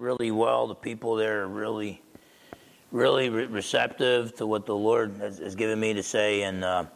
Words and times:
really 0.00 0.30
well. 0.30 0.66
The 0.66 0.74
people 0.74 1.14
there 1.14 1.42
are 1.42 1.48
really, 1.48 2.02
really 2.90 3.28
re- 3.28 3.46
receptive 3.46 4.34
to 4.36 4.46
what 4.46 4.66
the 4.66 4.74
Lord 4.74 5.16
has, 5.18 5.38
has, 5.38 5.54
given 5.54 5.78
me 5.78 5.92
to 5.92 6.02
say, 6.02 6.42
and 6.42 6.64
uh, 6.64 6.86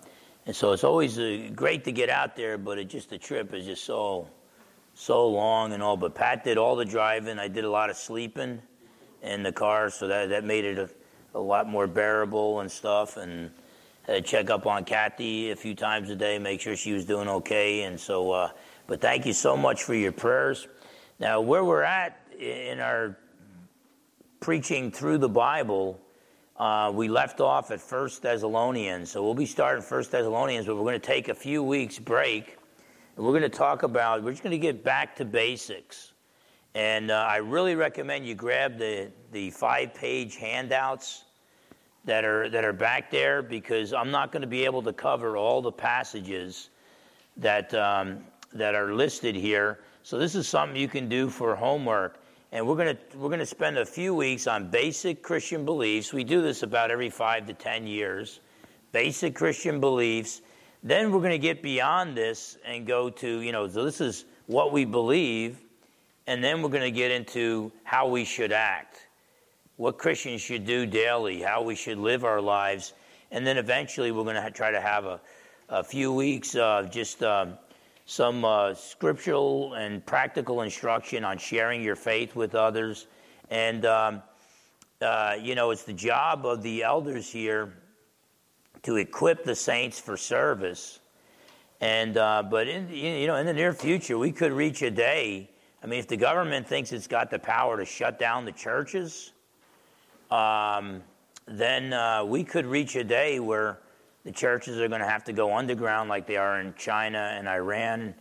and 0.47 0.57
so 0.57 0.73
it's 0.73 0.85
always 0.85 1.19
uh, 1.19 1.51
great 1.55 1.85
to 1.85 1.93
get 1.93 2.09
out 2.09 2.35
there. 2.35 2.57
But 2.59 2.79
it 2.79 2.89
just 2.89 3.11
the 3.11 3.19
trip 3.19 3.53
is 3.53 3.67
just 3.67 3.85
so 3.85 4.29
so 4.95 5.29
long 5.29 5.73
and 5.73 5.83
all. 5.83 5.97
But 5.97 6.15
Pat 6.15 6.45
did 6.45 6.57
all 6.57 6.77
the 6.77 6.85
driving. 6.85 7.39
I 7.39 7.49
did 7.49 7.65
a 7.65 7.71
lot 7.71 7.91
of 7.91 7.97
sleeping 7.97 8.61
in 9.23 9.43
the 9.43 9.53
car, 9.53 9.91
so 9.91 10.09
that 10.09 10.31
that 10.31 10.45
made 10.45 10.65
it 10.65 10.79
a, 10.79 10.89
a 11.35 11.41
lot 11.41 11.69
more 11.69 11.87
bearable 11.87 12.61
and 12.61 12.71
stuff. 12.71 13.19
And 13.19 13.51
had 14.07 14.17
to 14.17 14.23
check 14.23 14.51
up 14.51 14.67
on 14.67 14.85
Kathy 14.85 15.51
a 15.51 15.57
few 15.57 15.75
times 15.75 16.11
a 16.11 16.17
day, 16.17 16.39
make 16.39 16.61
sure 16.61 16.77
she 16.77 16.93
was 16.93 17.07
doing 17.07 17.27
okay. 17.27 17.85
And 17.85 17.99
so, 17.99 18.31
uh, 18.33 18.51
but 18.87 19.01
thank 19.01 19.25
you 19.25 19.33
so 19.33 19.57
much 19.57 19.83
for 19.83 19.95
your 19.95 20.13
prayers. 20.13 20.69
Now, 21.19 21.41
where 21.41 21.65
we're 21.65 21.83
at 21.83 22.21
in 22.39 22.81
our 22.81 23.17
preaching 24.41 24.91
through 24.91 25.19
the 25.19 25.29
Bible, 25.29 26.01
uh, 26.57 26.93
we 26.95 27.09
left 27.09 27.41
off 27.41 27.71
at 27.71 27.81
First 27.81 28.23
Thessalonians. 28.23 29.11
So 29.11 29.23
we'll 29.23 29.35
be 29.35 29.47
starting 29.47 29.83
First 29.83 30.13
Thessalonians, 30.13 30.67
but 30.67 30.77
we're 30.77 30.83
going 30.83 31.01
to 31.01 31.07
take 31.07 31.29
a 31.29 31.35
few 31.35 31.63
weeks 31.63 31.99
break. 31.99 32.59
And 33.17 33.25
we're 33.25 33.33
going 33.33 33.43
to 33.43 33.49
talk 33.49 33.83
about, 33.83 34.23
we're 34.23 34.33
just 34.33 34.43
going 34.43 34.53
to 34.53 34.59
get 34.59 34.85
back 34.85 35.17
to 35.17 35.25
basics. 35.25 36.13
And 36.75 37.11
uh, 37.11 37.27
I 37.29 37.37
really 37.37 37.77
recommend 37.77 38.27
you 38.27 38.35
grab 38.35 38.79
the, 38.79 39.11
the 39.33 39.51
five 39.51 39.95
page 39.95 40.37
handouts 40.37 41.25
that 42.05 42.25
are, 42.25 42.49
that 42.51 42.65
are 42.65 42.73
back 42.73 43.11
there 43.11 43.43
because 43.43 43.93
I'm 43.93 44.11
not 44.11 44.33
going 44.33 44.43
to 44.43 44.49
be 44.49 44.65
able 44.65 44.83
to 44.83 44.93
cover 44.93 45.37
all 45.37 45.63
the 45.63 45.73
passages 45.73 46.71
that, 47.37 47.73
um, 47.75 48.25
that 48.53 48.75
are 48.75 48.93
listed 48.93 49.35
here. 49.35 49.81
So 50.03 50.19
this 50.19 50.35
is 50.35 50.47
something 50.47 50.77
you 50.77 50.89
can 50.89 51.09
do 51.09 51.31
for 51.31 51.55
homework. 51.55 52.19
And 52.55 52.69
we're 52.69 52.77
going 52.77 52.97
to, 52.97 53.19
we're 53.19 53.31
going 53.31 53.41
to 53.41 53.47
spend 53.47 53.79
a 53.79 53.85
few 53.85 54.15
weeks 54.15 54.47
on 54.47 54.71
basic 54.71 55.25
Christian 55.25 55.65
beliefs. 55.65 56.13
We 56.13 56.23
do 56.23 56.41
this 56.41 56.63
about 56.63 56.93
every 56.93 57.11
five 57.11 57.49
to 57.49 57.53
10 57.53 57.85
years. 57.89 58.39
Basic 58.93 59.35
Christian 59.35 59.81
beliefs. 59.81 60.41
Then 60.81 61.11
we're 61.11 61.19
going 61.19 61.33
to 61.33 61.39
get 61.39 61.65
beyond 61.65 62.17
this 62.17 62.57
and 62.65 62.87
go 62.87 63.11
to, 63.11 63.41
you 63.41 63.51
know, 63.51 63.67
so 63.67 63.85
this 63.85 64.01
is 64.01 64.25
what 64.47 64.71
we 64.71 64.85
believe. 64.85 65.59
And 66.29 66.45
then 66.45 66.63
we're 66.63 66.69
going 66.69 66.85
to 66.85 66.93
get 66.93 67.11
into 67.11 67.73
how 67.83 68.07
we 68.07 68.25
should 68.25 68.53
act 68.53 69.09
what 69.75 69.99
Christians 69.99 70.41
should 70.41 70.65
do 70.65 70.87
daily, 70.87 71.43
how 71.43 71.61
we 71.61 71.75
should 71.75 71.99
live 71.99 72.25
our 72.25 72.41
lives. 72.41 72.93
And 73.33 73.45
then 73.45 73.59
eventually 73.59 74.13
we're 74.13 74.23
going 74.23 74.41
to 74.41 74.51
try 74.53 74.71
to 74.71 74.81
have 74.81 75.07
a, 75.07 75.21
a 75.69 75.83
few 75.83 76.13
weeks 76.13 76.55
of 76.55 76.93
just 76.93 77.21
um, 77.25 77.59
some 78.07 78.45
uh, 78.45 78.75
scriptural 78.75 79.75
and 79.75 80.05
practical 80.05 80.63
instruction 80.63 81.25
on 81.25 81.39
sharing 81.39 81.83
your 81.83 81.97
faith 81.97 82.37
with 82.37 82.55
others. 82.55 83.07
And, 83.51 83.87
um, 83.87 84.23
uh, 85.01 85.37
you 85.41 85.55
know, 85.55 85.71
it's 85.71 85.85
the 85.85 85.93
job 85.93 86.45
of 86.45 86.63
the 86.63 86.83
elders 86.83 87.31
here 87.31 87.73
to 88.83 88.97
equip 88.97 89.45
the 89.45 89.55
saints 89.55 89.99
for 89.99 90.17
service. 90.17 91.01
And, 91.81 92.17
uh, 92.17 92.43
but 92.43 92.69
in, 92.69 92.89
you 92.91 93.27
know, 93.27 93.37
in 93.37 93.47
the 93.47 93.53
near 93.53 93.73
future, 93.73 94.19
we 94.19 94.33
could 94.33 94.53
reach 94.53 94.83
a 94.83 94.91
day. 94.91 95.51
I 95.83 95.87
mean, 95.87 95.99
if 95.99 96.09
the 96.09 96.17
government 96.17 96.67
thinks 96.67 96.93
it's 96.93 97.07
got 97.07 97.31
the 97.31 97.39
power 97.39 97.79
to 97.79 97.85
shut 97.85 98.19
down 98.19 98.45
the 98.45 98.53
churches, 98.53 99.33
um, 100.31 101.03
then 101.47 101.93
uh, 101.93 102.25
we 102.25 102.45
could 102.45 102.65
reach 102.65 102.97
a 102.97 103.05
day 103.05 103.39
where 103.39 103.79
the 104.25 104.33
churches 104.33 104.79
are 104.81 104.89
going 104.89 105.01
to 105.01 105.09
have 105.09 105.25
to 105.25 105.33
go 105.33 105.55
underground 105.55 106.09
like 106.09 106.27
they 106.27 106.37
are 106.37 106.61
in 106.61 106.75
China 106.77 107.35
and 107.37 107.49
Iran 107.49 108.15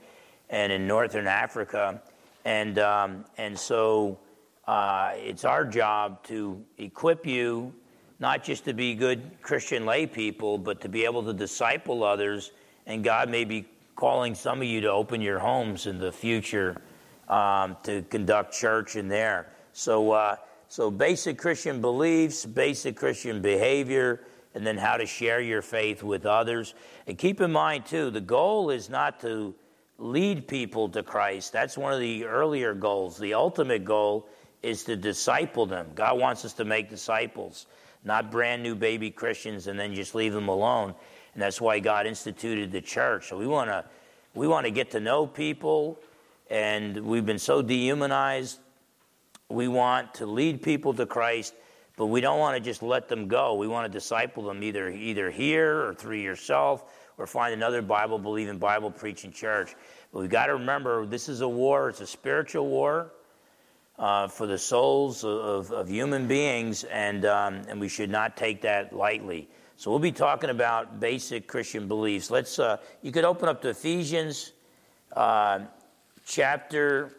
and 0.50 0.72
in 0.72 0.86
northern 0.86 1.28
Africa. 1.28 2.02
And, 2.45 2.78
um, 2.80 3.26
and 3.38 3.58
so 3.58 4.20
uh, 4.68 5.14
it's 5.16 5.45
our 5.45 5.66
job 5.66 6.23
to 6.26 6.64
equip 6.78 7.26
you 7.26 7.73
not 8.20 8.44
just 8.44 8.66
to 8.66 8.73
be 8.73 8.95
good 8.95 9.22
Christian 9.42 9.86
lay 9.86 10.05
people, 10.05 10.58
but 10.58 10.80
to 10.82 10.89
be 10.89 11.04
able 11.04 11.23
to 11.23 11.33
disciple 11.33 12.04
others. 12.04 12.52
And 12.86 13.04
God 13.04 13.30
may 13.30 13.44
be 13.44 13.66
calling 13.95 14.36
some 14.36 14.61
of 14.61 14.67
you 14.67 14.82
to 14.82 14.92
open 14.92 15.22
your 15.22 15.39
homes 15.39 15.88
in 15.88 16.00
the 16.00 16.11
future 16.11 16.82
um, 17.27 17.76
to 17.83 18.02
conduct 18.04 18.54
church 18.54 18.95
in 18.95 19.08
there. 19.08 19.48
So, 19.73 20.11
uh, 20.11 20.36
so, 20.67 20.89
basic 20.89 21.38
Christian 21.38 21.82
beliefs, 21.82 22.45
basic 22.45 22.95
Christian 22.95 23.42
behavior, 23.42 24.22
and 24.55 24.65
then 24.65 24.77
how 24.77 24.97
to 24.97 25.05
share 25.05 25.41
your 25.41 25.61
faith 25.61 26.03
with 26.03 26.25
others. 26.25 26.75
And 27.08 27.17
keep 27.17 27.41
in 27.41 27.52
mind, 27.52 27.86
too, 27.86 28.09
the 28.09 28.21
goal 28.21 28.69
is 28.69 28.89
not 28.89 29.19
to 29.21 29.55
lead 29.97 30.47
people 30.47 30.89
to 30.89 31.03
Christ. 31.03 31.52
That's 31.53 31.77
one 31.77 31.93
of 31.93 31.99
the 31.99 32.25
earlier 32.25 32.73
goals. 32.73 33.17
The 33.17 33.33
ultimate 33.33 33.83
goal 33.86 34.27
is 34.61 34.83
to 34.86 34.95
disciple 34.95 35.65
them. 35.65 35.87
God 35.95 36.19
wants 36.19 36.45
us 36.45 36.53
to 36.53 36.65
make 36.65 36.89
disciples, 36.89 37.67
not 38.03 38.31
brand 38.31 38.64
new 38.64 38.75
baby 38.75 39.11
Christians 39.11 39.67
and 39.67 39.80
then 39.80 39.93
just 39.93 40.15
leave 40.15 40.33
them 40.33 40.47
alone. 40.47 40.93
And 41.33 41.41
that's 41.41 41.59
why 41.59 41.80
God 41.80 42.05
instituted 42.05 42.71
the 42.71 42.81
church. 42.81 43.30
So 43.30 43.37
we 43.37 43.47
want 43.47 43.70
to 43.70 43.85
we 44.35 44.47
want 44.47 44.65
to 44.65 44.71
get 44.71 44.91
to 44.91 44.99
know 44.99 45.27
people 45.27 45.99
and 46.49 46.97
we've 47.05 47.25
been 47.25 47.39
so 47.39 47.61
dehumanized 47.61 48.59
we 49.53 49.67
want 49.67 50.15
to 50.15 50.25
lead 50.25 50.61
people 50.61 50.93
to 50.95 51.05
Christ, 51.05 51.53
but 51.98 52.08
we 52.08 52.21
don't 52.21 52.39
want 52.39 52.58
to 52.58 52.64
just 52.64 52.81
let 52.81 53.08
them 53.08 53.27
go. 53.27 53.55
We 53.55 53.67
want 53.67 53.92
to 53.92 53.98
disciple 53.98 54.43
them 54.43 54.64
either, 54.64 54.89
either 54.89 55.30
here 55.30 55.81
or 55.86 55.93
through 55.93 56.17
yourself 56.17 56.83
or 57.17 57.27
find 57.27 57.54
another 57.54 57.81
Bible 57.81 58.17
believing, 58.17 58.58
Bible 58.58 58.92
preaching 58.92 59.31
church. 59.31 59.76
But 60.11 60.21
we've 60.21 60.30
got 60.30 60.48
to 60.48 60.53
remember 60.53 61.05
this 61.05 61.30
is 61.30 61.42
a 61.42 61.48
war, 61.48 61.89
it's 61.89 62.02
a 62.02 62.08
spiritual 62.08 62.67
war. 62.67 63.11
Uh, 63.99 64.27
for 64.27 64.48
the 64.48 64.58
souls 64.58 65.23
of, 65.23 65.71
of 65.71 65.87
human 65.87 66.27
beings, 66.27 66.83
and, 66.86 67.26
um, 67.26 67.61
and 67.67 67.80
we 67.80 67.87
should 67.87 68.09
not 68.09 68.36
take 68.36 68.64
that 68.64 68.92
lightly. 68.92 69.48
So 69.77 69.92
we'll 69.92 69.99
be 69.99 70.11
talking 70.11 70.49
about 70.49 70.99
basic 70.99 71.48
Christian 71.48 71.87
beliefs. 71.87 72.32
Let's. 72.32 72.58
Uh, 72.58 72.77
you 73.03 73.11
could 73.11 73.23
open 73.23 73.49
up 73.49 73.61
to 73.61 73.70
Ephesians 73.70 74.52
uh, 75.15 75.59
chapter 76.26 77.11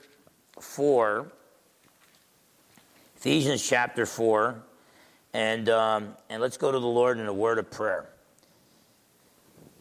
four. 0.59 1.31
Ephesians 3.25 3.67
chapter 3.67 4.05
4, 4.05 4.63
and, 5.33 5.71
um, 5.71 6.15
and 6.29 6.43
let's 6.43 6.59
go 6.59 6.71
to 6.71 6.79
the 6.79 6.87
Lord 6.87 7.19
in 7.19 7.27
a 7.27 7.33
word 7.33 7.59
of 7.59 7.71
prayer. 7.71 8.07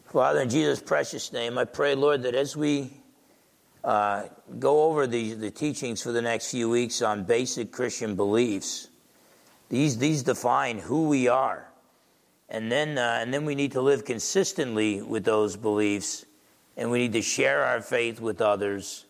Father, 0.06 0.40
in 0.40 0.48
Jesus' 0.48 0.80
precious 0.80 1.30
name, 1.30 1.58
I 1.58 1.66
pray, 1.66 1.94
Lord, 1.94 2.22
that 2.22 2.34
as 2.34 2.56
we 2.56 2.90
uh, 3.84 4.22
go 4.58 4.84
over 4.84 5.06
the, 5.06 5.34
the 5.34 5.50
teachings 5.50 6.02
for 6.02 6.10
the 6.10 6.22
next 6.22 6.52
few 6.52 6.70
weeks 6.70 7.02
on 7.02 7.24
basic 7.24 7.70
Christian 7.70 8.16
beliefs, 8.16 8.88
these, 9.68 9.98
these 9.98 10.22
define 10.22 10.78
who 10.78 11.08
we 11.08 11.28
are. 11.28 11.68
And 12.48 12.72
then, 12.72 12.96
uh, 12.96 13.18
and 13.20 13.34
then 13.34 13.44
we 13.44 13.54
need 13.54 13.72
to 13.72 13.82
live 13.82 14.06
consistently 14.06 15.02
with 15.02 15.26
those 15.26 15.54
beliefs, 15.54 16.24
and 16.78 16.90
we 16.90 16.98
need 16.98 17.12
to 17.12 17.20
share 17.20 17.62
our 17.62 17.82
faith 17.82 18.22
with 18.22 18.40
others, 18.40 19.04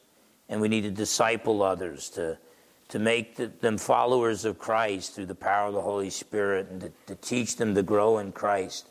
and 0.49 0.61
we 0.61 0.67
need 0.67 0.83
to 0.83 0.91
disciple 0.91 1.63
others 1.63 2.11
to 2.11 2.37
to 2.89 2.99
make 2.99 3.37
the, 3.37 3.47
them 3.61 3.79
followers 3.79 4.45
of 4.45 4.59
Christ 4.59 5.15
through 5.15 5.27
the 5.27 5.35
power 5.35 5.69
of 5.69 5.75
the 5.75 5.81
Holy 5.81 6.11
Spirit 6.11 6.69
and 6.71 6.81
to, 6.83 6.93
to 7.07 7.15
teach 7.17 7.57
them 7.57 7.75
to 7.75 7.83
grow 7.83 8.19
in 8.19 8.33
Christ. 8.33 8.89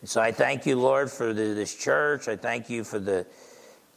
And 0.00 0.10
so 0.10 0.20
I 0.20 0.32
thank 0.32 0.66
you, 0.66 0.76
Lord, 0.76 1.10
for 1.10 1.32
the, 1.32 1.54
this 1.54 1.74
church. 1.74 2.28
I 2.28 2.36
thank 2.36 2.68
you 2.68 2.82
for 2.82 2.98
the, 2.98 3.24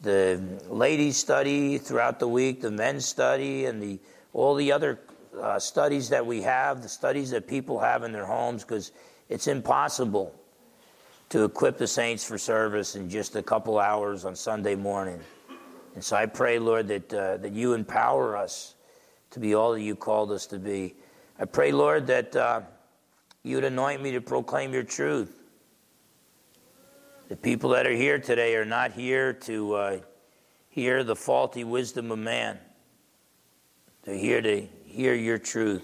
the 0.01 0.39
ladies' 0.69 1.17
study 1.17 1.79
throughout 1.79 2.19
the 2.19 2.27
week, 2.27 2.61
the 2.61 2.71
men's 2.71 3.05
study, 3.05 3.65
and 3.65 3.81
the, 3.81 3.99
all 4.31 4.53
the 4.53 4.71
other 4.71 4.99
uh, 5.41 5.57
studies 5.57 6.09
that 6.09 6.25
we 6.25 6.43
have, 6.43 6.83
the 6.83 6.89
studies 6.89 7.31
that 7.31 7.47
people 7.47 7.79
have 7.79 8.03
in 8.03 8.11
their 8.11 8.25
homes, 8.25 8.63
because 8.63 8.91
it's 9.29 9.47
impossible 9.47 10.33
to 11.29 11.43
equip 11.43 11.77
the 11.79 11.87
saints 11.87 12.23
for 12.23 12.37
service 12.37 12.95
in 12.95 13.09
just 13.09 13.35
a 13.35 13.41
couple 13.41 13.79
hours 13.79 14.25
on 14.25 14.35
Sunday 14.35 14.75
morning. 14.75 15.19
And 15.95 16.03
so 16.03 16.15
I 16.15 16.27
pray, 16.27 16.59
Lord, 16.59 16.87
that, 16.89 17.13
uh, 17.13 17.37
that 17.37 17.51
you 17.51 17.73
empower 17.73 18.37
us 18.37 18.74
to 19.31 19.39
be 19.39 19.55
all 19.55 19.73
that 19.73 19.81
you 19.81 19.95
called 19.95 20.31
us 20.31 20.45
to 20.47 20.59
be. 20.59 20.95
I 21.39 21.45
pray, 21.45 21.71
Lord, 21.71 22.07
that 22.07 22.35
uh, 22.35 22.61
you'd 23.43 23.63
anoint 23.63 24.01
me 24.01 24.11
to 24.11 24.21
proclaim 24.21 24.73
your 24.73 24.83
truth. 24.83 25.41
The 27.27 27.35
people 27.35 27.71
that 27.71 27.87
are 27.87 27.95
here 27.95 28.19
today 28.19 28.55
are 28.55 28.65
not 28.65 28.91
here 28.91 29.33
to 29.33 29.73
uh, 29.73 29.97
hear 30.69 31.03
the 31.03 31.15
faulty 31.15 31.63
wisdom 31.63 32.11
of 32.11 32.19
man. 32.19 32.59
They're 34.03 34.15
here 34.15 34.41
to 34.41 34.67
hear 34.85 35.15
your 35.15 35.37
truth. 35.37 35.83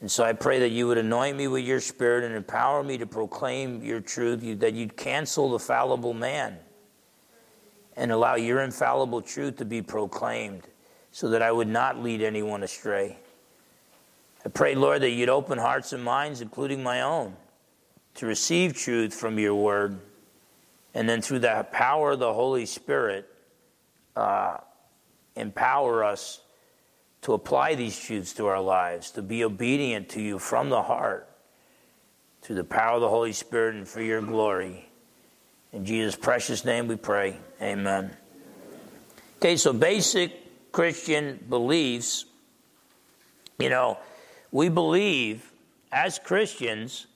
And 0.00 0.10
so 0.10 0.24
I 0.24 0.32
pray 0.32 0.60
that 0.60 0.70
you 0.70 0.86
would 0.86 0.96
anoint 0.96 1.36
me 1.36 1.48
with 1.48 1.64
your 1.64 1.80
spirit 1.80 2.24
and 2.24 2.34
empower 2.34 2.82
me 2.82 2.96
to 2.98 3.06
proclaim 3.06 3.82
your 3.82 4.00
truth, 4.00 4.40
that 4.60 4.72
you'd 4.72 4.96
cancel 4.96 5.50
the 5.50 5.58
fallible 5.58 6.14
man 6.14 6.58
and 7.96 8.10
allow 8.10 8.36
your 8.36 8.62
infallible 8.62 9.20
truth 9.20 9.56
to 9.56 9.64
be 9.66 9.82
proclaimed 9.82 10.62
so 11.12 11.28
that 11.30 11.42
I 11.42 11.50
would 11.50 11.68
not 11.68 12.02
lead 12.02 12.22
anyone 12.22 12.62
astray. 12.62 13.16
I 14.44 14.48
pray, 14.48 14.74
Lord, 14.74 15.02
that 15.02 15.10
you'd 15.10 15.28
open 15.28 15.58
hearts 15.58 15.92
and 15.92 16.02
minds, 16.02 16.40
including 16.40 16.82
my 16.82 17.02
own, 17.02 17.36
to 18.14 18.26
receive 18.26 18.74
truth 18.74 19.12
from 19.12 19.38
your 19.38 19.54
word. 19.54 19.98
And 20.94 21.08
then 21.08 21.20
through 21.20 21.40
the 21.40 21.66
power 21.72 22.12
of 22.12 22.18
the 22.18 22.32
Holy 22.32 22.66
Spirit, 22.66 23.28
uh, 24.16 24.58
empower 25.36 26.04
us 26.04 26.40
to 27.22 27.34
apply 27.34 27.74
these 27.74 27.98
truths 27.98 28.32
to 28.34 28.46
our 28.46 28.60
lives, 28.60 29.10
to 29.12 29.22
be 29.22 29.44
obedient 29.44 30.08
to 30.10 30.22
you 30.22 30.38
from 30.38 30.70
the 30.70 30.82
heart, 30.82 31.28
through 32.40 32.56
the 32.56 32.64
power 32.64 32.94
of 32.94 33.02
the 33.02 33.08
Holy 33.08 33.32
Spirit 33.32 33.74
and 33.74 33.86
for 33.86 34.00
your 34.00 34.22
glory. 34.22 34.88
In 35.72 35.84
Jesus' 35.84 36.16
precious 36.16 36.64
name 36.64 36.88
we 36.88 36.96
pray. 36.96 37.36
Amen. 37.60 38.10
Okay, 39.36 39.56
so 39.56 39.72
basic 39.72 40.32
Christian 40.72 41.44
beliefs. 41.48 42.26
You 43.58 43.68
know, 43.68 43.98
we 44.52 44.68
believe, 44.68 45.52
as 45.92 46.18
Christians, 46.18 47.06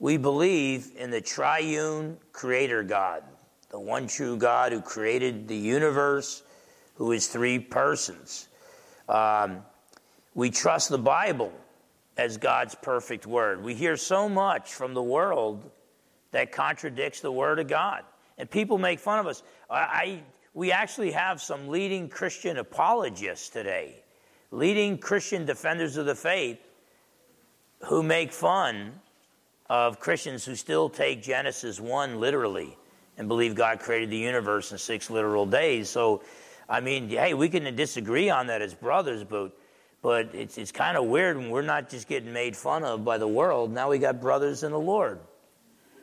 we 0.00 0.16
believe 0.16 0.92
in 0.96 1.10
the 1.10 1.20
triune 1.20 2.18
creator 2.32 2.82
God, 2.82 3.22
the 3.70 3.80
one 3.80 4.06
true 4.06 4.36
God 4.36 4.72
who 4.72 4.80
created 4.80 5.48
the 5.48 5.56
universe, 5.56 6.42
who 6.94 7.12
is 7.12 7.28
three 7.28 7.58
persons. 7.58 8.48
Um, 9.08 9.62
we 10.34 10.50
trust 10.50 10.88
the 10.88 10.98
Bible 10.98 11.52
as 12.16 12.36
God's 12.36 12.74
perfect 12.74 13.26
word. 13.26 13.62
We 13.62 13.74
hear 13.74 13.96
so 13.96 14.28
much 14.28 14.74
from 14.74 14.94
the 14.94 15.02
world 15.02 15.70
that 16.32 16.52
contradicts 16.52 17.20
the 17.20 17.32
word 17.32 17.58
of 17.58 17.68
God. 17.68 18.02
And 18.36 18.50
people 18.50 18.78
make 18.78 18.98
fun 18.98 19.18
of 19.18 19.26
us. 19.26 19.42
I, 19.70 19.76
I, 19.76 20.22
we 20.58 20.72
actually 20.72 21.12
have 21.12 21.40
some 21.40 21.68
leading 21.68 22.08
Christian 22.08 22.56
apologists 22.56 23.48
today, 23.48 23.94
leading 24.50 24.98
Christian 24.98 25.44
defenders 25.44 25.96
of 25.96 26.04
the 26.04 26.16
faith 26.16 26.58
who 27.84 28.02
make 28.02 28.32
fun 28.32 29.00
of 29.70 30.00
Christians 30.00 30.44
who 30.44 30.56
still 30.56 30.88
take 30.88 31.22
Genesis 31.22 31.78
1 31.78 32.18
literally 32.18 32.76
and 33.16 33.28
believe 33.28 33.54
God 33.54 33.78
created 33.78 34.10
the 34.10 34.16
universe 34.16 34.72
in 34.72 34.78
six 34.78 35.10
literal 35.10 35.46
days. 35.46 35.90
So, 35.90 36.24
I 36.68 36.80
mean, 36.80 37.08
hey, 37.08 37.34
we 37.34 37.48
can 37.48 37.76
disagree 37.76 38.28
on 38.28 38.48
that 38.48 38.60
as 38.60 38.74
brothers, 38.74 39.22
but 39.22 39.56
but 40.02 40.34
it's, 40.34 40.58
it's 40.58 40.72
kind 40.72 40.96
of 40.96 41.04
weird 41.04 41.36
when 41.36 41.50
we're 41.50 41.62
not 41.62 41.88
just 41.88 42.08
getting 42.08 42.32
made 42.32 42.56
fun 42.56 42.82
of 42.82 43.04
by 43.04 43.18
the 43.18 43.28
world. 43.28 43.70
Now 43.70 43.90
we 43.90 43.98
got 43.98 44.20
brothers 44.20 44.64
in 44.64 44.72
the 44.72 44.78
Lord 44.80 45.20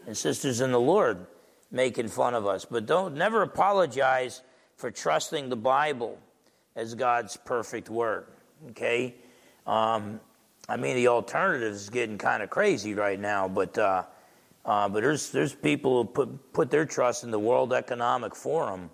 and 0.07 0.15
sisters 0.15 0.61
in 0.61 0.71
the 0.71 0.79
Lord 0.79 1.27
making 1.71 2.07
fun 2.07 2.33
of 2.33 2.45
us. 2.45 2.65
But 2.65 2.85
don't 2.85 3.15
never 3.15 3.41
apologize 3.41 4.41
for 4.77 4.91
trusting 4.91 5.49
the 5.49 5.55
Bible 5.55 6.17
as 6.75 6.95
God's 6.95 7.37
perfect 7.37 7.89
word. 7.89 8.27
Okay? 8.71 9.15
Um, 9.65 10.19
I 10.67 10.77
mean, 10.77 10.95
the 10.95 11.07
alternative 11.07 11.73
is 11.73 11.89
getting 11.89 12.17
kind 12.17 12.41
of 12.41 12.49
crazy 12.49 12.93
right 12.93 13.19
now, 13.19 13.47
but 13.47 13.77
uh, 13.77 14.03
uh, 14.65 14.89
but 14.89 15.01
there's 15.01 15.31
there's 15.31 15.53
people 15.53 16.01
who 16.01 16.09
put 16.09 16.53
put 16.53 16.71
their 16.71 16.85
trust 16.85 17.23
in 17.23 17.31
the 17.31 17.39
World 17.39 17.71
Economic 17.71 18.35
Forum 18.35 18.89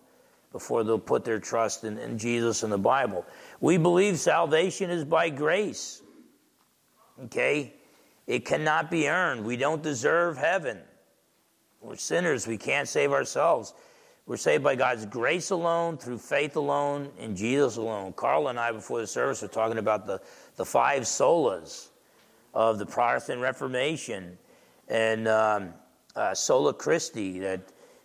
before 0.52 0.84
they'll 0.84 1.00
put 1.00 1.24
their 1.24 1.40
trust 1.40 1.86
in, 1.86 1.98
in 1.98 2.18
Jesus 2.18 2.64
and 2.64 2.72
the 2.74 2.78
Bible. 2.78 3.26
We 3.62 3.78
believe 3.78 4.20
salvation 4.20 4.90
is 4.90 5.06
by 5.06 5.30
grace. 5.30 6.02
Okay? 7.26 7.74
It 8.28 8.46
cannot 8.46 8.92
be 8.92 9.08
earned. 9.08 9.46
We 9.46 9.56
don't 9.56 9.82
deserve 9.82 10.38
heaven. 10.38 10.80
We're 11.82 11.96
sinners. 11.96 12.46
We 12.46 12.58
can't 12.58 12.88
save 12.88 13.12
ourselves. 13.12 13.74
We're 14.28 14.38
saved 14.38 14.64
by 14.64 14.76
God's 14.76 15.08
grace 15.08 15.50
alone, 15.50 15.98
through 15.98 16.20
faith 16.20 16.56
alone, 16.56 17.10
in 17.18 17.36
Jesus 17.36 17.78
alone. 17.78 18.14
Carl 18.14 18.50
and 18.50 18.60
I, 18.60 18.72
before 18.72 19.02
the 19.02 19.08
service, 19.08 19.42
were 19.42 19.48
talking 19.48 19.80
about 19.80 20.06
the, 20.06 20.22
the 20.58 20.66
five 20.66 21.04
solas 21.04 21.88
of 22.54 22.78
the 22.78 22.86
Protestant 22.86 23.42
Reformation 23.42 24.38
and 24.90 25.28
um, 25.28 25.74
uh, 26.16 26.36
sola 26.36 26.72
Christi, 26.72 27.40
that 27.40 27.62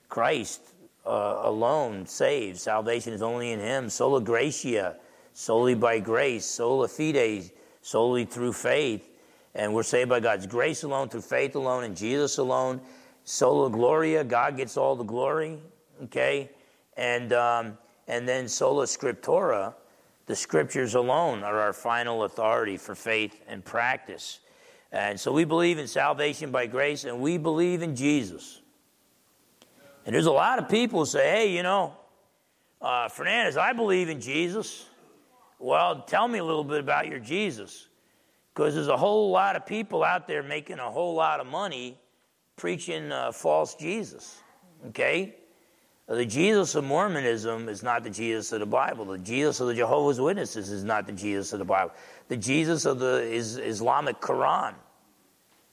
Christ 0.08 0.62
uh, 1.04 1.42
alone 1.42 2.06
saves. 2.06 2.62
Salvation 2.62 3.12
is 3.12 3.20
only 3.20 3.52
in 3.52 3.60
Him. 3.60 3.90
Sola 3.90 4.22
gratia, 4.22 4.96
solely 5.34 5.74
by 5.74 5.98
grace. 5.98 6.46
Sola 6.46 6.88
fide, 6.88 7.50
solely 7.82 8.24
through 8.24 8.54
faith. 8.54 9.10
And 9.54 9.74
we're 9.74 9.82
saved 9.82 10.08
by 10.08 10.20
God's 10.20 10.46
grace 10.46 10.82
alone, 10.82 11.10
through 11.10 11.20
faith 11.20 11.54
alone, 11.56 11.84
in 11.84 11.94
Jesus 11.94 12.38
alone. 12.38 12.80
Sola 13.26 13.68
gloria, 13.68 14.22
God 14.22 14.56
gets 14.56 14.76
all 14.76 14.94
the 14.94 15.04
glory. 15.04 15.58
Okay, 16.04 16.48
and 16.96 17.32
um, 17.32 17.76
and 18.06 18.26
then 18.26 18.46
sola 18.46 18.84
scriptura, 18.84 19.74
the 20.26 20.36
scriptures 20.36 20.94
alone 20.94 21.42
are 21.42 21.58
our 21.58 21.72
final 21.72 22.22
authority 22.22 22.76
for 22.76 22.94
faith 22.94 23.42
and 23.48 23.64
practice. 23.64 24.38
And 24.92 25.18
so 25.18 25.32
we 25.32 25.44
believe 25.44 25.78
in 25.78 25.88
salvation 25.88 26.52
by 26.52 26.66
grace, 26.66 27.02
and 27.02 27.18
we 27.18 27.36
believe 27.36 27.82
in 27.82 27.96
Jesus. 27.96 28.60
And 30.06 30.14
there's 30.14 30.26
a 30.26 30.32
lot 30.32 30.60
of 30.60 30.68
people 30.68 31.00
who 31.00 31.06
say, 31.06 31.28
hey, 31.28 31.56
you 31.56 31.64
know, 31.64 31.94
uh, 32.80 33.08
Fernandez, 33.08 33.56
I 33.56 33.72
believe 33.72 34.08
in 34.08 34.20
Jesus. 34.20 34.86
Well, 35.58 36.02
tell 36.02 36.28
me 36.28 36.38
a 36.38 36.44
little 36.44 36.62
bit 36.62 36.78
about 36.78 37.08
your 37.08 37.18
Jesus. 37.18 37.88
Because 38.54 38.76
there's 38.76 38.86
a 38.86 38.96
whole 38.96 39.32
lot 39.32 39.56
of 39.56 39.66
people 39.66 40.04
out 40.04 40.28
there 40.28 40.44
making 40.44 40.78
a 40.78 40.88
whole 40.88 41.14
lot 41.14 41.40
of 41.40 41.48
money 41.48 41.98
preaching 42.56 43.12
uh, 43.12 43.32
false 43.32 43.74
Jesus. 43.74 44.40
Okay? 44.88 45.36
The 46.08 46.24
Jesus 46.24 46.74
of 46.76 46.84
Mormonism 46.84 47.68
is 47.68 47.82
not 47.82 48.04
the 48.04 48.10
Jesus 48.10 48.52
of 48.52 48.60
the 48.60 48.66
Bible. 48.66 49.04
The 49.06 49.18
Jesus 49.18 49.60
of 49.60 49.66
the 49.66 49.74
Jehovah's 49.74 50.20
Witnesses 50.20 50.70
is 50.70 50.84
not 50.84 51.06
the 51.06 51.12
Jesus 51.12 51.52
of 51.52 51.58
the 51.58 51.64
Bible. 51.64 51.92
The 52.28 52.36
Jesus 52.36 52.84
of 52.84 53.00
the 53.00 53.22
Islamic 53.32 54.20
Quran 54.20 54.74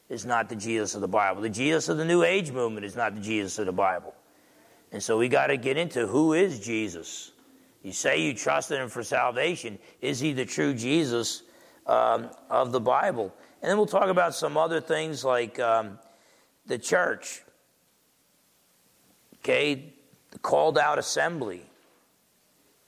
is 0.09 0.25
not 0.25 0.49
the 0.49 0.55
Jesus 0.55 0.95
of 0.95 1.01
the 1.01 1.07
Bible. 1.07 1.41
The 1.41 1.49
Jesus 1.49 1.87
of 1.87 1.97
the 1.97 2.05
New 2.05 2.23
Age 2.23 2.51
movement 2.51 2.85
is 2.85 2.95
not 2.95 3.13
the 3.13 3.21
Jesus 3.21 3.59
of 3.59 3.67
the 3.67 3.71
Bible. 3.71 4.15
And 4.91 5.01
so 5.01 5.17
we 5.17 5.27
got 5.27 5.47
to 5.47 5.57
get 5.57 5.77
into 5.77 6.07
who 6.07 6.33
is 6.33 6.59
Jesus. 6.59 7.31
You 7.83 7.91
say 7.91 8.21
you 8.21 8.33
trust 8.33 8.71
in 8.71 8.81
him 8.81 8.89
for 8.89 9.03
salvation. 9.03 9.77
Is 10.01 10.19
he 10.19 10.33
the 10.33 10.45
true 10.45 10.73
Jesus 10.73 11.43
um, 11.85 12.29
of 12.49 12.71
the 12.71 12.79
Bible? 12.79 13.33
And 13.61 13.69
then 13.69 13.77
we'll 13.77 13.85
talk 13.85 14.09
about 14.09 14.33
some 14.33 14.57
other 14.57 14.81
things 14.81 15.23
like 15.23 15.59
um, 15.59 15.99
the 16.65 16.77
church. 16.77 17.41
Okay, 19.39 19.93
the 20.31 20.39
called 20.39 20.77
out 20.77 20.97
assembly. 20.97 21.63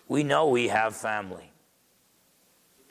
We 0.08 0.24
know 0.24 0.50
we 0.50 0.68
have 0.68 0.96
family. 0.96 1.52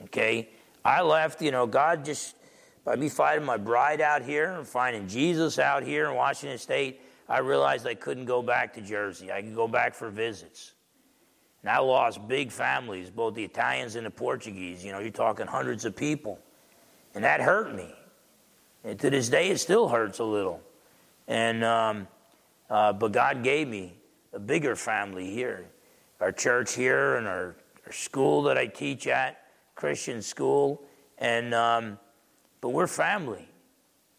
Okay, 0.03 0.49
I 0.85 1.01
left, 1.01 1.41
you 1.41 1.51
know, 1.51 1.67
God 1.67 2.05
just, 2.05 2.37
by 2.85 2.97
me 2.97 3.09
finding 3.09 3.47
my 3.47 3.57
bride 3.57 4.01
out 4.01 4.23
here 4.23 4.53
and 4.53 4.67
finding 4.67 5.09
Jesus 5.09 5.59
out 5.59 5.83
here 5.83 6.09
in 6.09 6.15
Washington 6.15 6.59
State, 6.59 7.01
I 7.29 7.39
realized 7.39 7.87
I 7.87 7.95
couldn't 7.95 8.27
go 8.27 8.43
back 8.43 8.75
to 8.75 8.83
Jersey. 8.83 9.33
I 9.33 9.41
could 9.41 9.55
go 9.55 9.67
back 9.67 9.95
for 9.95 10.11
visits. 10.11 10.73
And 11.63 11.71
I 11.71 11.79
lost 11.79 12.29
big 12.29 12.53
families, 12.53 13.09
both 13.09 13.35
the 13.35 13.45
Italians 13.45 13.97
and 13.97 14.05
the 14.05 14.11
Portuguese. 14.11 14.85
You 14.85 14.93
know, 14.93 14.99
you're 14.99 15.11
talking 15.11 15.47
hundreds 15.47 15.87
of 15.87 15.97
people. 15.97 16.39
And 17.15 17.25
that 17.25 17.41
hurt 17.41 17.75
me. 17.75 17.95
And 18.83 18.99
to 19.01 19.09
this 19.09 19.31
day, 19.31 19.49
it 19.49 19.59
still 19.59 19.89
hurts 19.89 20.19
a 20.19 20.25
little. 20.25 20.61
And, 21.27 21.65
um, 21.65 22.09
uh, 22.69 22.93
but 22.93 23.13
God 23.13 23.43
gave 23.43 23.69
me 23.69 23.95
a 24.33 24.39
bigger 24.39 24.77
family 24.77 25.31
here. 25.31 25.67
Our 26.21 26.33
church 26.33 26.75
here 26.75 27.17
and 27.17 27.27
our, 27.27 27.57
our 27.87 27.93
school 27.93 28.43
that 28.45 28.59
I 28.59 28.67
teach 28.67 29.07
at, 29.07 29.43
Christian 29.75 30.23
school. 30.23 30.83
And, 31.19 31.55
um, 31.55 31.99
but 32.61 32.71
we're 32.71 32.87
family. 32.87 33.49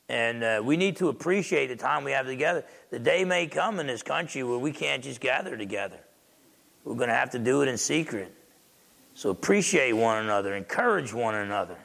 And 0.07 0.43
uh, 0.43 0.61
we 0.63 0.77
need 0.77 0.97
to 0.97 1.09
appreciate 1.09 1.67
the 1.67 1.75
time 1.75 2.03
we 2.03 2.11
have 2.11 2.27
together. 2.27 2.63
The 2.91 2.99
day 2.99 3.25
may 3.25 3.47
come 3.47 3.79
in 3.79 3.87
this 3.87 4.03
country 4.03 4.43
where 4.43 4.59
we 4.59 4.71
can't 4.71 5.03
just 5.03 5.19
gather 5.19 5.57
together. 5.57 5.99
We're 6.83 6.95
going 6.95 7.09
to 7.09 7.15
have 7.15 7.31
to 7.31 7.39
do 7.39 7.63
it 7.63 7.67
in 7.67 7.77
secret. 7.77 8.31
So 9.15 9.29
appreciate 9.31 9.93
one 9.93 10.23
another, 10.23 10.53
encourage 10.55 11.13
one 11.13 11.35
another. 11.35 11.77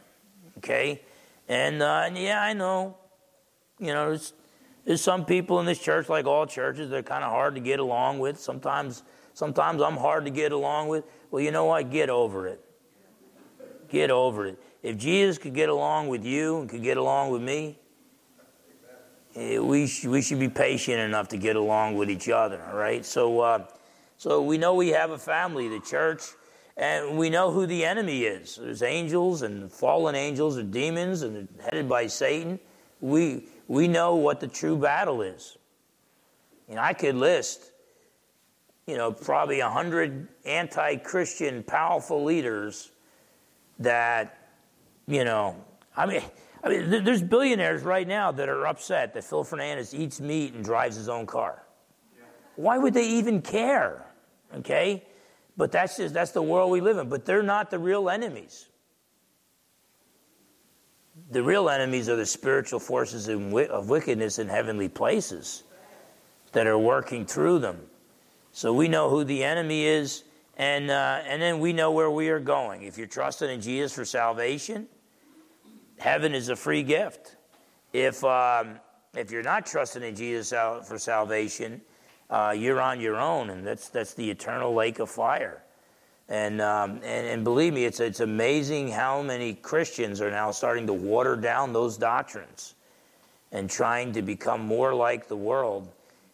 Okay? 0.59 1.01
And, 1.49 1.81
uh, 1.81 2.11
yeah, 2.13 2.43
I 2.43 2.53
know, 2.53 2.97
you 3.79 3.95
know, 3.95 4.11
there's, 4.11 4.35
there's 4.85 5.01
some 5.01 5.25
people 5.25 5.61
in 5.61 5.67
this 5.67 5.79
church, 5.79 6.09
like 6.09 6.27
all 6.27 6.47
churches, 6.47 6.91
they're 6.91 7.03
kind 7.03 7.25
of 7.25 7.31
hard 7.31 7.55
to 7.55 7.61
get 7.61 7.81
along 7.81 8.19
with. 8.19 8.39
Sometimes, 8.39 9.03
sometimes 9.35 9.83
I'm 9.83 9.97
hard 9.97 10.25
to 10.25 10.31
get 10.31 10.53
along 10.53 10.89
with. 10.89 11.05
Well, 11.31 11.43
you 11.43 11.51
know 11.51 11.67
what? 11.67 11.91
Get 11.91 12.11
over 12.11 12.47
it. 12.49 12.65
Get 13.89 14.11
over 14.11 14.47
it. 14.47 14.59
If 14.83 14.97
Jesus 14.97 15.39
could 15.39 15.55
get 15.55 15.69
along 15.69 16.09
with 16.09 16.25
you 16.25 16.61
and 16.61 16.71
could 16.71 16.83
get 16.83 16.97
along 16.97 17.31
with 17.31 17.43
me, 17.43 17.81
Eh, 19.37 19.59
we, 19.59 19.87
sh- 19.87 20.07
we 20.07 20.23
should 20.23 20.41
be 20.41 20.49
patient 20.49 20.99
enough 20.99 21.29
to 21.29 21.37
get 21.37 21.55
along 21.55 21.97
with 21.97 22.11
each 22.11 22.29
other, 22.29 22.61
all 22.69 22.77
right? 22.77 23.05
So, 23.07 23.41
uh, 23.41 23.65
so 24.17 24.43
we 24.43 24.59
know 24.59 24.75
we 24.75 24.89
have 24.89 25.13
a 25.13 25.19
family, 25.19 25.69
the 25.69 25.79
church, 25.79 26.23
and 26.77 27.17
we 27.17 27.31
know 27.31 27.53
who 27.53 27.65
the 27.67 27.85
enemy 27.85 28.25
is. 28.25 28.57
There's 28.57 28.83
angels 28.83 29.43
and 29.43 29.71
fallen 29.71 30.17
angels 30.17 30.57
and 30.57 30.73
demons 30.73 31.23
and 31.23 31.49
headed 31.63 31.89
by 31.89 32.09
Satan. 32.09 32.59
We, 33.01 33.47
we 33.71 33.87
know 33.87 34.17
what 34.17 34.41
the 34.41 34.49
true 34.49 34.77
battle 34.77 35.23
is. 35.23 35.57
You 36.69 36.75
know, 36.75 36.81
I 36.81 36.93
could 36.93 37.15
list, 37.15 37.71
you 38.85 38.97
know, 38.97 39.13
probably 39.13 39.61
a 39.61 39.71
hundred 39.71 40.27
anti-Christian 40.45 41.63
powerful 41.63 42.25
leaders 42.25 42.91
that, 43.79 44.51
you 45.07 45.23
know, 45.23 45.55
I 45.97 46.07
mean, 46.07 46.21
I 46.65 46.69
mean, 46.69 47.05
there's 47.05 47.23
billionaires 47.23 47.85
right 47.85 48.09
now 48.09 48.33
that 48.33 48.49
are 48.49 48.67
upset 48.67 49.15
that 49.15 49.23
Phil 49.23 49.45
Fernandez 49.45 49.95
eats 49.95 50.21
meat 50.21 50.53
and 50.53 50.65
drives 50.65 50.97
his 50.97 51.09
own 51.09 51.25
car. 51.25 51.63
Why 52.57 52.77
would 52.77 52.93
they 52.93 53.07
even 53.07 53.41
care? 53.41 54.05
Okay? 54.57 55.05
But 55.57 55.71
that's 55.71 55.97
just 55.97 56.13
that's 56.13 56.33
the 56.33 56.43
world 56.43 56.73
we 56.73 56.81
live 56.81 56.99
in. 56.99 57.09
But 57.09 57.25
they're 57.25 57.41
not 57.41 57.71
the 57.71 57.79
real 57.79 58.11
enemies. 58.11 58.67
The 61.31 61.43
real 61.43 61.71
enemies 61.71 62.09
are 62.09 62.17
the 62.17 62.27
spiritual 62.27 62.81
forces 62.81 63.29
of 63.29 63.89
wickedness 63.89 64.39
in 64.39 64.49
heavenly 64.49 64.89
places 64.89 65.63
that 66.53 66.67
are 66.67 66.79
working 66.79 67.25
through 67.25 67.61
them. 67.61 67.79
So 68.53 68.73
we 68.73 68.89
know 68.89 69.09
who 69.09 69.23
the 69.23 69.45
enemy 69.45 69.85
is, 69.85 70.25
and, 70.57 70.91
uh, 70.91 71.23
and 71.25 71.41
then 71.41 71.61
we 71.61 71.73
know 71.73 71.93
where 71.93 72.11
we 72.11 72.31
are 72.31 72.41
going. 72.41 72.83
If 72.83 72.99
you're 72.99 73.07
trusting 73.07 73.49
in 73.49 73.61
Jesus 73.61 73.93
for 73.93 74.05
salvation, 74.05 74.89
heaven 75.99 76.35
is 76.35 76.49
a 76.49 76.57
free 76.57 76.83
gift. 76.83 77.37
If, 77.93 78.25
um, 78.25 78.81
if 79.15 79.31
you're 79.31 79.45
not 79.45 79.67
trusting 79.67 80.03
in 80.03 80.17
Jesus 80.17 80.51
for 80.87 80.99
salvation, 80.99 81.81
uh, 82.29 82.55
you're 82.57 82.81
on 82.81 83.01
your 83.01 83.17
own, 83.21 83.51
and 83.51 83.65
that's, 83.65 83.89
that's 83.89 84.15
the 84.15 84.29
eternal 84.29 84.75
lake 84.75 84.99
of 84.99 85.09
fire. 85.09 85.63
And, 86.31 86.61
um, 86.61 86.93
and, 87.03 87.27
and 87.27 87.45
believe 87.45 87.75
me, 87.75 87.85
it's, 87.85 87.99
it's 87.99 88.21
amazing 88.21 88.89
how 88.89 89.21
many 89.21 89.53
Christians 89.53 90.21
are 90.21 90.31
now 90.31 90.53
starting 90.53 90.87
to 90.87 90.93
water 90.93 91.35
down 91.35 91.73
those 91.73 91.99
doctrines 91.99 92.77
and 93.51 93.69
trying 93.69 94.13
to 94.13 94.23
become 94.23 94.61
more 94.61 94.95
like 94.95 95.27
the 95.27 95.37
world. 95.37 95.89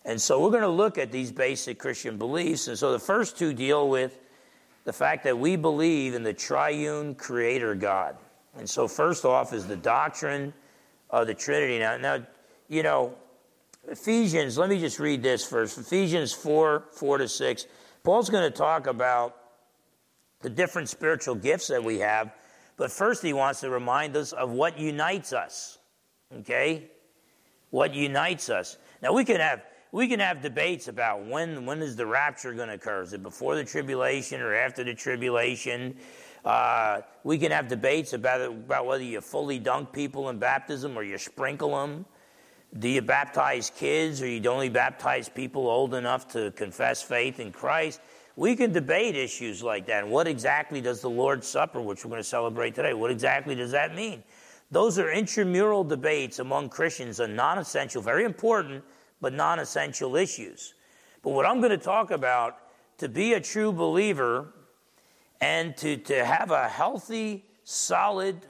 And 0.04 0.20
so 0.20 0.42
we're 0.42 0.50
going 0.50 0.62
to 0.62 0.68
look 0.68 0.98
at 0.98 1.10
these 1.10 1.32
basic 1.32 1.78
Christian 1.78 2.18
beliefs. 2.18 2.68
And 2.68 2.78
so 2.78 2.92
the 2.92 2.98
first 2.98 3.38
two 3.38 3.54
deal 3.54 3.88
with 3.88 4.20
the 4.84 4.92
fact 4.92 5.24
that 5.24 5.38
we 5.38 5.56
believe 5.56 6.14
in 6.14 6.22
the 6.22 6.34
triune 6.34 7.14
creator 7.14 7.74
God. 7.74 8.16
And 8.56 8.68
so, 8.68 8.88
first 8.88 9.24
off, 9.24 9.52
is 9.52 9.66
the 9.66 9.76
doctrine 9.76 10.54
of 11.10 11.26
the 11.26 11.34
Trinity. 11.34 11.78
Now, 11.78 11.96
now 11.96 12.26
you 12.68 12.82
know, 12.82 13.14
Ephesians, 13.88 14.56
let 14.56 14.70
me 14.70 14.78
just 14.78 14.98
read 14.98 15.22
this 15.22 15.44
first. 15.44 15.76
Ephesians 15.76 16.32
4 16.32 16.84
4 16.92 17.18
to 17.18 17.28
6. 17.28 17.66
Paul's 18.02 18.30
going 18.30 18.50
to 18.50 18.56
talk 18.56 18.86
about 18.86 19.36
the 20.40 20.50
different 20.50 20.88
spiritual 20.88 21.34
gifts 21.34 21.68
that 21.68 21.82
we 21.82 21.98
have. 21.98 22.32
But 22.76 22.92
first, 22.92 23.22
he 23.22 23.32
wants 23.32 23.60
to 23.60 23.70
remind 23.70 24.16
us 24.16 24.32
of 24.32 24.50
what 24.50 24.78
unites 24.78 25.32
us. 25.32 25.78
Okay? 26.40 26.90
What 27.70 27.94
unites 27.94 28.50
us. 28.50 28.76
Now, 29.02 29.12
we 29.12 29.24
can 29.24 29.40
have. 29.40 29.62
We 29.92 30.08
can 30.08 30.20
have 30.20 30.42
debates 30.42 30.88
about 30.88 31.24
when, 31.24 31.64
when 31.64 31.80
is 31.80 31.96
the 31.96 32.04
rapture 32.04 32.52
going 32.52 32.68
to 32.68 32.74
occur? 32.74 33.02
Is 33.02 33.14
it 33.14 33.22
before 33.22 33.54
the 33.54 33.64
tribulation 33.64 34.42
or 34.42 34.54
after 34.54 34.84
the 34.84 34.92
tribulation? 34.92 35.96
Uh, 36.44 37.00
we 37.24 37.38
can 37.38 37.50
have 37.50 37.66
debates 37.66 38.12
about, 38.12 38.40
it, 38.40 38.50
about 38.50 38.84
whether 38.84 39.02
you 39.02 39.20
fully 39.20 39.58
dunk 39.58 39.92
people 39.92 40.28
in 40.28 40.38
baptism 40.38 40.98
or 40.98 41.02
you 41.02 41.16
sprinkle 41.16 41.70
them. 41.70 42.04
Do 42.78 42.88
you 42.88 43.00
baptize 43.00 43.70
kids 43.70 44.20
or 44.20 44.28
you 44.28 44.46
only 44.50 44.68
baptize 44.68 45.28
people 45.28 45.66
old 45.66 45.94
enough 45.94 46.28
to 46.32 46.50
confess 46.50 47.02
faith 47.02 47.40
in 47.40 47.50
Christ? 47.50 48.00
We 48.36 48.54
can 48.54 48.70
debate 48.70 49.16
issues 49.16 49.62
like 49.62 49.86
that. 49.86 50.04
And 50.04 50.12
what 50.12 50.28
exactly 50.28 50.82
does 50.82 51.00
the 51.00 51.08
Lord's 51.10 51.46
Supper, 51.46 51.80
which 51.80 52.04
we're 52.04 52.10
going 52.10 52.22
to 52.22 52.28
celebrate 52.28 52.74
today, 52.74 52.92
what 52.92 53.10
exactly 53.10 53.54
does 53.54 53.70
that 53.72 53.94
mean? 53.94 54.22
Those 54.70 54.98
are 54.98 55.10
intramural 55.10 55.84
debates 55.84 56.38
among 56.38 56.68
Christians 56.68 57.18
on 57.18 57.34
non 57.34 57.58
essential, 57.58 58.02
very 58.02 58.24
important, 58.24 58.84
but 59.20 59.32
non 59.32 59.58
essential 59.58 60.16
issues. 60.16 60.74
But 61.22 61.30
what 61.30 61.46
I'm 61.46 61.60
going 61.60 61.70
to 61.70 61.78
talk 61.78 62.10
about, 62.10 62.58
to 62.98 63.08
be 63.08 63.32
a 63.32 63.40
true 63.40 63.72
believer 63.72 64.52
and 65.40 65.76
to, 65.78 65.96
to 65.96 66.24
have 66.24 66.50
a 66.50 66.68
healthy, 66.68 67.44
solid, 67.64 68.40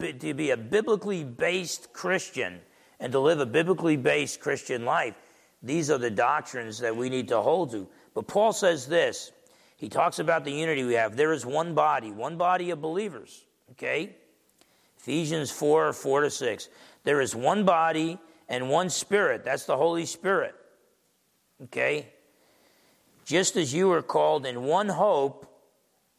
to 0.00 0.34
be 0.34 0.50
a 0.50 0.56
biblically 0.56 1.24
based 1.24 1.92
Christian 1.92 2.60
and 3.00 3.12
to 3.12 3.18
live 3.18 3.40
a 3.40 3.46
biblically 3.46 3.96
based 3.96 4.40
Christian 4.40 4.84
life, 4.84 5.14
these 5.62 5.90
are 5.90 5.98
the 5.98 6.10
doctrines 6.10 6.78
that 6.78 6.94
we 6.94 7.08
need 7.08 7.28
to 7.28 7.40
hold 7.40 7.70
to. 7.72 7.88
But 8.14 8.28
Paul 8.28 8.52
says 8.52 8.86
this. 8.86 9.32
He 9.76 9.88
talks 9.88 10.18
about 10.18 10.44
the 10.44 10.52
unity 10.52 10.84
we 10.84 10.94
have. 10.94 11.16
There 11.16 11.32
is 11.32 11.44
one 11.44 11.74
body, 11.74 12.10
one 12.10 12.36
body 12.36 12.70
of 12.70 12.80
believers. 12.80 13.44
Okay? 13.72 14.16
Ephesians 14.98 15.50
4 15.50 15.92
4 15.92 16.20
to 16.22 16.30
6. 16.30 16.68
There 17.02 17.20
is 17.20 17.34
one 17.34 17.64
body 17.64 18.18
and 18.48 18.70
one 18.70 18.88
spirit. 18.88 19.44
That's 19.44 19.66
the 19.66 19.76
Holy 19.76 20.06
Spirit. 20.06 20.54
Okay? 21.64 22.08
Just 23.24 23.56
as 23.56 23.74
you 23.74 23.90
are 23.92 24.02
called 24.02 24.46
in 24.46 24.62
one 24.64 24.88
hope 24.88 25.46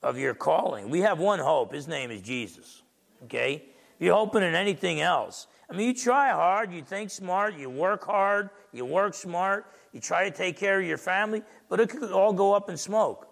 of 0.03 0.17
your 0.19 0.33
calling. 0.33 0.89
We 0.89 1.01
have 1.01 1.19
one 1.19 1.39
hope. 1.39 1.73
His 1.73 1.87
name 1.87 2.11
is 2.11 2.21
Jesus. 2.21 2.83
Okay? 3.23 3.63
If 3.95 4.05
you're 4.05 4.15
hoping 4.15 4.43
in 4.43 4.53
anything 4.53 5.01
else, 5.01 5.47
I 5.69 5.73
mean, 5.73 5.87
you 5.87 5.93
try 5.93 6.29
hard, 6.29 6.71
you 6.71 6.83
think 6.83 7.09
smart, 7.09 7.55
you 7.55 7.69
work 7.69 8.05
hard, 8.05 8.49
you 8.71 8.85
work 8.85 9.13
smart, 9.15 9.65
you 9.95 10.01
try 10.01 10.29
to 10.29 10.35
take 10.35 10.57
care 10.57 10.77
of 10.77 10.85
your 10.85 10.97
family, 10.97 11.41
but 11.69 11.79
it 11.79 11.87
could 11.87 12.11
all 12.11 12.33
go 12.33 12.53
up 12.53 12.69
in 12.69 12.75
smoke. 12.75 13.29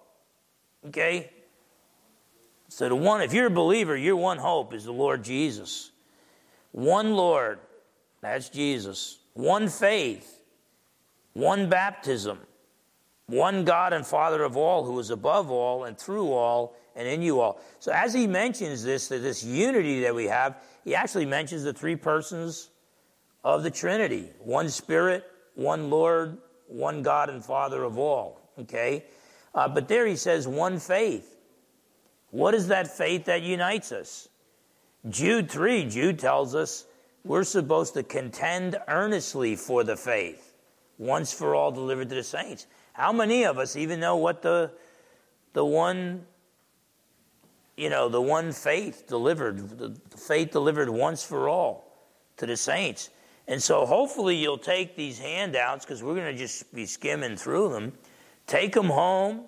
Okay? 0.87 1.29
So 2.69 2.87
the 2.87 2.95
one, 2.95 3.21
if 3.21 3.33
you're 3.33 3.47
a 3.47 3.51
believer, 3.51 3.97
your 3.97 4.15
one 4.15 4.37
hope 4.37 4.73
is 4.73 4.85
the 4.85 4.93
Lord 4.93 5.25
Jesus. 5.25 5.91
One 6.71 7.15
Lord, 7.15 7.59
that's 8.21 8.47
Jesus. 8.47 9.19
One 9.33 9.67
faith, 9.67 10.39
one 11.33 11.67
baptism, 11.67 12.39
one 13.25 13.65
God 13.65 13.91
and 13.91 14.07
Father 14.07 14.41
of 14.41 14.55
all, 14.55 14.85
who 14.85 14.97
is 14.99 15.09
above 15.09 15.51
all 15.51 15.83
and 15.83 15.97
through 15.97 16.31
all 16.31 16.77
and 16.95 17.05
in 17.05 17.21
you 17.21 17.41
all. 17.41 17.59
So 17.79 17.91
as 17.91 18.13
he 18.13 18.25
mentions 18.25 18.85
this, 18.85 19.09
this 19.09 19.43
unity 19.43 19.99
that 20.03 20.15
we 20.15 20.27
have, 20.27 20.63
he 20.85 20.95
actually 20.95 21.25
mentions 21.25 21.63
the 21.63 21.73
three 21.73 21.97
persons 21.97 22.69
of 23.43 23.63
the 23.63 23.71
Trinity 23.71 24.29
one 24.39 24.69
Spirit, 24.69 25.25
one 25.55 25.89
Lord, 25.89 26.37
one 26.73 27.01
God 27.01 27.29
and 27.29 27.43
Father 27.43 27.83
of 27.83 27.97
all. 27.97 28.41
Okay? 28.59 29.05
Uh, 29.53 29.67
but 29.67 29.87
there 29.87 30.05
he 30.05 30.15
says 30.15 30.47
one 30.47 30.79
faith. 30.79 31.37
What 32.31 32.53
is 32.53 32.67
that 32.69 32.87
faith 32.87 33.25
that 33.25 33.43
unites 33.43 33.91
us? 33.91 34.27
Jude 35.07 35.51
3, 35.51 35.85
Jude 35.85 36.19
tells 36.19 36.55
us 36.55 36.85
we're 37.23 37.43
supposed 37.43 37.93
to 37.93 38.03
contend 38.03 38.77
earnestly 38.87 39.55
for 39.55 39.83
the 39.83 39.95
faith, 39.95 40.53
once 40.97 41.31
for 41.31 41.55
all 41.55 41.71
delivered 41.71 42.09
to 42.09 42.15
the 42.15 42.23
saints. 42.23 42.65
How 42.93 43.11
many 43.11 43.43
of 43.43 43.57
us 43.57 43.75
even 43.75 43.99
know 43.99 44.15
what 44.15 44.41
the, 44.41 44.71
the 45.53 45.63
one 45.63 46.25
you 47.75 47.89
know, 47.89 48.09
the 48.09 48.21
one 48.21 48.51
faith 48.51 49.07
delivered, 49.07 49.77
the 49.77 50.17
faith 50.17 50.51
delivered 50.51 50.89
once 50.89 51.23
for 51.23 51.49
all 51.49 51.91
to 52.37 52.45
the 52.45 52.57
saints. 52.57 53.09
And 53.47 53.61
so 53.61 53.85
hopefully 53.85 54.37
you'll 54.37 54.57
take 54.57 54.95
these 54.95 55.19
handouts 55.19 55.85
because 55.85 56.01
we're 56.01 56.15
going 56.15 56.31
to 56.31 56.37
just 56.37 56.73
be 56.73 56.85
skimming 56.85 57.35
through 57.35 57.69
them. 57.69 57.93
Take 58.47 58.73
them 58.73 58.87
home, 58.87 59.45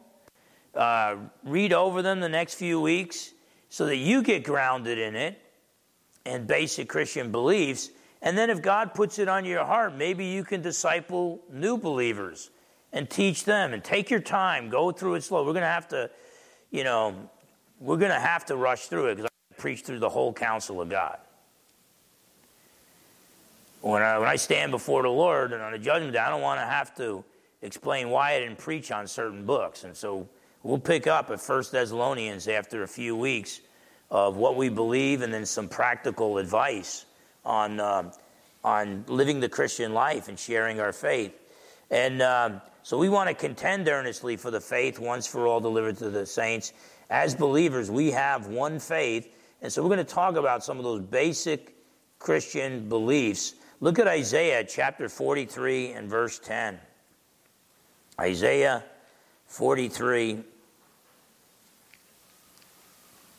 uh, 0.74 1.16
read 1.44 1.74
over 1.74 2.02
them 2.02 2.20
the 2.20 2.30
next 2.30 2.56
few 2.56 2.80
weeks 2.80 3.32
so 3.70 3.86
that 3.86 3.98
you 3.98 4.22
get 4.22 4.44
grounded 4.44 4.98
in 4.98 5.16
it 5.16 5.42
and 6.26 6.48
basic 6.48 6.90
Christian 6.90 7.32
beliefs. 7.32 7.90
And 8.22 8.38
then 8.38 8.50
if 8.50 8.62
God 8.62 8.94
puts 8.94 9.20
it 9.20 9.28
on 9.28 9.46
your 9.46 9.64
heart, 9.64 9.96
maybe 9.96 10.26
you 10.26 10.44
can 10.44 10.62
disciple 10.62 11.42
new 11.52 11.78
believers 11.78 12.52
and 12.92 13.10
teach 13.10 13.44
them 13.44 13.74
and 13.74 13.84
take 13.84 14.10
your 14.10 14.22
time, 14.22 14.70
go 14.70 14.92
through 14.92 15.16
it 15.16 15.24
slow. 15.24 15.46
We're 15.46 15.54
going 15.54 15.64
to 15.64 15.68
have 15.68 15.88
to, 15.90 16.10
you 16.72 16.84
know, 16.84 17.30
we're 17.80 17.98
going 17.98 18.12
to 18.12 18.20
have 18.20 18.46
to 18.46 18.56
rush 18.56 18.88
through 18.88 19.08
it 19.08 19.16
because 19.16 19.30
I 19.52 19.56
preach 19.62 19.82
through 19.82 20.00
the 20.00 20.10
whole 20.10 20.34
counsel 20.34 20.82
of 20.82 20.90
God. 20.90 21.20
When 23.86 24.02
I, 24.02 24.18
when 24.18 24.28
I 24.28 24.36
stand 24.36 24.72
before 24.72 25.04
the 25.04 25.10
Lord 25.10 25.54
and 25.54 25.62
on 25.62 25.76
a 25.76 25.78
judgment 25.78 26.14
day, 26.14 26.18
I 26.18 26.32
don't 26.32 26.42
want 26.42 26.60
to 26.60 26.66
have 26.66 26.96
to 26.96 27.24
explain 27.62 28.10
why 28.10 28.34
I 28.34 28.40
didn't 28.40 28.58
preach 28.58 28.92
on 28.92 29.06
certain 29.06 29.46
books. 29.46 29.84
And 29.84 29.96
so 29.96 30.28
we'll 30.64 30.80
pick 30.80 31.06
up 31.06 31.30
at 31.30 31.40
First 31.40 31.72
Thessalonians 31.72 32.48
after 32.48 32.82
a 32.82 32.88
few 32.88 33.16
weeks 33.16 33.62
of 34.10 34.38
what 34.38 34.56
we 34.56 34.70
believe 34.70 35.22
and 35.22 35.32
then 35.32 35.46
some 35.46 35.70
practical 35.70 36.40
advice 36.40 37.06
on, 37.46 37.80
uh, 37.80 38.12
on 38.64 39.06
living 39.08 39.40
the 39.40 39.50
Christian 39.50 39.94
life 39.94 40.30
and 40.30 40.40
sharing 40.40 40.80
our 40.80 40.92
faith. 40.92 41.34
And 41.92 42.24
um, 42.24 42.62
so 42.82 42.98
we 42.98 43.08
want 43.08 43.30
to 43.30 43.36
contend 43.36 43.88
earnestly 43.88 44.36
for 44.36 44.50
the 44.50 44.62
faith 44.62 44.98
once 44.98 45.28
for 45.28 45.46
all 45.46 45.60
delivered 45.60 45.98
to 45.98 46.10
the 46.10 46.26
saints 46.26 46.74
as 47.12 47.36
believers, 47.36 47.92
we 47.92 48.10
have 48.10 48.48
one 48.48 48.80
faith. 48.80 49.32
And 49.62 49.72
so 49.72 49.84
we're 49.84 49.90
going 49.90 50.04
to 50.04 50.12
talk 50.12 50.38
about 50.38 50.64
some 50.64 50.80
of 50.80 50.84
those 50.84 51.02
basic 51.02 51.76
Christian 52.18 52.90
beliefs. 52.90 53.54
Look 53.82 54.00
at 54.00 54.08
Isaiah 54.08 54.64
chapter 54.64 55.10
43 55.10 55.92
and 55.92 56.10
verse 56.10 56.40
10. 56.40 56.80
Isaiah 58.20 58.84
43 59.48 60.40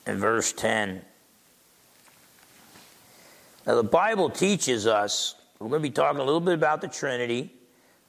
and 0.05 0.19
verse 0.19 0.53
10. 0.53 1.03
Now, 3.67 3.75
the 3.77 3.83
Bible 3.83 4.29
teaches 4.29 4.87
us, 4.87 5.35
we're 5.59 5.69
going 5.69 5.83
to 5.83 5.89
be 5.89 5.93
talking 5.93 6.21
a 6.21 6.25
little 6.25 6.41
bit 6.41 6.55
about 6.55 6.83
the 6.83 6.89
Trinity, 6.89 7.51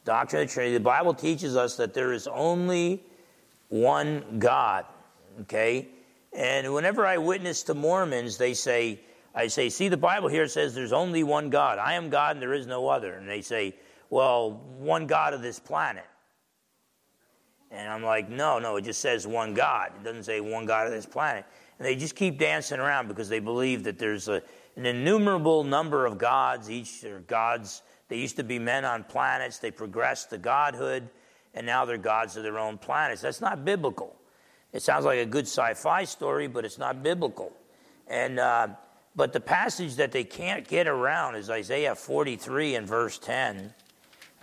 doctrine 0.04 0.44
of 0.44 0.50
the 0.50 0.54
Trinity. 0.54 0.74
The 0.74 0.82
Bible 0.82 1.14
teaches 1.14 1.56
us 1.56 1.78
that 1.78 1.94
there 1.94 2.12
is 2.12 2.28
only 2.28 3.02
one 3.70 4.38
God. 4.38 4.86
Okay? 5.42 5.88
And 6.34 6.74
whenever 6.74 7.06
I 7.06 7.18
witness 7.18 7.64
to 7.64 7.74
Mormons, 7.74 8.38
they 8.38 8.54
say, 8.54 9.00
I 9.38 9.48
say, 9.48 9.70
see, 9.70 9.88
the 9.88 9.98
Bible 9.98 10.30
here 10.30 10.48
says 10.48 10.74
there's 10.74 10.92
only 10.92 11.24
one 11.24 11.52
God. 11.52 11.78
I 11.78 11.94
am 11.94 12.10
God 12.10 12.38
and 12.38 12.42
there 12.42 12.56
is 12.56 12.66
no 12.66 12.88
other. 12.88 13.14
And 13.14 13.30
they 13.30 13.42
say, 13.42 13.76
well, 14.10 14.64
one 14.80 15.06
God 15.06 15.36
of 15.36 15.44
this 15.44 15.60
planet. 15.60 16.06
And 17.70 17.88
I'm 17.88 18.02
like, 18.02 18.30
no, 18.30 18.58
no, 18.58 18.78
it 18.78 18.82
just 18.82 19.00
says 19.00 19.28
one 19.28 19.54
God. 19.54 19.92
It 19.96 20.04
doesn't 20.04 20.24
say 20.24 20.40
one 20.40 20.66
God 20.66 20.88
of 20.88 20.92
this 20.92 21.06
planet. 21.06 21.46
And 21.78 21.86
they 21.86 21.96
just 21.96 22.16
keep 22.16 22.40
dancing 22.40 22.80
around 22.80 23.08
because 23.08 23.30
they 23.30 23.38
believe 23.38 23.84
that 23.84 24.00
there's 24.00 24.28
a, 24.28 24.42
an 24.76 24.88
innumerable 24.88 25.64
number 25.64 26.08
of 26.08 26.18
gods. 26.18 26.72
Each 26.72 27.04
are 27.04 27.20
gods. 27.20 27.84
They 28.08 28.18
used 28.18 28.38
to 28.38 28.44
be 28.44 28.58
men 28.58 28.86
on 28.86 29.04
planets. 29.04 29.60
They 29.60 29.70
progressed 29.70 30.32
to 30.32 30.40
godhood, 30.40 31.10
and 31.54 31.64
now 31.64 31.86
they're 31.86 32.00
gods 32.00 32.38
of 32.38 32.44
their 32.44 32.58
own 32.58 32.80
planets. 32.80 33.22
That's 33.22 33.42
not 33.42 33.64
biblical. 33.64 34.16
It 34.74 34.82
sounds 34.82 35.06
like 35.06 35.20
a 35.20 35.26
good 35.28 35.46
sci-fi 35.46 36.06
story, 36.06 36.48
but 36.48 36.66
it's 36.66 36.80
not 36.80 37.04
biblical. 37.04 37.54
And 38.08 38.40
uh, 38.40 38.70
but 39.18 39.34
the 39.34 39.40
passage 39.40 39.96
that 39.96 40.12
they 40.12 40.24
can't 40.24 40.68
get 40.68 40.88
around 40.88 41.36
is 41.36 41.50
Isaiah 41.50 41.96
43 41.96 42.76
and 42.76 42.88
verse 42.88 43.18
10. 43.18 43.74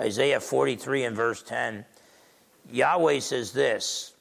Isaiah 0.00 0.40
43 0.40 1.04
and 1.04 1.16
verse 1.16 1.42
10. 1.44 1.84
Yahweh 2.72 3.20
says 3.20 3.52
this, 3.52 4.14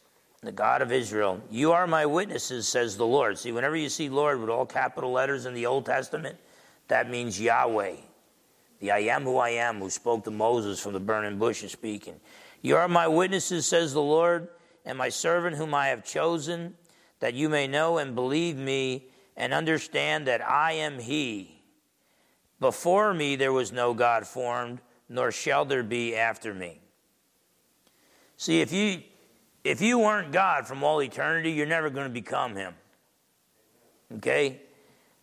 the 0.44 0.52
God 0.52 0.84
of 0.84 0.92
Israel, 0.92 1.42
You 1.50 1.72
are 1.72 1.88
my 1.88 2.06
witnesses, 2.06 2.68
says 2.68 2.98
the 2.98 3.06
Lord. 3.06 3.40
See, 3.40 3.52
whenever 3.52 3.76
you 3.76 3.90
see 3.90 4.10
Lord 4.10 4.40
with 4.40 4.50
all 4.50 4.66
capital 4.66 5.12
letters 5.12 5.48
in 5.48 5.56
the 5.56 5.66
Old 5.66 5.88
Testament, 5.88 6.38
that 6.88 7.10
means 7.10 7.42
Yahweh. 7.42 7.96
The 8.80 8.92
I 8.92 9.00
am 9.00 9.24
who 9.24 9.38
I 9.38 9.50
am, 9.50 9.80
who 9.80 9.90
spoke 9.90 10.24
to 10.26 10.32
Moses 10.32 10.80
from 10.80 10.94
the 10.94 11.00
burning 11.00 11.40
bush, 11.40 11.64
is 11.64 11.72
speaking. 11.72 12.20
You 12.62 12.76
are 12.76 12.88
my 12.88 13.08
witnesses, 13.08 13.66
says 13.66 13.94
the 13.94 14.02
Lord, 14.02 14.50
and 14.86 14.98
my 15.00 15.10
servant 15.10 15.56
whom 15.56 15.74
I 15.74 15.88
have 15.88 16.06
chosen, 16.06 16.76
that 17.22 17.34
you 17.34 17.50
may 17.50 17.66
know 17.66 17.98
and 17.98 18.14
believe 18.14 18.58
me 18.58 19.08
and 19.36 19.54
understand 19.54 20.28
that 20.28 20.48
I 20.48 20.74
am 20.74 21.00
He. 21.00 21.62
Before 22.60 23.14
me 23.14 23.36
there 23.36 23.54
was 23.54 23.72
no 23.72 23.94
God 23.94 24.26
formed, 24.28 24.82
nor 25.10 25.32
shall 25.32 25.66
there 25.66 25.84
be 25.84 26.16
after 26.16 26.54
me. 26.54 26.80
See, 28.38 28.62
if 28.62 28.72
you 28.72 29.04
if 29.64 29.82
you 29.82 30.00
weren't 30.00 30.32
God 30.32 30.68
from 30.68 30.84
all 30.84 31.02
eternity, 31.02 31.52
you're 31.52 31.66
never 31.66 31.90
going 31.90 32.08
to 32.08 32.14
become 32.14 32.56
Him. 32.56 32.74
Okay? 34.16 34.62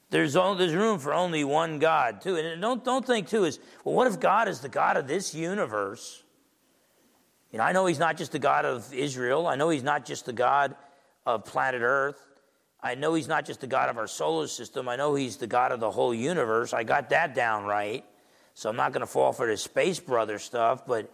There's, 0.08 0.34
only, 0.34 0.58
there's 0.58 0.74
room 0.74 0.98
for 0.98 1.12
only 1.12 1.44
one 1.44 1.78
God, 1.78 2.20
too. 2.20 2.36
And 2.36 2.60
don't, 2.60 2.84
don't 2.84 3.06
think, 3.06 3.28
too, 3.28 3.44
is, 3.44 3.60
well, 3.84 3.94
what 3.94 4.06
if 4.06 4.18
God 4.18 4.48
is 4.48 4.60
the 4.60 4.68
God 4.68 4.96
of 4.96 5.06
this 5.06 5.34
universe? 5.34 6.22
You 7.52 7.58
know, 7.58 7.64
I 7.64 7.72
know 7.72 7.86
He's 7.86 7.98
not 7.98 8.16
just 8.16 8.32
the 8.32 8.38
God 8.38 8.64
of 8.64 8.92
Israel. 8.92 9.46
I 9.46 9.56
know 9.56 9.68
He's 9.68 9.82
not 9.82 10.04
just 10.04 10.26
the 10.26 10.32
God 10.32 10.74
of 11.26 11.44
planet 11.44 11.82
Earth. 11.84 12.20
I 12.82 12.94
know 12.94 13.14
He's 13.14 13.28
not 13.28 13.44
just 13.44 13.60
the 13.60 13.66
God 13.66 13.88
of 13.88 13.98
our 13.98 14.06
solar 14.06 14.46
system. 14.46 14.88
I 14.88 14.96
know 14.96 15.14
He's 15.14 15.36
the 15.36 15.46
God 15.46 15.72
of 15.72 15.80
the 15.80 15.90
whole 15.90 16.14
universe. 16.14 16.72
I 16.72 16.84
got 16.84 17.10
that 17.10 17.34
down 17.34 17.64
right. 17.64 18.04
So 18.54 18.68
I'm 18.68 18.76
not 18.76 18.92
going 18.92 19.00
to 19.00 19.06
fall 19.06 19.32
for 19.32 19.46
the 19.46 19.56
space 19.56 20.00
brother 20.00 20.38
stuff, 20.38 20.86
but 20.86 21.10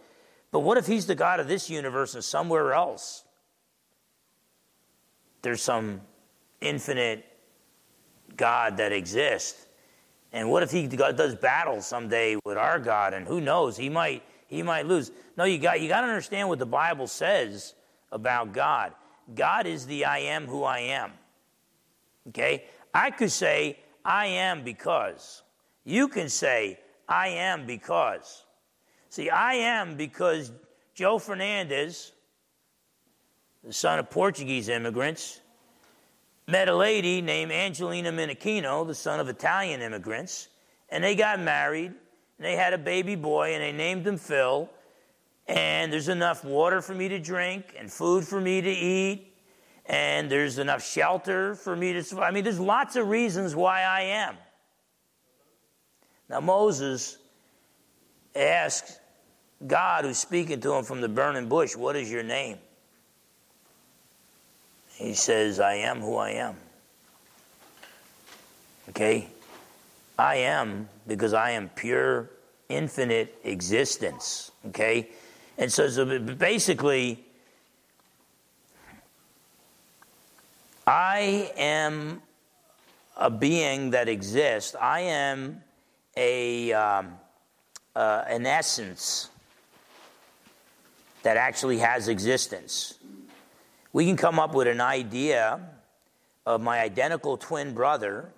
but 0.51 0.61
what 0.61 0.77
if 0.77 0.87
he's 0.87 1.05
the 1.05 1.15
God 1.15 1.39
of 1.39 1.47
this 1.47 1.69
universe 1.69 2.15
and 2.15 2.23
somewhere 2.23 2.73
else 2.73 3.23
there's 5.41 5.61
some 5.61 6.01
infinite 6.61 7.25
God 8.35 8.77
that 8.77 8.91
exists? 8.91 9.65
And 10.33 10.49
what 10.49 10.63
if 10.63 10.71
he 10.71 10.87
does 10.87 11.35
battle 11.35 11.81
someday 11.81 12.37
with 12.43 12.57
our 12.57 12.79
God? 12.79 13.13
And 13.13 13.27
who 13.27 13.39
knows? 13.39 13.77
He 13.77 13.89
might 13.89 14.23
he 14.47 14.63
might 14.63 14.85
lose. 14.85 15.11
No, 15.37 15.43
you 15.43 15.57
got 15.57 15.81
you 15.81 15.87
got 15.87 16.01
to 16.01 16.07
understand 16.07 16.49
what 16.49 16.59
the 16.59 16.65
Bible 16.65 17.07
says 17.07 17.75
about 18.11 18.53
God. 18.53 18.93
God 19.35 19.67
is 19.67 19.85
the 19.85 20.05
I 20.05 20.19
am 20.19 20.47
who 20.47 20.63
I 20.63 20.79
am. 20.79 21.11
Okay? 22.29 22.65
I 22.93 23.11
could 23.11 23.31
say 23.31 23.79
I 24.03 24.27
am 24.27 24.63
because. 24.63 25.43
You 25.83 26.07
can 26.07 26.29
say 26.29 26.79
I 27.07 27.29
am 27.29 27.65
because. 27.65 28.43
See, 29.09 29.29
I 29.29 29.53
am 29.53 29.95
because 29.95 30.51
Joe 30.93 31.19
Fernandez, 31.19 32.11
the 33.63 33.73
son 33.73 33.99
of 33.99 34.09
Portuguese 34.09 34.69
immigrants, 34.69 35.41
met 36.47 36.69
a 36.69 36.75
lady 36.75 37.21
named 37.21 37.51
Angelina 37.51 38.11
Minichino, 38.11 38.85
the 38.87 38.95
son 38.95 39.19
of 39.19 39.27
Italian 39.27 39.81
immigrants, 39.81 40.47
and 40.89 41.03
they 41.03 41.15
got 41.15 41.39
married, 41.39 41.87
and 41.87 42.45
they 42.45 42.55
had 42.55 42.73
a 42.73 42.77
baby 42.77 43.15
boy, 43.15 43.53
and 43.53 43.61
they 43.61 43.71
named 43.71 44.07
him 44.07 44.17
Phil. 44.17 44.69
And 45.47 45.91
there's 45.91 46.09
enough 46.09 46.43
water 46.43 46.81
for 46.81 46.93
me 46.93 47.07
to 47.09 47.19
drink, 47.19 47.75
and 47.77 47.91
food 47.91 48.25
for 48.25 48.39
me 48.39 48.61
to 48.61 48.69
eat, 48.69 49.26
and 49.87 50.29
there's 50.29 50.57
enough 50.57 50.85
shelter 50.85 51.55
for 51.55 51.75
me 51.75 51.93
to 51.93 52.03
survive. 52.03 52.29
I 52.29 52.31
mean, 52.31 52.43
there's 52.43 52.59
lots 52.59 52.95
of 52.95 53.07
reasons 53.07 53.55
why 53.55 53.83
I 53.83 54.01
am. 54.01 54.35
Now, 56.29 56.41
Moses 56.41 57.17
asks 58.35 58.99
God, 59.65 60.05
who's 60.05 60.17
speaking 60.17 60.59
to 60.61 60.73
him 60.73 60.83
from 60.83 61.01
the 61.01 61.07
burning 61.07 61.47
bush, 61.47 61.75
What 61.75 61.95
is 61.95 62.11
your 62.11 62.23
name? 62.23 62.57
He 64.95 65.13
says, 65.13 65.59
I 65.59 65.75
am 65.75 66.01
who 66.01 66.17
I 66.17 66.31
am. 66.31 66.55
Okay? 68.89 69.27
I 70.17 70.35
am 70.37 70.89
because 71.07 71.33
I 71.33 71.51
am 71.51 71.69
pure, 71.69 72.29
infinite 72.67 73.37
existence. 73.43 74.51
Okay? 74.67 75.09
And 75.57 75.71
so, 75.71 75.87
so 75.87 76.19
basically, 76.19 77.23
I 80.87 81.51
am 81.57 82.23
a 83.15 83.29
being 83.29 83.91
that 83.91 84.09
exists. 84.09 84.75
I 84.79 85.01
am 85.01 85.61
a. 86.15 86.73
Um, 86.73 87.19
uh, 87.97 88.23
an 88.27 88.45
essence 88.45 89.31
that 91.23 91.35
actually 91.35 91.79
has 91.79 92.07
existence. 92.07 92.99
We 93.91 94.05
can 94.05 94.15
come 94.15 94.37
up 94.37 94.53
with 94.53 94.67
an 94.67 94.79
idea 94.79 95.59
of 96.45 96.61
my 96.61 96.79
identical 96.79 97.35
twin 97.35 97.73
brother 97.73 98.29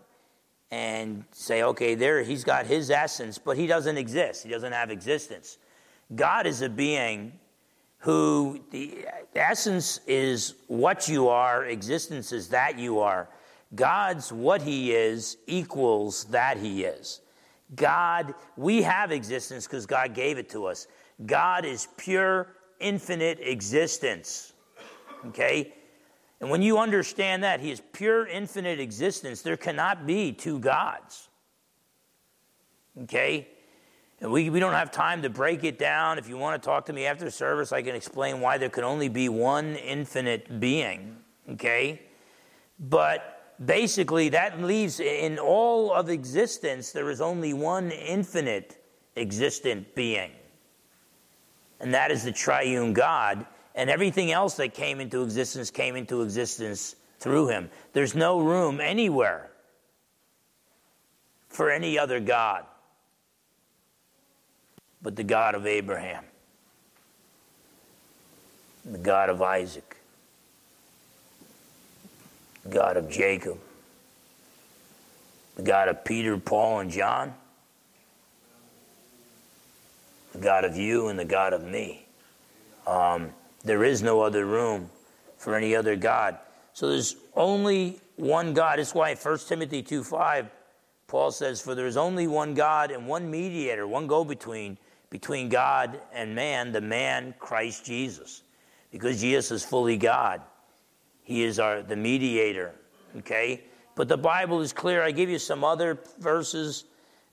and 0.72 1.26
say, 1.32 1.62
okay, 1.64 1.94
there 1.94 2.24
he's 2.24 2.46
got 2.46 2.68
his 2.68 2.90
essence, 2.90 3.38
but 3.38 3.58
he 3.58 3.68
doesn't 3.68 3.98
exist. 3.98 4.46
He 4.46 4.50
doesn't 4.50 4.72
have 4.72 4.92
existence. 4.92 5.58
God 6.16 6.48
is 6.48 6.62
a 6.62 6.70
being 6.70 7.34
who 8.00 8.60
the 8.72 9.06
essence 9.36 10.00
is 10.08 10.56
what 10.68 11.08
you 11.08 11.28
are, 11.28 11.66
existence 11.66 12.32
is 12.32 12.50
that 12.50 12.80
you 12.80 13.00
are. 13.00 13.30
God's 13.76 14.32
what 14.32 14.62
he 14.62 14.94
is 14.94 15.38
equals 15.48 16.26
that 16.26 16.58
he 16.58 16.84
is. 16.84 17.22
God, 17.76 18.34
we 18.58 18.82
have 18.82 19.12
existence 19.12 19.68
because 19.68 19.86
God 19.86 20.14
gave 20.16 20.38
it 20.38 20.50
to 20.50 20.66
us. 20.66 20.88
God 21.26 21.66
is 21.66 21.88
pure, 21.98 22.56
infinite 22.80 23.40
existence. 23.42 24.54
Okay? 25.28 25.74
And 26.40 26.50
when 26.50 26.62
you 26.62 26.78
understand 26.78 27.44
that, 27.44 27.60
He 27.60 27.72
is 27.72 27.82
pure, 27.92 28.26
infinite 28.28 28.80
existence, 28.80 29.42
there 29.42 29.58
cannot 29.58 30.08
be 30.08 30.32
two 30.32 30.60
gods. 30.60 31.30
Okay? 33.04 33.48
And 34.22 34.32
we, 34.32 34.50
we 34.50 34.60
don't 34.60 34.74
have 34.74 34.92
time 34.92 35.22
to 35.22 35.30
break 35.30 35.64
it 35.64 35.80
down. 35.80 36.18
If 36.18 36.28
you 36.28 36.38
want 36.38 36.62
to 36.62 36.66
talk 36.66 36.86
to 36.88 36.94
me 36.94 37.06
after 37.06 37.30
service, 37.32 37.72
I 37.72 37.82
can 37.82 37.96
explain 37.96 38.42
why 38.42 38.58
there 38.58 38.70
can 38.70 38.84
only 38.84 39.08
be 39.08 39.30
one 39.30 39.76
infinite 39.76 40.60
being. 40.60 41.18
Okay? 41.52 42.02
But 42.80 43.56
basically, 43.64 44.30
that 44.30 44.62
leaves 44.62 45.00
in 45.00 45.40
all 45.40 45.94
of 45.94 46.10
existence, 46.10 46.92
there 46.92 47.10
is 47.10 47.22
only 47.22 47.54
one 47.54 47.92
infinite 47.92 48.84
existent 49.16 49.96
being, 49.96 50.32
and 51.80 51.94
that 51.94 52.12
is 52.12 52.24
the 52.24 52.32
triune 52.32 52.94
God. 52.94 53.46
And 53.76 53.90
everything 53.90 54.32
else 54.32 54.56
that 54.56 54.74
came 54.74 55.00
into 55.00 55.24
existence 55.24 55.72
came 55.72 55.96
into 55.96 56.22
existence 56.22 56.96
through 57.20 57.48
him. 57.48 57.70
There's 57.94 58.16
no 58.16 58.42
room 58.42 58.82
anywhere 58.82 59.52
for 61.48 61.70
any 61.70 61.98
other 61.98 62.20
God 62.20 62.66
but 65.02 65.16
the 65.16 65.24
God 65.24 65.56
of 65.56 65.66
Abraham, 65.66 66.24
the 68.86 68.98
God 68.98 69.30
of 69.30 69.42
Isaac, 69.42 69.98
God 72.70 72.98
of 72.98 73.10
Jacob, 73.10 73.58
the 75.56 75.64
God 75.64 75.88
of 75.88 76.04
Peter, 76.04 76.38
Paul, 76.38 76.80
and 76.80 76.92
John, 76.92 77.34
the 80.34 80.40
God 80.40 80.66
of 80.66 80.76
you, 80.76 81.08
and 81.08 81.18
the 81.18 81.26
God 81.26 81.54
of 81.54 81.64
me. 81.64 82.06
Um, 82.88 83.32
there 83.64 83.84
is 83.84 84.02
no 84.02 84.22
other 84.22 84.46
room 84.46 84.90
for 85.38 85.56
any 85.56 85.76
other 85.76 85.96
God. 85.96 86.38
So 86.74 86.90
there's 86.90 87.16
only 87.36 88.00
one 88.16 88.54
God. 88.54 88.80
That's 88.80 88.94
why 88.94 89.16
1 89.16 89.40
Timothy 89.48 89.82
2 89.82 90.04
5, 90.04 90.50
Paul 91.08 91.32
says, 91.32 91.62
For 91.62 91.76
there 91.76 91.88
is 91.88 91.98
only 91.98 92.28
one 92.28 92.54
God 92.54 92.92
and 92.92 93.08
one 93.08 93.30
mediator, 93.30 93.88
one 93.88 94.08
go 94.08 94.24
between, 94.24 94.78
between 95.10 95.50
God 95.50 96.00
and 96.14 96.36
man, 96.36 96.72
the 96.72 96.82
man 96.82 97.34
Christ 97.40 97.86
Jesus. 97.86 98.44
Because 98.92 99.22
Jesus 99.22 99.52
is 99.52 99.64
fully 99.66 99.98
God. 99.98 100.42
He 101.24 101.44
is 101.44 101.60
our 101.60 101.82
the 101.82 101.96
mediator. 101.96 102.74
Okay, 103.18 103.64
but 103.96 104.08
the 104.08 104.18
Bible 104.18 104.62
is 104.62 104.74
clear. 104.74 105.04
I 105.04 105.12
give 105.12 105.30
you 105.30 105.40
some 105.40 105.64
other 105.64 106.00
verses 106.20 106.86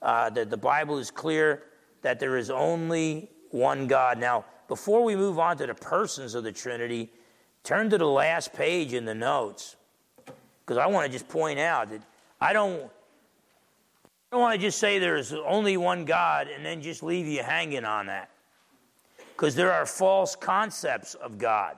uh, 0.03 0.31
that 0.31 0.51
the 0.51 0.57
Bible 0.57 0.99
is 0.99 1.11
clear 1.11 1.65
that 2.03 2.21
there 2.21 2.37
is 2.37 2.51
only 2.51 3.31
one 3.51 3.87
God. 3.87 4.19
Now, 4.19 4.45
before 4.69 5.03
we 5.03 5.17
move 5.17 5.39
on 5.39 5.57
to 5.59 5.67
the 5.67 5.75
persons 5.75 6.35
of 6.35 6.45
the 6.45 6.53
Trinity, 6.53 7.11
turn 7.65 7.91
to 7.91 7.99
the 7.99 8.07
last 8.07 8.53
page 8.53 8.93
in 8.93 9.05
the 9.05 9.15
notes 9.15 9.77
because 10.61 10.79
I 10.79 10.87
want 10.87 11.07
to 11.07 11.12
just 11.12 11.29
point 11.29 11.59
out 11.59 11.91
that 11.91 12.03
I 12.41 12.53
don't. 12.53 12.91
I 14.31 14.37
don't 14.37 14.41
want 14.41 14.61
to 14.61 14.67
just 14.67 14.79
say 14.79 14.99
there's 14.99 15.33
only 15.33 15.77
one 15.77 16.05
God 16.05 16.49
and 16.49 16.67
then 16.67 16.83
just 16.83 17.03
leave 17.03 17.27
you 17.27 17.45
hanging 17.45 17.85
on 17.85 18.07
that. 18.07 18.31
Because 19.37 19.55
there 19.55 19.73
are 19.73 19.87
false 19.87 20.35
concepts 20.35 21.15
of 21.15 21.39
God. 21.39 21.77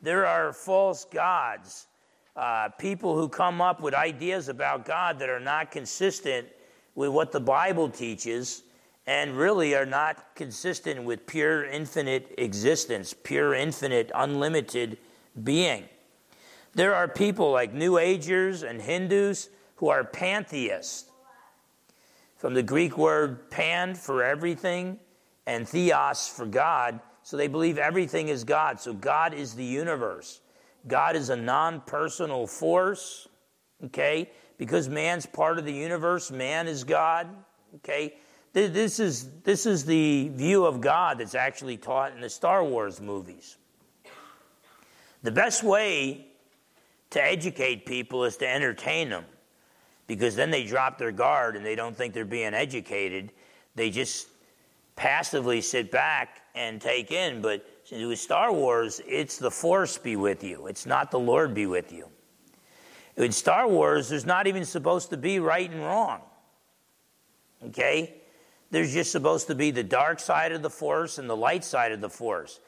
There 0.00 0.24
are 0.24 0.52
false 0.52 1.04
gods, 1.04 1.88
uh, 2.36 2.68
people 2.78 3.16
who 3.16 3.28
come 3.28 3.60
up 3.60 3.80
with 3.80 3.94
ideas 3.94 4.48
about 4.48 4.84
God 4.84 5.18
that 5.18 5.28
are 5.28 5.40
not 5.40 5.72
consistent 5.72 6.46
with 6.94 7.10
what 7.10 7.32
the 7.32 7.40
Bible 7.40 7.88
teaches 7.88 8.62
and 9.08 9.36
really 9.36 9.74
are 9.74 9.86
not 9.86 10.36
consistent 10.36 11.02
with 11.02 11.26
pure 11.26 11.64
infinite 11.64 12.32
existence, 12.38 13.12
pure 13.24 13.54
infinite 13.54 14.12
unlimited 14.14 14.98
being. 15.42 15.84
There 16.74 16.94
are 16.94 17.08
people 17.08 17.50
like 17.50 17.72
New 17.72 17.98
Agers 17.98 18.62
and 18.62 18.80
Hindus 18.80 19.48
who 19.76 19.88
are 19.88 20.04
pantheists. 20.04 21.07
From 22.38 22.54
the 22.54 22.62
Greek 22.62 22.96
word 22.96 23.50
pan 23.50 23.96
for 23.96 24.22
everything 24.22 25.00
and 25.44 25.68
theos 25.68 26.28
for 26.28 26.46
God. 26.46 27.00
So 27.24 27.36
they 27.36 27.48
believe 27.48 27.78
everything 27.78 28.28
is 28.28 28.44
God. 28.44 28.80
So 28.80 28.94
God 28.94 29.34
is 29.34 29.54
the 29.54 29.64
universe. 29.64 30.40
God 30.86 31.16
is 31.16 31.30
a 31.30 31.36
non 31.36 31.80
personal 31.80 32.46
force. 32.46 33.26
Okay? 33.86 34.30
Because 34.56 34.88
man's 34.88 35.26
part 35.26 35.58
of 35.58 35.64
the 35.64 35.72
universe, 35.72 36.30
man 36.30 36.68
is 36.68 36.84
God. 36.84 37.28
Okay? 37.76 38.14
This 38.52 39.00
is, 39.00 39.30
this 39.42 39.66
is 39.66 39.84
the 39.84 40.30
view 40.32 40.64
of 40.64 40.80
God 40.80 41.18
that's 41.18 41.34
actually 41.34 41.76
taught 41.76 42.12
in 42.12 42.20
the 42.20 42.30
Star 42.30 42.64
Wars 42.64 43.00
movies. 43.00 43.56
The 45.24 45.32
best 45.32 45.64
way 45.64 46.28
to 47.10 47.22
educate 47.22 47.84
people 47.84 48.24
is 48.24 48.36
to 48.38 48.48
entertain 48.48 49.08
them 49.10 49.24
because 50.08 50.34
then 50.34 50.50
they 50.50 50.64
drop 50.64 50.98
their 50.98 51.12
guard 51.12 51.54
and 51.54 51.64
they 51.64 51.76
don't 51.76 51.96
think 51.96 52.12
they're 52.12 52.24
being 52.24 52.54
educated. 52.54 53.30
They 53.76 53.90
just 53.90 54.26
passively 54.96 55.60
sit 55.60 55.92
back 55.92 56.40
and 56.56 56.80
take 56.80 57.12
in. 57.12 57.40
But 57.40 57.64
with 57.92 58.18
Star 58.18 58.52
Wars, 58.52 59.00
it's 59.06 59.38
the 59.38 59.50
Force 59.50 59.96
be 59.96 60.16
with 60.16 60.42
you, 60.42 60.66
it's 60.66 60.86
not 60.86 61.12
the 61.12 61.20
Lord 61.20 61.54
be 61.54 61.66
with 61.66 61.92
you. 61.92 62.08
In 63.16 63.32
Star 63.32 63.68
Wars, 63.68 64.08
there's 64.08 64.26
not 64.26 64.46
even 64.46 64.64
supposed 64.64 65.10
to 65.10 65.16
be 65.16 65.40
right 65.40 65.70
and 65.70 65.80
wrong. 65.80 66.20
Okay? 67.66 68.14
There's 68.70 68.92
just 68.92 69.10
supposed 69.10 69.48
to 69.48 69.54
be 69.54 69.70
the 69.70 69.82
dark 69.82 70.20
side 70.20 70.52
of 70.52 70.62
the 70.62 70.70
Force 70.70 71.18
and 71.18 71.28
the 71.28 71.36
light 71.36 71.64
side 71.64 71.90
of 71.90 72.00
the 72.00 72.08
Force. 72.08 72.60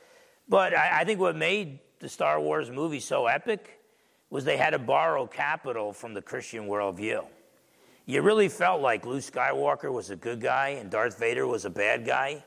But 0.48 0.74
I, 0.74 1.00
I 1.00 1.04
think 1.04 1.20
what 1.20 1.36
made 1.36 1.78
the 2.00 2.08
Star 2.08 2.40
Wars 2.40 2.68
movie 2.68 2.98
so 2.98 3.26
epic 3.26 3.79
was 4.30 4.44
they 4.44 4.56
had 4.56 4.70
to 4.70 4.78
borrow 4.78 5.26
capital 5.26 5.92
from 5.92 6.14
the 6.14 6.22
Christian 6.22 6.66
worldview. 6.66 7.26
You 8.06 8.22
really 8.22 8.48
felt 8.48 8.80
like 8.80 9.04
Luke 9.04 9.22
Skywalker 9.22 9.92
was 9.92 10.10
a 10.10 10.16
good 10.16 10.40
guy 10.40 10.70
and 10.80 10.90
Darth 10.90 11.18
Vader 11.18 11.46
was 11.46 11.64
a 11.64 11.70
bad 11.70 12.06
guy, 12.06 12.44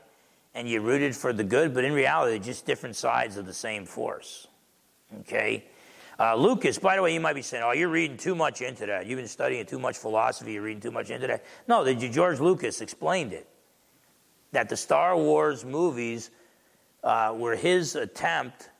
and 0.54 0.68
you 0.68 0.80
rooted 0.80 1.14
for 1.14 1.32
the 1.32 1.44
good, 1.44 1.74
but 1.74 1.84
in 1.84 1.92
reality, 1.92 2.38
just 2.38 2.66
different 2.66 2.96
sides 2.96 3.36
of 3.36 3.46
the 3.46 3.52
same 3.52 3.84
force. 3.84 4.46
Okay? 5.20 5.64
Uh, 6.18 6.34
Lucas, 6.36 6.78
by 6.78 6.96
the 6.96 7.02
way, 7.02 7.12
you 7.12 7.20
might 7.20 7.34
be 7.34 7.42
saying, 7.42 7.62
oh, 7.64 7.72
you're 7.72 7.88
reading 7.88 8.16
too 8.16 8.34
much 8.34 8.62
into 8.62 8.86
that. 8.86 9.06
You've 9.06 9.18
been 9.18 9.26
studying 9.28 9.66
too 9.66 9.78
much 9.78 9.98
philosophy, 9.98 10.52
you're 10.52 10.62
reading 10.62 10.80
too 10.80 10.92
much 10.92 11.10
into 11.10 11.26
that. 11.26 11.44
No, 11.66 11.92
George 11.94 12.40
Lucas 12.40 12.80
explained 12.80 13.32
it. 13.32 13.48
That 14.52 14.68
the 14.68 14.76
Star 14.76 15.16
Wars 15.16 15.64
movies 15.64 16.30
uh, 17.02 17.34
were 17.36 17.56
his 17.56 17.96
attempt 17.96 18.70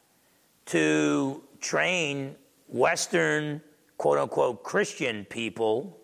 to 0.67 1.43
train 1.61 2.37
Western, 2.75 3.63
quote 3.99 4.19
unquote, 4.19 4.65
Christian 4.65 5.25
people 5.27 5.97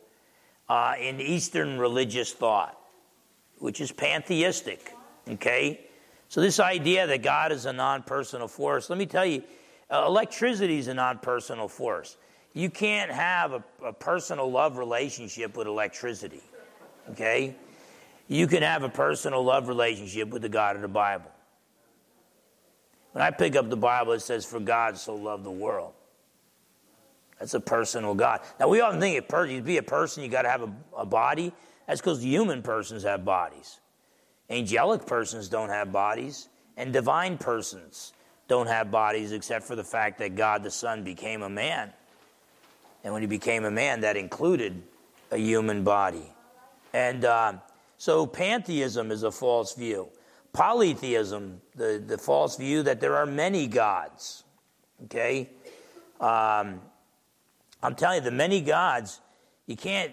uh, 0.69 0.95
in 1.01 1.21
Eastern 1.21 1.81
religious 1.81 2.33
thought, 2.33 2.79
which 3.59 3.81
is 3.81 3.91
pantheistic. 3.91 4.95
Okay? 5.29 5.81
So, 6.29 6.41
this 6.41 6.61
idea 6.61 7.09
that 7.09 7.23
God 7.25 7.51
is 7.51 7.67
a 7.67 7.73
non 7.73 8.05
personal 8.05 8.47
force, 8.47 8.89
let 8.89 9.01
me 9.01 9.07
tell 9.07 9.27
you, 9.27 9.43
uh, 9.91 10.05
electricity 10.07 10.79
is 10.79 10.87
a 10.87 10.95
non 10.95 11.19
personal 11.19 11.67
force. 11.67 12.17
You 12.53 12.71
can't 12.71 13.11
have 13.11 13.53
a, 13.53 13.65
a 13.85 13.93
personal 13.93 14.49
love 14.49 14.79
relationship 14.79 15.57
with 15.57 15.67
electricity. 15.67 16.43
Okay? 17.11 17.57
You 18.29 18.47
can 18.47 18.63
have 18.63 18.85
a 18.85 18.89
personal 18.89 19.43
love 19.43 19.67
relationship 19.67 20.29
with 20.29 20.43
the 20.43 20.49
God 20.49 20.77
of 20.77 20.83
the 20.83 20.89
Bible. 20.89 21.33
When 23.11 23.25
I 23.25 23.33
pick 23.33 23.57
up 23.57 23.69
the 23.69 23.77
Bible, 23.77 24.13
it 24.13 24.23
says, 24.23 24.47
For 24.47 24.61
God 24.61 24.97
so 24.97 25.17
loved 25.17 25.43
the 25.43 25.51
world. 25.51 25.95
That's 27.41 27.55
a 27.55 27.61
personal 27.61 28.15
God. 28.15 28.41
Now, 28.61 28.69
we 28.69 28.83
often 28.83 29.01
think 29.01 29.27
per- 29.27 29.47
you 29.47 29.63
be 29.63 29.79
a 29.79 29.83
person, 29.83 30.23
you 30.23 30.29
got 30.29 30.43
to 30.43 30.51
have 30.51 30.63
a, 30.63 30.73
a 30.99 31.07
body. 31.07 31.53
That's 31.87 32.01
because 32.01 32.23
human 32.23 32.63
persons 32.63 33.03
have 33.03 33.25
bodies. 33.25 33.81
Angelic 34.51 35.07
persons 35.07 35.49
don't 35.49 35.71
have 35.71 35.91
bodies, 35.91 36.49
and 36.77 36.93
divine 36.93 37.39
persons 37.39 38.13
don't 38.47 38.67
have 38.67 38.91
bodies 38.91 39.33
except 39.33 39.65
for 39.65 39.75
the 39.75 39.85
fact 39.85 40.19
that 40.19 40.35
God 40.35 40.63
the 40.63 40.71
Son 40.71 41.03
became 41.03 41.43
a 41.43 41.49
man. 41.49 41.93
And 43.03 43.13
when 43.13 43.23
he 43.23 43.29
became 43.29 43.65
a 43.65 43.71
man, 43.71 44.03
that 44.03 44.17
included 44.17 44.83
a 45.31 45.39
human 45.39 45.83
body. 45.83 46.31
And 46.93 47.25
uh, 47.25 47.55
so 47.97 48.27
pantheism 48.27 49.11
is 49.11 49.23
a 49.23 49.31
false 49.31 49.75
view. 49.75 50.09
Polytheism, 50.53 51.61
the, 51.77 52.03
the 52.05 52.19
false 52.19 52.57
view 52.57 52.83
that 52.83 53.01
there 53.01 53.17
are 53.17 53.27
many 53.27 53.67
gods. 53.67 54.43
Okay? 55.05 55.49
Um, 56.21 56.81
I'm 57.83 57.95
telling 57.95 58.17
you, 58.17 58.31
the 58.31 58.37
many 58.37 58.61
gods, 58.61 59.21
you 59.67 59.77
can't, 59.77 60.13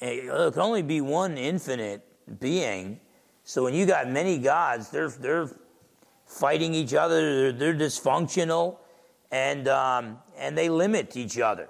eh, 0.00 0.26
there 0.26 0.50
can 0.50 0.62
only 0.62 0.82
be 0.82 1.00
one 1.00 1.36
infinite 1.36 2.04
being. 2.40 3.00
So 3.44 3.64
when 3.64 3.74
you 3.74 3.86
got 3.86 4.08
many 4.08 4.38
gods, 4.38 4.90
they're, 4.90 5.08
they're 5.08 5.50
fighting 6.26 6.74
each 6.74 6.94
other, 6.94 7.50
they're, 7.50 7.52
they're 7.52 7.86
dysfunctional, 7.86 8.78
and, 9.30 9.68
um, 9.68 10.18
and 10.36 10.56
they 10.56 10.68
limit 10.68 11.16
each 11.16 11.38
other. 11.38 11.68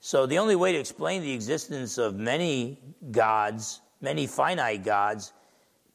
So 0.00 0.26
the 0.26 0.38
only 0.38 0.56
way 0.56 0.72
to 0.72 0.78
explain 0.78 1.22
the 1.22 1.32
existence 1.32 1.96
of 1.96 2.16
many 2.16 2.78
gods, 3.10 3.80
many 4.00 4.26
finite 4.26 4.84
gods, 4.84 5.32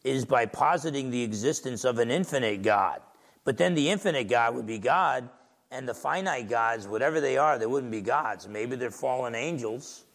is 0.03 0.25
by 0.25 0.45
positing 0.45 1.11
the 1.11 1.21
existence 1.21 1.83
of 1.83 1.99
an 1.99 2.09
infinite 2.09 2.61
God. 2.61 3.01
But 3.43 3.57
then 3.57 3.75
the 3.75 3.89
infinite 3.89 4.29
God 4.29 4.55
would 4.55 4.65
be 4.65 4.79
God, 4.79 5.29
and 5.71 5.87
the 5.87 5.93
finite 5.93 6.49
gods, 6.49 6.87
whatever 6.87 7.21
they 7.21 7.37
are, 7.37 7.57
they 7.59 7.65
wouldn't 7.65 7.91
be 7.91 8.01
gods. 8.01 8.47
Maybe 8.47 8.75
they're 8.75 8.91
fallen 8.91 9.35
angels 9.35 10.05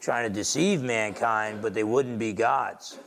trying 0.00 0.28
to 0.28 0.34
deceive 0.34 0.82
mankind, 0.82 1.62
but 1.62 1.74
they 1.74 1.84
wouldn't 1.84 2.18
be 2.18 2.32
gods. 2.32 2.98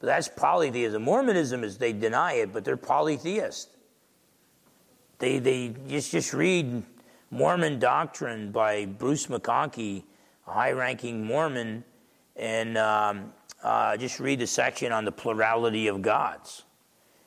But 0.00 0.08
that's 0.08 0.28
polytheism. 0.28 1.02
Mormonism 1.02 1.64
is 1.64 1.78
they 1.78 1.94
deny 1.94 2.34
it, 2.34 2.52
but 2.52 2.64
they're 2.64 2.76
polytheist. 2.76 3.70
They 5.18 5.38
they 5.38 5.74
just 5.88 6.12
just 6.12 6.34
read 6.34 6.82
Mormon 7.30 7.78
doctrine 7.78 8.52
by 8.52 8.84
Bruce 8.84 9.26
McConkie, 9.28 10.02
a 10.46 10.52
high-ranking 10.52 11.24
Mormon, 11.24 11.84
and 12.36 12.76
um, 12.76 13.32
uh, 13.62 13.96
just 13.96 14.20
read 14.20 14.40
the 14.40 14.46
section 14.46 14.92
on 14.92 15.06
the 15.06 15.12
plurality 15.12 15.86
of 15.86 16.02
gods. 16.02 16.64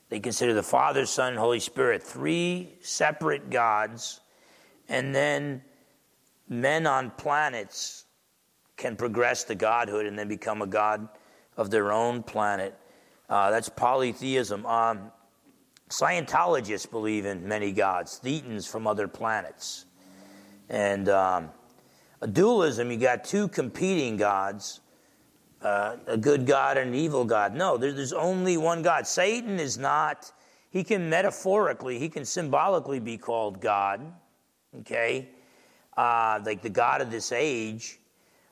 They 0.09 0.19
consider 0.19 0.53
the 0.53 0.63
Father, 0.63 1.05
Son, 1.05 1.29
and 1.29 1.37
Holy 1.37 1.59
Spirit 1.59 2.01
three 2.01 2.77
separate 2.81 3.49
gods, 3.49 4.21
and 4.87 5.13
then 5.13 5.61
men 6.47 6.87
on 6.87 7.11
planets 7.11 8.05
can 8.77 8.95
progress 8.95 9.43
to 9.45 9.55
godhood 9.55 10.05
and 10.05 10.17
then 10.17 10.27
become 10.27 10.61
a 10.61 10.67
god 10.67 11.09
of 11.57 11.71
their 11.71 11.91
own 11.91 12.23
planet. 12.23 12.77
Uh, 13.29 13.51
that's 13.51 13.67
polytheism. 13.67 14.65
Um, 14.65 15.11
Scientologists 15.89 16.89
believe 16.89 17.25
in 17.25 17.47
many 17.47 17.71
gods, 17.71 18.19
thetans 18.23 18.67
from 18.67 18.87
other 18.87 19.07
planets. 19.07 19.85
And 20.69 21.07
um, 21.07 21.49
a 22.21 22.27
dualism, 22.27 22.91
you 22.91 22.97
got 22.97 23.23
two 23.23 23.47
competing 23.47 24.17
gods 24.17 24.81
uh, 25.61 25.97
a 26.05 26.17
good 26.17 26.45
God 26.45 26.77
and 26.77 26.89
an 26.89 26.95
evil 26.95 27.25
God. 27.25 27.53
No, 27.53 27.77
there's, 27.77 27.95
there's 27.95 28.13
only 28.13 28.57
one 28.57 28.81
God. 28.81 29.07
Satan 29.07 29.59
is 29.59 29.77
not, 29.77 30.31
he 30.69 30.83
can 30.83 31.09
metaphorically, 31.09 31.99
he 31.99 32.09
can 32.09 32.25
symbolically 32.25 32.99
be 32.99 33.17
called 33.17 33.59
God, 33.59 34.01
okay? 34.79 35.29
Uh, 35.95 36.39
like 36.45 36.61
the 36.61 36.69
God 36.69 37.01
of 37.01 37.09
this 37.09 37.31
age. 37.31 37.99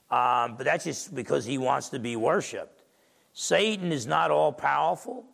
Um, 0.09 0.55
but 0.55 0.65
that's 0.65 0.83
just 0.83 1.13
because 1.13 1.45
he 1.45 1.57
wants 1.57 1.89
to 1.89 1.99
be 1.99 2.15
worshiped. 2.15 2.83
Satan 3.33 3.91
is 3.91 4.07
not 4.07 4.31
all 4.31 4.51
powerful. 4.51 5.25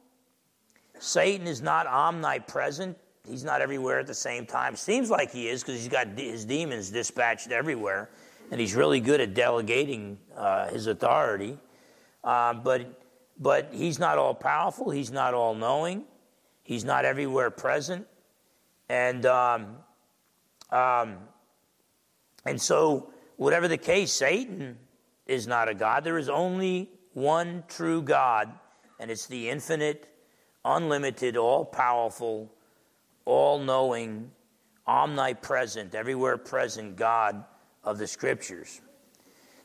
Satan 0.99 1.47
is 1.47 1.61
not 1.61 1.87
omnipresent. 1.87 2.97
He's 3.27 3.43
not 3.43 3.61
everywhere 3.61 3.99
at 3.99 4.07
the 4.07 4.13
same 4.13 4.45
time. 4.45 4.75
Seems 4.75 5.09
like 5.09 5.31
he 5.31 5.47
is 5.47 5.61
because 5.61 5.79
he's 5.79 5.87
got 5.87 6.07
his 6.17 6.45
demons 6.45 6.89
dispatched 6.89 7.51
everywhere 7.51 8.09
and 8.51 8.59
he's 8.59 8.75
really 8.75 8.99
good 8.99 9.21
at 9.21 9.33
delegating 9.33 10.19
uh, 10.35 10.67
his 10.67 10.87
authority. 10.87 11.57
Uh, 12.23 12.53
but, 12.53 13.01
but 13.39 13.69
he's 13.71 13.97
not 13.97 14.17
all 14.17 14.35
powerful, 14.35 14.91
he's 14.91 15.09
not 15.09 15.33
all 15.33 15.55
knowing, 15.55 16.03
he's 16.61 16.83
not 16.83 17.05
everywhere 17.05 17.49
present. 17.49 18.05
And, 18.89 19.25
um, 19.25 19.77
um, 20.69 21.17
and 22.45 22.61
so, 22.61 23.11
whatever 23.37 23.69
the 23.69 23.77
case, 23.77 24.11
Satan 24.11 24.77
is 25.25 25.47
not 25.47 25.69
a 25.69 25.73
God. 25.73 26.03
There 26.03 26.17
is 26.17 26.27
only 26.27 26.89
one 27.13 27.63
true 27.69 28.01
God, 28.01 28.51
and 28.99 29.09
it's 29.09 29.27
the 29.27 29.49
infinite, 29.49 30.13
unlimited, 30.65 31.37
all 31.37 31.63
powerful, 31.63 32.51
all 33.23 33.59
knowing, 33.59 34.29
omnipresent, 34.85 35.95
everywhere 35.95 36.37
present 36.37 36.97
God 36.97 37.45
of 37.83 37.97
the 37.97 38.07
scriptures. 38.07 38.81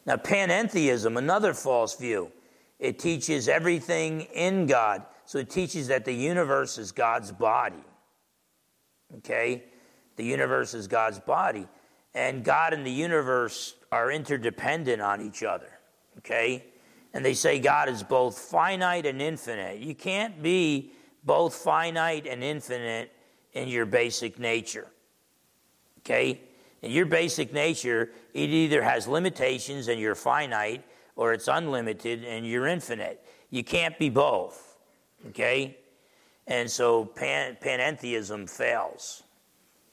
Now, 0.07 0.17
panentheism, 0.17 1.19
another 1.19 1.53
false 1.53 1.97
view, 1.97 2.31
it 2.79 2.99
teaches 2.99 3.49
everything 3.49 4.23
in 4.33 4.67
God. 4.67 5.05
So 5.25 5.39
it 5.39 5.51
teaches 5.51 5.89
that 5.89 6.05
the 6.05 6.13
universe 6.13 6.79
is 6.79 6.93
God's 6.93 7.33
body. 7.33 7.83
Okay? 9.19 9.65
The 10.17 10.25
universe 10.25 10.75
is 10.75 10.87
God's 10.87 11.19
body. 11.19 11.67
And 12.15 12.45
God 12.45 12.73
and 12.73 12.87
the 12.87 12.91
universe 12.91 13.75
are 13.91 14.11
interdependent 14.11 15.03
on 15.03 15.21
each 15.21 15.43
other. 15.43 15.71
Okay? 16.19 16.65
And 17.13 17.25
they 17.25 17.35
say 17.35 17.59
God 17.59 17.89
is 17.89 18.03
both 18.03 18.39
finite 18.39 19.07
and 19.07 19.21
infinite. 19.21 19.81
You 19.81 19.95
can't 19.95 20.43
be 20.43 20.93
both 21.25 21.55
finite 21.55 22.27
and 22.27 22.45
infinite 22.45 23.13
in 23.53 23.69
your 23.69 23.87
basic 23.87 24.39
nature. 24.39 24.87
Okay? 26.01 26.41
In 26.83 26.91
your 26.91 27.07
basic 27.07 27.53
nature, 27.53 28.11
it 28.35 28.51
either 28.51 28.83
has 28.83 29.09
limitations 29.09 29.89
and 29.89 30.01
you're 30.01 30.15
finite, 30.15 30.85
or 31.17 31.33
it's 31.33 31.49
unlimited 31.49 32.25
and 32.25 32.47
you're 32.47 32.67
infinite. 32.67 33.25
You 33.51 33.65
can't 33.65 33.99
be 33.99 34.11
both. 34.11 34.77
Okay? 35.29 35.79
And 36.47 36.71
so 36.71 37.05
pan, 37.05 37.57
panentheism 37.61 38.49
fails. 38.49 39.23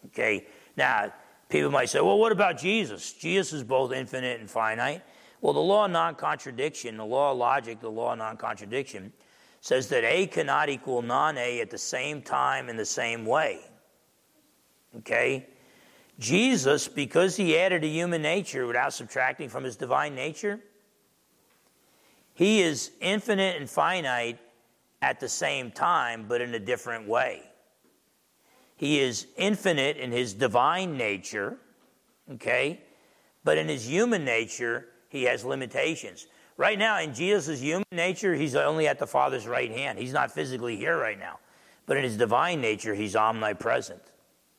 Okay? 0.07 0.45
Now, 0.75 1.13
people 1.49 1.71
might 1.71 1.89
say, 1.89 2.01
well, 2.01 2.19
what 2.19 2.31
about 2.31 2.57
Jesus? 2.57 3.13
Jesus 3.13 3.53
is 3.53 3.63
both 3.63 3.93
infinite 3.93 4.39
and 4.39 4.49
finite. 4.49 5.01
Well, 5.41 5.53
the 5.53 5.59
law 5.59 5.85
of 5.85 5.91
non 5.91 6.15
contradiction, 6.15 6.97
the 6.97 7.05
law 7.05 7.31
of 7.31 7.37
logic, 7.37 7.79
the 7.79 7.91
law 7.91 8.13
of 8.13 8.19
non 8.19 8.37
contradiction, 8.37 9.11
says 9.61 9.87
that 9.89 10.03
A 10.03 10.27
cannot 10.27 10.69
equal 10.69 11.01
non 11.01 11.37
A 11.37 11.61
at 11.61 11.69
the 11.69 11.77
same 11.77 12.21
time 12.21 12.69
in 12.69 12.77
the 12.77 12.85
same 12.85 13.25
way. 13.25 13.61
Okay? 14.97 15.47
Jesus, 16.23 16.87
because 16.87 17.35
he 17.35 17.57
added 17.57 17.83
a 17.83 17.87
human 17.87 18.21
nature 18.21 18.65
without 18.65 18.93
subtracting 18.93 19.49
from 19.49 19.65
his 19.65 19.75
divine 19.75 20.15
nature, 20.15 20.57
he 22.33 22.61
is 22.61 22.91
infinite 23.01 23.57
and 23.57 23.69
finite 23.69 24.39
at 25.01 25.19
the 25.19 25.27
same 25.27 25.69
time, 25.69 26.25
but 26.29 26.39
in 26.39 26.53
a 26.53 26.59
different 26.59 27.09
way. 27.09 27.43
He 28.77 29.01
is 29.01 29.27
infinite 29.35 29.97
in 29.97 30.13
his 30.13 30.33
divine 30.33 30.95
nature, 30.95 31.57
okay? 32.31 32.79
But 33.43 33.57
in 33.57 33.67
his 33.67 33.85
human 33.85 34.23
nature, 34.23 34.87
he 35.09 35.23
has 35.23 35.43
limitations. 35.43 36.27
Right 36.55 36.79
now, 36.79 37.01
in 37.01 37.13
Jesus' 37.13 37.59
human 37.59 37.83
nature, 37.91 38.33
he's 38.33 38.55
only 38.55 38.87
at 38.87 38.97
the 38.97 39.07
Father's 39.07 39.45
right 39.45 39.69
hand. 39.69 39.99
He's 39.99 40.13
not 40.13 40.31
physically 40.31 40.77
here 40.77 40.97
right 40.97 41.19
now. 41.19 41.39
But 41.85 41.97
in 41.97 42.03
his 42.03 42.15
divine 42.15 42.61
nature, 42.61 42.95
he's 42.95 43.13
omnipresent. 43.13 44.01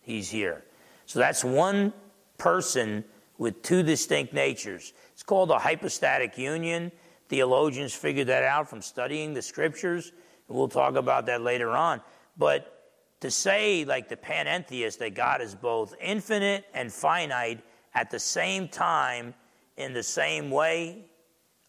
He's 0.02 0.28
here. 0.28 0.62
So 1.06 1.18
that's 1.18 1.44
one 1.44 1.92
person 2.38 3.04
with 3.38 3.62
two 3.62 3.82
distinct 3.82 4.32
natures. 4.32 4.92
It's 5.12 5.22
called 5.22 5.50
a 5.50 5.58
hypostatic 5.58 6.38
union. 6.38 6.92
Theologians 7.28 7.94
figured 7.94 8.28
that 8.28 8.44
out 8.44 8.68
from 8.68 8.82
studying 8.82 9.34
the 9.34 9.42
scriptures. 9.42 10.12
and 10.48 10.56
We'll 10.56 10.68
talk 10.68 10.96
about 10.96 11.26
that 11.26 11.40
later 11.42 11.70
on. 11.70 12.00
But 12.36 12.92
to 13.20 13.30
say, 13.30 13.84
like 13.84 14.08
the 14.08 14.16
panentheist, 14.16 14.98
that 14.98 15.14
God 15.14 15.40
is 15.40 15.54
both 15.54 15.94
infinite 16.00 16.66
and 16.74 16.92
finite 16.92 17.60
at 17.94 18.10
the 18.10 18.18
same 18.18 18.68
time 18.68 19.34
in 19.76 19.92
the 19.92 20.02
same 20.02 20.50
way 20.50 21.06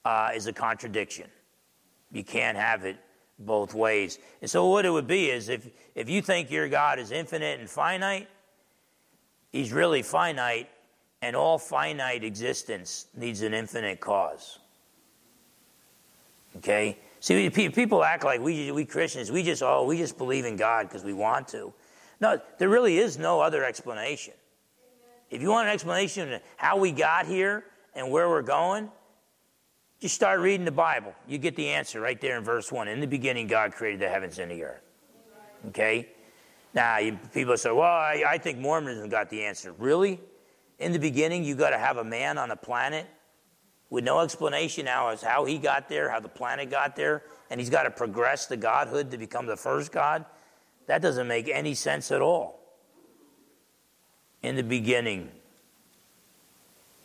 uh, 0.04 0.32
is 0.36 0.48
a 0.48 0.54
contradiction. 0.54 1.28
You 2.12 2.24
can't 2.24 2.58
have 2.58 2.86
it 2.86 2.98
both 3.39 3.74
ways. 3.74 4.19
And 4.41 4.50
so, 4.50 4.67
what 4.67 4.86
it 4.86 4.89
would 4.89 5.08
be 5.08 5.30
is 5.30 5.50
if, 5.50 5.67
if 5.95 6.10
you 6.10 6.21
think 6.21 6.52
your 6.52 6.69
God 6.69 7.00
is 7.00 7.12
infinite 7.12 7.60
and 7.60 7.69
finite, 7.69 8.28
he's 9.56 9.72
really 9.72 10.02
finite, 10.02 10.70
and 11.22 11.34
all 11.34 11.58
finite 11.58 12.26
existence 12.26 13.08
needs 13.15 13.41
an 13.41 13.54
infinite 13.54 14.02
cause. 14.02 14.60
Okay? 16.58 16.98
See, 17.22 17.50
people 17.50 18.04
act 18.04 18.26
like 18.26 18.41
we, 18.41 18.72
we 18.72 18.84
Christians, 18.86 19.32
we 19.32 19.44
just, 19.44 19.63
oh, 19.63 19.86
we 19.86 19.98
just 19.98 20.18
believe 20.18 20.46
in 20.46 20.58
God 20.58 20.88
because 20.88 21.04
we 21.04 21.13
want 21.13 21.48
to. 21.50 21.74
No, 22.20 22.39
there 22.60 22.70
really 22.70 22.98
is 22.98 23.18
no 23.18 23.39
other 23.39 23.63
explanation. 23.63 24.34
If 25.30 25.41
you 25.41 25.50
want 25.50 25.68
an 25.68 25.74
explanation 25.74 26.34
of 26.34 26.41
how 26.58 26.78
we 26.78 26.91
got 26.91 27.26
here 27.26 27.63
and 27.96 28.12
where 28.12 28.30
we're 28.30 28.41
going, 28.41 28.91
just 30.02 30.15
start 30.15 30.41
reading 30.41 30.65
the 30.65 30.72
Bible. 30.72 31.15
You 31.28 31.38
get 31.38 31.56
the 31.56 31.70
answer 31.70 32.02
right 32.02 32.20
there 32.20 32.38
in 32.38 32.44
verse 32.44 32.72
1. 32.72 32.89
In 32.89 33.00
the 33.00 33.08
beginning, 33.08 33.48
God 33.48 33.72
created 33.72 34.02
the 34.02 34.10
heavens 34.10 34.38
and 34.38 34.52
the 34.52 34.63
earth. 34.63 34.82
Okay? 35.70 36.10
Now, 36.75 36.99
people 37.33 37.55
say, 37.57 37.71
well, 37.71 37.83
I, 37.83 38.23
I 38.27 38.38
think 38.38 38.59
Mormonism 38.59 39.07
got 39.07 39.29
the 39.29 39.45
answer. 39.45 39.73
Really? 39.79 40.19
In 40.77 40.91
the 40.91 40.99
beginning, 40.99 41.45
you 41.45 41.55
got 41.55 41.69
to 41.69 41.77
have 41.77 41.95
a 41.95 42.03
man 42.03 42.38
on 42.38 42.51
a 42.51 42.55
planet 42.57 43.07
with 43.89 44.03
no 44.03 44.19
explanation 44.19 44.83
now 44.83 45.07
as 45.07 45.21
how 45.21 45.45
he 45.45 45.57
got 45.57 45.88
there, 45.88 46.09
how 46.09 46.19
the 46.19 46.27
planet 46.27 46.69
got 46.69 46.97
there, 46.97 47.23
and 47.49 47.61
he's 47.61 47.69
got 47.69 47.83
to 47.83 47.91
progress 47.91 48.47
to 48.47 48.57
godhood 48.57 49.09
to 49.11 49.17
become 49.17 49.45
the 49.45 49.55
first 49.55 49.93
God. 49.93 50.25
That 50.88 51.01
doesn't 51.01 51.29
make 51.29 51.47
any 51.47 51.75
sense 51.75 52.11
at 52.11 52.21
all. 52.21 52.59
In 54.43 54.57
the 54.57 54.63
beginning, 54.63 55.31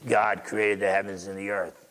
God 0.08 0.42
created 0.44 0.80
the 0.80 0.90
heavens 0.90 1.28
and 1.28 1.38
the 1.38 1.50
earth. 1.50 1.86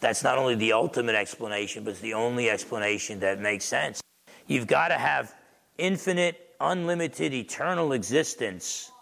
That's 0.00 0.22
not 0.22 0.36
only 0.36 0.54
the 0.54 0.74
ultimate 0.74 1.14
explanation, 1.14 1.82
but 1.82 1.92
it's 1.92 2.00
the 2.00 2.14
only 2.14 2.50
explanation 2.50 3.20
that 3.20 3.40
makes 3.40 3.64
sense. 3.64 4.02
You've 4.46 4.66
got 4.66 4.88
to 4.88 4.94
have 4.94 5.34
infinite, 5.80 6.54
unlimited, 6.60 7.32
eternal 7.32 7.92
existence 7.92 8.92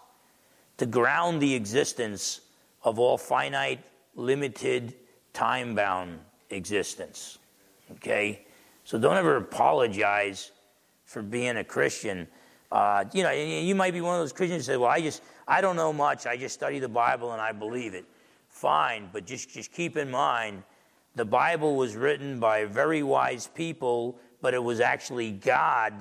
to 0.77 0.85
ground 0.85 1.41
the 1.41 1.53
existence 1.53 2.41
of 2.83 2.97
all 2.99 3.17
finite, 3.17 3.83
limited, 4.15 4.95
time 5.33 5.75
bound 5.75 6.19
existence. 6.49 7.37
Okay? 7.91 8.45
So 8.85 8.97
don't 8.97 9.17
ever 9.17 9.35
apologize 9.35 10.51
for 11.03 11.21
being 11.21 11.57
a 11.57 11.63
Christian. 11.63 12.27
Uh, 12.71 13.05
you 13.13 13.23
know, 13.23 13.31
you 13.31 13.75
might 13.75 13.93
be 13.93 14.01
one 14.01 14.15
of 14.15 14.21
those 14.21 14.33
Christians 14.33 14.65
who 14.65 14.73
say, 14.73 14.77
well, 14.77 14.89
I 14.89 15.01
just, 15.01 15.21
I 15.47 15.59
don't 15.59 15.75
know 15.75 15.91
much. 15.91 16.25
I 16.25 16.37
just 16.37 16.55
study 16.55 16.79
the 16.79 16.89
Bible 16.89 17.33
and 17.33 17.41
I 17.41 17.51
believe 17.51 17.93
it. 17.93 18.05
Fine, 18.47 19.09
but 19.11 19.25
just, 19.25 19.49
just 19.49 19.71
keep 19.71 19.97
in 19.97 20.09
mind 20.09 20.63
the 21.15 21.25
Bible 21.25 21.75
was 21.75 21.95
written 21.95 22.39
by 22.39 22.65
very 22.65 23.03
wise 23.03 23.47
people, 23.47 24.17
but 24.41 24.53
it 24.53 24.63
was 24.63 24.79
actually 24.79 25.31
God 25.31 25.93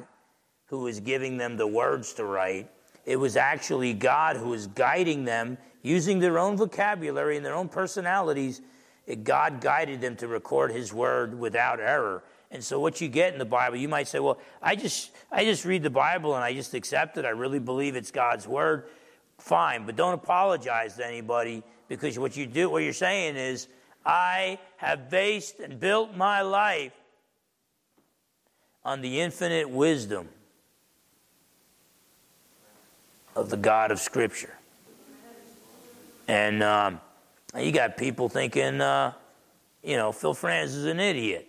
who 0.69 0.81
was 0.81 1.01
giving 1.01 1.37
them 1.37 1.57
the 1.57 1.67
words 1.67 2.13
to 2.15 2.25
write. 2.25 2.71
It 3.05 3.17
was 3.17 3.37
actually 3.37 3.95
God 3.95 4.37
who 4.37 4.51
was 4.51 4.67
guiding 4.67 5.25
them 5.25 5.59
using 5.83 6.19
their 6.19 6.39
own 6.39 6.57
vocabulary 6.57 7.37
and 7.37 7.45
their 7.45 7.55
own 7.55 7.69
personalities. 7.69 8.61
God 9.23 9.63
guided 9.63 10.03
them 10.03 10.17
to 10.17 10.29
record 10.29 10.71
His 10.71 10.93
word 10.93 11.39
without 11.39 11.81
error. 11.81 12.23
And 12.51 12.63
so, 12.63 12.79
what 12.81 13.01
you 13.01 13.09
get 13.09 13.33
in 13.33 13.39
the 13.39 13.47
Bible, 13.47 13.77
you 13.77 13.89
might 13.89 14.09
say, 14.09 14.19
"Well, 14.19 14.39
I 14.63 14.77
just 14.77 15.11
I 15.33 15.45
just 15.45 15.65
read 15.65 15.83
the 15.83 15.91
Bible 15.91 16.35
and 16.35 16.45
I 16.45 16.53
just 16.53 16.75
accept 16.75 17.17
it. 17.17 17.25
I 17.25 17.31
really 17.31 17.59
believe 17.59 17.97
it's 17.97 18.11
God's 18.11 18.47
word." 18.47 18.85
Fine, 19.39 19.87
but 19.87 19.97
don't 19.97 20.15
apologize 20.15 20.97
to 20.97 21.07
anybody 21.07 21.63
because 21.87 22.19
what 22.19 22.37
you 22.37 22.47
do, 22.47 22.69
what 22.69 22.83
you're 22.83 22.93
saying 22.93 23.37
is, 23.37 23.69
I 24.05 24.59
have 24.77 25.09
based 25.09 25.61
and 25.61 25.79
built 25.79 26.17
my 26.17 26.43
life 26.43 26.93
on 28.85 29.01
the 29.01 29.21
infinite 29.21 29.71
wisdom 29.71 30.29
of 33.39 33.51
the 33.51 33.57
God 33.57 33.91
of 33.91 34.01
Scripture. 34.01 34.55
And 36.27 36.63
um, 36.63 37.01
you 37.59 37.73
got 37.73 37.97
people 37.97 38.29
thinking, 38.29 38.81
uh, 38.81 39.13
you 39.83 39.97
know, 39.97 40.13
Phil 40.13 40.35
Fernandez 40.35 40.75
is 40.75 40.85
an 40.87 41.01
idiot. 41.01 41.49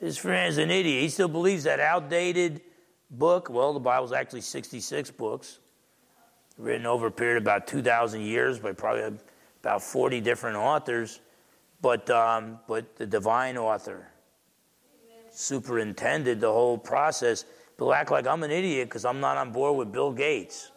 His 0.00 0.16
friend's 0.16 0.58
an 0.58 0.70
idiot. 0.70 1.02
He 1.02 1.08
still 1.08 1.28
believes 1.28 1.64
that 1.64 1.80
outdated 1.80 2.60
book. 3.10 3.50
Well, 3.50 3.72
the 3.72 3.80
Bible's 3.80 4.12
actually 4.12 4.40
66 4.40 5.10
books, 5.12 5.58
written 6.58 6.86
over 6.86 7.08
a 7.08 7.10
period 7.10 7.36
of 7.36 7.42
about 7.42 7.66
2,000 7.66 8.20
years 8.22 8.58
by 8.58 8.72
probably 8.72 9.18
about 9.60 9.82
40 9.82 10.20
different 10.20 10.56
authors. 10.56 11.20
But, 11.80 12.08
um, 12.10 12.60
but 12.68 12.96
the 12.96 13.06
divine 13.06 13.58
author 13.58 14.08
superintended 15.30 16.40
the 16.40 16.52
whole 16.52 16.78
process. 16.78 17.44
People 17.82 17.94
act 17.94 18.12
like 18.12 18.28
I'm 18.28 18.44
an 18.44 18.52
idiot 18.52 18.88
because 18.88 19.04
I'm 19.04 19.18
not 19.18 19.36
on 19.36 19.50
board 19.50 19.76
with 19.76 19.90
Bill 19.90 20.12
Gates. 20.12 20.70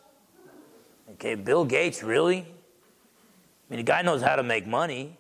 Okay, 1.11 1.35
Bill 1.35 1.63
Gates, 1.63 2.01
really? 2.01 2.39
I 2.39 2.43
mean, 3.69 3.77
the 3.77 3.83
guy 3.83 4.01
knows 4.01 4.23
how 4.23 4.35
to 4.35 4.41
make 4.41 4.65
money, 4.65 5.15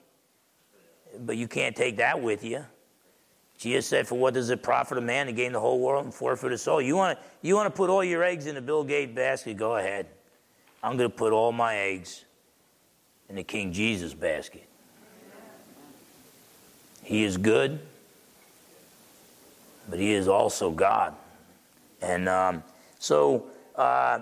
but 1.19 1.37
you 1.37 1.47
can't 1.47 1.75
take 1.75 1.97
that 1.97 2.19
with 2.19 2.43
you. 2.43 2.65
Jesus 3.59 3.85
said, 3.85 4.07
For 4.07 4.15
what 4.15 4.33
does 4.33 4.49
it 4.49 4.63
profit 4.63 4.97
a 4.97 5.01
man 5.01 5.27
to 5.27 5.31
gain 5.31 5.51
the 5.51 5.59
whole 5.59 5.79
world 5.79 6.05
and 6.05 6.11
forfeit 6.11 6.53
his 6.53 6.63
soul? 6.63 6.81
You 6.81 6.95
want 6.95 7.19
to 7.19 7.25
you 7.43 7.55
want 7.55 7.67
to 7.67 7.77
put 7.77 7.91
all 7.91 8.03
your 8.03 8.23
eggs 8.23 8.47
in 8.47 8.55
the 8.55 8.61
Bill 8.61 8.83
Gates 8.83 9.13
basket? 9.13 9.55
Go 9.55 9.75
ahead. 9.75 10.07
I'm 10.81 10.97
going 10.97 11.11
to 11.11 11.15
put 11.15 11.33
all 11.33 11.51
my 11.51 11.75
eggs 11.75 12.25
in 13.29 13.35
the 13.35 13.43
King 13.43 13.71
Jesus 13.71 14.15
basket. 14.15 14.67
He 17.03 17.23
is 17.23 17.37
good, 17.37 17.79
but 19.87 19.99
He 19.99 20.13
is 20.13 20.27
also 20.27 20.71
God. 20.71 21.13
And 22.05 22.29
um, 22.29 22.63
so, 22.99 23.47
uh, 23.75 24.19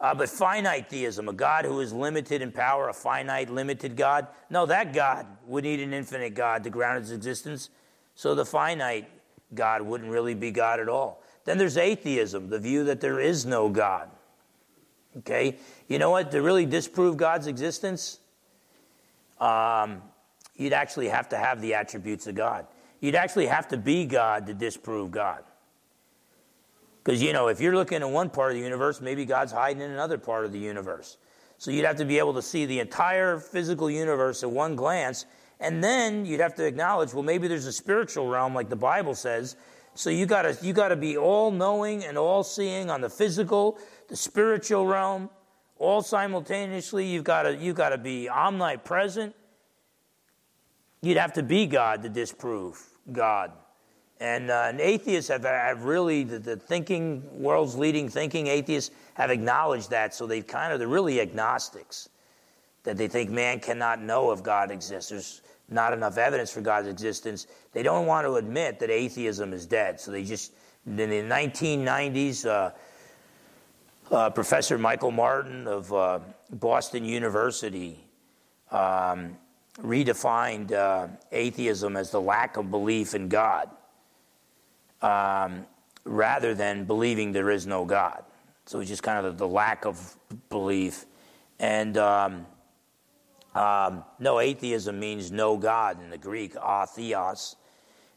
uh, 0.00 0.14
but 0.14 0.28
finite 0.28 0.90
theism, 0.90 1.28
a 1.28 1.32
God 1.32 1.64
who 1.64 1.80
is 1.80 1.92
limited 1.92 2.42
in 2.42 2.52
power, 2.52 2.88
a 2.88 2.92
finite, 2.92 3.48
limited 3.48 3.96
God, 3.96 4.26
no, 4.50 4.66
that 4.66 4.92
God 4.92 5.26
would 5.46 5.64
need 5.64 5.80
an 5.80 5.94
infinite 5.94 6.34
God 6.34 6.62
to 6.64 6.70
ground 6.70 7.02
its 7.02 7.10
existence. 7.10 7.70
So 8.14 8.34
the 8.34 8.44
finite 8.44 9.08
God 9.54 9.82
wouldn't 9.82 10.10
really 10.10 10.34
be 10.34 10.50
God 10.50 10.78
at 10.78 10.88
all. 10.88 11.22
Then 11.44 11.56
there's 11.56 11.78
atheism, 11.78 12.50
the 12.50 12.58
view 12.58 12.84
that 12.84 13.00
there 13.00 13.18
is 13.18 13.46
no 13.46 13.68
God. 13.68 14.10
Okay? 15.18 15.56
You 15.88 15.98
know 15.98 16.10
what? 16.10 16.30
To 16.32 16.42
really 16.42 16.66
disprove 16.66 17.16
God's 17.16 17.46
existence, 17.46 18.18
um, 19.40 20.02
you'd 20.56 20.72
actually 20.72 21.08
have 21.08 21.28
to 21.30 21.36
have 21.36 21.60
the 21.62 21.74
attributes 21.74 22.26
of 22.26 22.34
God. 22.34 22.66
You'd 23.00 23.14
actually 23.14 23.46
have 23.46 23.68
to 23.68 23.76
be 23.76 24.04
God 24.04 24.46
to 24.46 24.54
disprove 24.54 25.10
God. 25.10 25.44
Because, 27.04 27.22
you 27.22 27.32
know, 27.32 27.48
if 27.48 27.60
you're 27.60 27.74
looking 27.74 28.00
at 28.02 28.08
one 28.08 28.30
part 28.30 28.52
of 28.52 28.58
the 28.58 28.62
universe, 28.62 29.00
maybe 29.00 29.24
God's 29.24 29.52
hiding 29.52 29.82
in 29.82 29.90
another 29.90 30.18
part 30.18 30.44
of 30.44 30.52
the 30.52 30.58
universe. 30.58 31.16
So 31.58 31.70
you'd 31.70 31.84
have 31.84 31.96
to 31.96 32.04
be 32.04 32.18
able 32.18 32.34
to 32.34 32.42
see 32.42 32.66
the 32.66 32.80
entire 32.80 33.38
physical 33.38 33.90
universe 33.90 34.42
at 34.42 34.50
one 34.50 34.76
glance. 34.76 35.26
And 35.60 35.82
then 35.82 36.24
you'd 36.24 36.40
have 36.40 36.54
to 36.56 36.64
acknowledge, 36.64 37.12
well, 37.14 37.22
maybe 37.22 37.48
there's 37.48 37.66
a 37.66 37.72
spiritual 37.72 38.28
realm 38.28 38.54
like 38.54 38.68
the 38.68 38.76
Bible 38.76 39.14
says. 39.14 39.56
So 39.94 40.10
you 40.10 40.26
gotta 40.26 40.56
you 40.62 40.72
gotta 40.72 40.96
be 40.96 41.16
all 41.16 41.50
knowing 41.50 42.04
and 42.04 42.16
all 42.16 42.42
seeing 42.42 42.90
on 42.90 43.00
the 43.00 43.10
physical, 43.10 43.78
the 44.08 44.16
spiritual 44.16 44.86
realm, 44.86 45.28
all 45.78 46.02
simultaneously. 46.02 47.06
You've 47.06 47.24
gotta 47.24 47.54
you 47.54 47.74
gotta 47.74 47.98
be 47.98 48.28
omnipresent. 48.28 49.34
You'd 51.02 51.18
have 51.18 51.34
to 51.34 51.42
be 51.42 51.66
God 51.66 52.02
to 52.04 52.08
disprove 52.08 52.80
God. 53.10 53.52
And, 54.22 54.52
uh, 54.52 54.66
and 54.68 54.80
atheists 54.80 55.28
have, 55.30 55.42
have 55.42 55.82
really, 55.82 56.22
the, 56.22 56.38
the, 56.38 56.56
thinking, 56.56 57.24
world's 57.32 57.74
leading 57.74 58.08
thinking 58.08 58.46
atheists 58.46 58.94
have 59.14 59.30
acknowledged 59.30 59.90
that, 59.90 60.14
so 60.14 60.28
they've 60.28 60.46
kind 60.46 60.72
of, 60.72 60.78
they're 60.78 60.86
really 60.86 61.20
agnostics. 61.20 62.08
That 62.84 62.96
they 62.96 63.08
think 63.08 63.30
man 63.30 63.58
cannot 63.58 64.00
know 64.00 64.30
if 64.30 64.40
God 64.40 64.70
exists. 64.70 65.10
There's 65.10 65.42
not 65.68 65.92
enough 65.92 66.18
evidence 66.18 66.52
for 66.52 66.60
God's 66.60 66.86
existence. 66.86 67.48
They 67.72 67.82
don't 67.82 68.06
want 68.06 68.24
to 68.24 68.36
admit 68.36 68.78
that 68.78 68.90
atheism 68.90 69.52
is 69.52 69.66
dead. 69.66 69.98
So 69.98 70.12
they 70.12 70.22
just, 70.22 70.52
in 70.86 70.96
the 70.96 71.04
1990s, 71.04 72.46
uh, 72.46 72.70
uh, 74.14 74.30
Professor 74.30 74.78
Michael 74.78 75.10
Martin 75.10 75.66
of 75.66 75.92
uh, 75.92 76.20
Boston 76.52 77.04
University 77.04 77.98
um, 78.70 79.36
redefined 79.80 80.70
uh, 80.70 81.08
atheism 81.32 81.96
as 81.96 82.12
the 82.12 82.20
lack 82.20 82.56
of 82.56 82.70
belief 82.70 83.16
in 83.16 83.28
God 83.28 83.68
um, 85.02 85.66
rather 86.04 86.54
than 86.54 86.84
believing 86.84 87.32
there 87.32 87.50
is 87.50 87.66
no 87.66 87.84
God. 87.84 88.24
So 88.66 88.80
it's 88.80 88.88
just 88.88 89.02
kind 89.02 89.24
of 89.24 89.36
the, 89.36 89.46
the 89.46 89.52
lack 89.52 89.84
of 89.84 90.16
belief. 90.48 91.06
And 91.58 91.96
um, 91.98 92.46
um, 93.54 94.04
no, 94.18 94.40
atheism 94.40 94.98
means 94.98 95.30
no 95.30 95.56
God 95.56 96.02
in 96.02 96.10
the 96.10 96.18
Greek, 96.18 96.54
atheos. 96.54 97.56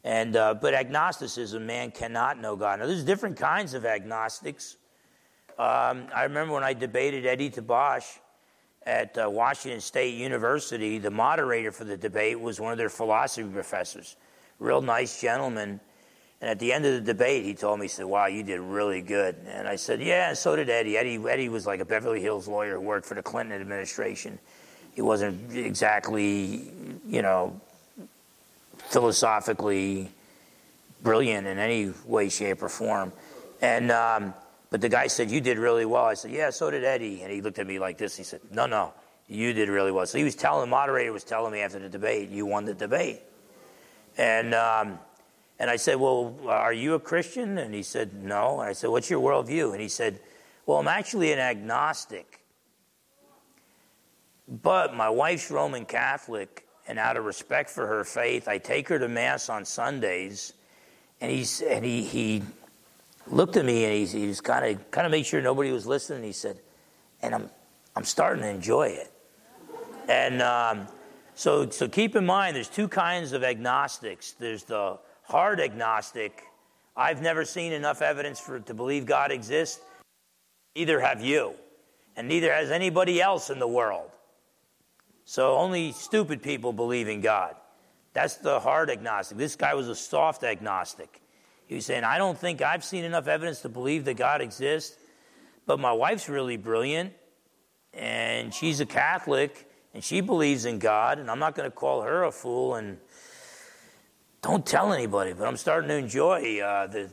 And, 0.04 0.36
uh, 0.36 0.54
but 0.54 0.74
agnosticism, 0.74 1.65
man 1.65 1.91
cannot 1.91 2.39
know 2.39 2.56
God. 2.56 2.80
Now, 2.80 2.86
there's 2.86 3.04
different 3.04 3.38
kinds 3.38 3.74
of 3.74 3.86
agnostics. 3.86 4.78
Um, 5.58 6.08
I 6.13 6.24
remember 6.24 6.54
when 6.54 6.63
I 6.63 6.74
debated 6.74 7.26
Eddie 7.26 7.50
Tabash 7.50 8.19
at 8.84 9.17
uh, 9.17 9.28
Washington 9.30 9.82
State 9.82 10.13
University, 10.13 11.00
the 11.00 11.10
moderator 11.10 11.71
for 11.71 11.86
the 11.86 11.98
debate 11.98 12.39
was 12.39 12.60
one 12.60 12.71
of 12.71 12.78
their 12.78 12.89
philosophy 12.89 13.50
professors. 13.50 14.15
Real 14.60 14.82
nice 14.82 15.19
gentleman. 15.19 15.80
And 16.45 16.51
at 16.51 16.60
the 16.60 16.73
end 16.73 16.86
of 16.86 16.93
the 16.93 17.01
debate, 17.01 17.43
he 17.43 17.55
told 17.55 17.79
me, 17.79 17.86
he 17.86 17.88
said, 17.88 18.05
Wow, 18.05 18.27
you 18.27 18.43
did 18.43 18.60
really 18.60 19.01
good. 19.01 19.36
And 19.47 19.67
I 19.67 19.77
said, 19.77 19.99
Yeah, 19.99 20.34
so 20.34 20.55
did 20.55 20.69
Eddie. 20.69 20.95
Eddie, 20.95 21.19
Eddie 21.27 21.49
was 21.49 21.65
like 21.65 21.79
a 21.79 21.86
Beverly 21.86 22.21
Hills 22.21 22.47
lawyer 22.47 22.75
who 22.75 22.81
worked 22.81 23.08
for 23.08 23.15
the 23.15 23.23
Clinton 23.23 23.60
administration. 23.60 24.38
He 24.93 25.01
wasn't 25.01 25.55
exactly, 25.58 26.71
you 27.08 27.23
know, 27.23 27.60
philosophically 28.77 30.12
brilliant 31.01 31.47
in 31.47 31.58
any 31.58 31.91
way, 32.05 32.29
shape, 32.29 32.62
or 32.62 32.69
form. 32.69 33.12
And, 33.60 33.91
um, 33.91 34.36
but 34.69 34.81
the 34.81 34.89
guy 34.89 35.08
said, 35.08 35.31
You 35.31 35.41
did 35.41 35.58
really 35.58 35.86
well. 35.86 36.05
I 36.05 36.13
said, 36.13 36.29
Yeah, 36.29 36.51
so 36.51 36.69
did 36.69 36.84
Eddie. 36.84 37.23
And 37.23 37.31
he 37.31 37.41
looked 37.41 37.58
at 37.58 37.65
me 37.65 37.79
like 37.79 37.97
this. 37.97 38.15
He 38.15 38.23
said, 38.23 38.41
No, 38.51 38.67
no, 38.67 38.93
you 39.27 39.51
did 39.51 39.67
really 39.67 39.91
well. 39.91 40.05
So 40.05 40.19
he 40.19 40.23
was 40.23 40.36
telling, 40.36 40.62
the 40.62 40.75
moderator 40.75 41.12
was 41.12 41.23
telling 41.23 41.53
me 41.53 41.62
after 41.62 41.79
the 41.79 41.89
debate, 41.89 42.29
You 42.29 42.45
won 42.45 42.65
the 42.65 42.75
debate. 42.75 43.23
And, 44.15 44.53
um, 44.53 44.99
and 45.59 45.69
I 45.69 45.77
said, 45.77 45.95
Well, 45.95 46.35
are 46.47 46.73
you 46.73 46.95
a 46.95 46.99
Christian? 46.99 47.57
And 47.57 47.73
he 47.73 47.83
said, 47.83 48.23
No. 48.23 48.59
And 48.59 48.69
I 48.69 48.73
said, 48.73 48.89
What's 48.89 49.09
your 49.09 49.21
worldview? 49.21 49.71
And 49.71 49.81
he 49.81 49.87
said, 49.87 50.19
Well, 50.65 50.79
I'm 50.79 50.87
actually 50.87 51.31
an 51.31 51.39
agnostic. 51.39 52.41
But 54.47 54.95
my 54.95 55.09
wife's 55.09 55.49
Roman 55.49 55.85
Catholic, 55.85 56.67
and 56.87 56.99
out 56.99 57.17
of 57.17 57.25
respect 57.25 57.69
for 57.69 57.87
her 57.87 58.03
faith, 58.03 58.47
I 58.47 58.59
take 58.59 58.87
her 58.89 58.99
to 58.99 59.07
Mass 59.07 59.49
on 59.49 59.65
Sundays. 59.65 60.53
And, 61.19 61.31
he's, 61.31 61.61
and 61.61 61.83
he, 61.83 62.03
he 62.03 62.43
looked 63.25 63.57
at 63.57 63.65
me 63.65 63.85
and 63.85 64.07
he, 64.07 64.27
he 64.27 64.35
kind 64.35 64.75
of 64.75 64.91
kind 64.91 65.07
of 65.07 65.11
made 65.11 65.25
sure 65.25 65.41
nobody 65.41 65.71
was 65.71 65.87
listening. 65.87 66.23
He 66.23 66.33
said, 66.33 66.59
And 67.21 67.33
I'm, 67.33 67.49
I'm 67.95 68.03
starting 68.03 68.43
to 68.43 68.49
enjoy 68.49 68.89
it. 68.89 69.11
And 70.07 70.41
um, 70.41 70.87
so, 71.33 71.69
so 71.69 71.87
keep 71.87 72.15
in 72.15 72.25
mind, 72.25 72.55
there's 72.55 72.69
two 72.69 72.87
kinds 72.87 73.31
of 73.31 73.43
agnostics. 73.43 74.33
There's 74.33 74.63
the 74.63 74.99
hard 75.27 75.59
agnostic. 75.59 76.43
I've 76.95 77.21
never 77.21 77.45
seen 77.45 77.73
enough 77.73 78.01
evidence 78.01 78.39
for 78.39 78.59
to 78.59 78.73
believe 78.73 79.05
God 79.05 79.31
exists. 79.31 79.81
Neither 80.75 80.99
have 80.99 81.21
you, 81.21 81.53
and 82.15 82.27
neither 82.27 82.51
has 82.53 82.71
anybody 82.71 83.21
else 83.21 83.49
in 83.49 83.59
the 83.59 83.67
world. 83.67 84.11
So 85.25 85.55
only 85.57 85.91
stupid 85.91 86.41
people 86.41 86.71
believe 86.71 87.07
in 87.07 87.21
God. 87.21 87.55
That's 88.13 88.35
the 88.35 88.59
hard 88.59 88.89
agnostic. 88.89 89.38
This 89.38 89.55
guy 89.55 89.73
was 89.73 89.89
a 89.89 89.95
soft 89.95 90.43
agnostic. 90.43 91.21
He 91.67 91.75
was 91.75 91.85
saying, 91.85 92.03
I 92.03 92.17
don't 92.17 92.38
think 92.38 92.61
I've 92.61 92.83
seen 92.83 93.03
enough 93.03 93.27
evidence 93.27 93.61
to 93.61 93.69
believe 93.69 94.05
that 94.05 94.15
God 94.15 94.39
exists, 94.39 94.97
but 95.65 95.79
my 95.79 95.91
wife's 95.91 96.29
really 96.29 96.57
brilliant, 96.57 97.13
and 97.93 98.53
she's 98.53 98.79
a 98.79 98.85
Catholic, 98.85 99.67
and 99.93 100.03
she 100.03 100.21
believes 100.21 100.65
in 100.65 100.77
God, 100.77 101.17
and 101.17 101.31
I'm 101.31 101.39
not 101.39 101.55
going 101.55 101.69
to 101.69 101.75
call 101.75 102.03
her 102.03 102.23
a 102.23 102.31
fool 102.31 102.75
and 102.75 102.99
don't 104.45 104.63
tell 104.63 104.93
anybody, 104.93 105.34
but 105.34 105.47
I'm 105.47 105.58
starting 105.58 105.88
to 105.89 105.95
enjoy 105.95 106.60
uh, 106.60 106.86
the, 106.86 107.10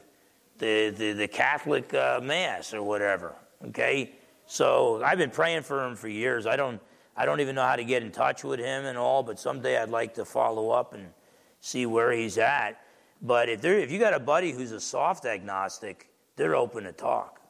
the, 0.59 0.91
the, 0.91 1.13
the, 1.13 1.29
Catholic 1.29 1.95
uh, 1.95 2.21
Mass 2.23 2.75
or 2.75 2.83
whatever. 2.83 3.35
Okay? 3.69 4.13
So 4.45 5.03
I've 5.03 5.17
been 5.17 5.31
praying 5.31 5.63
for 5.63 5.83
him 5.83 5.97
for 5.97 6.09
years. 6.09 6.47
I 6.47 6.57
don't, 6.57 6.79
I 7.17 7.25
don't 7.25 7.41
even 7.41 7.55
know 7.55 7.63
how 7.63 7.77
to 7.77 7.85
get 7.85 8.03
in 8.03 8.11
touch 8.11 8.45
with 8.45 8.61
him 8.61 8.85
and 8.85 8.99
all, 8.99 9.23
but 9.23 9.41
someday 9.41 9.79
I'd 9.79 9.89
like 9.89 10.13
to 10.15 10.27
follow 10.27 10.71
up 10.71 10.93
and 10.93 11.09
see 11.61 11.87
where 11.87 12.13
he's 12.13 12.37
at. 12.37 12.83
But 13.23 13.49
if, 13.49 13.65
if 13.65 13.91
you 13.91 13.99
got 13.99 14.13
a 14.13 14.21
buddy 14.21 14.53
who's 14.53 14.73
a 14.73 14.81
soft 14.81 15.25
agnostic, 15.25 16.11
they're 16.37 16.55
open 16.55 16.85
to 16.85 16.93
talk. 16.93 17.41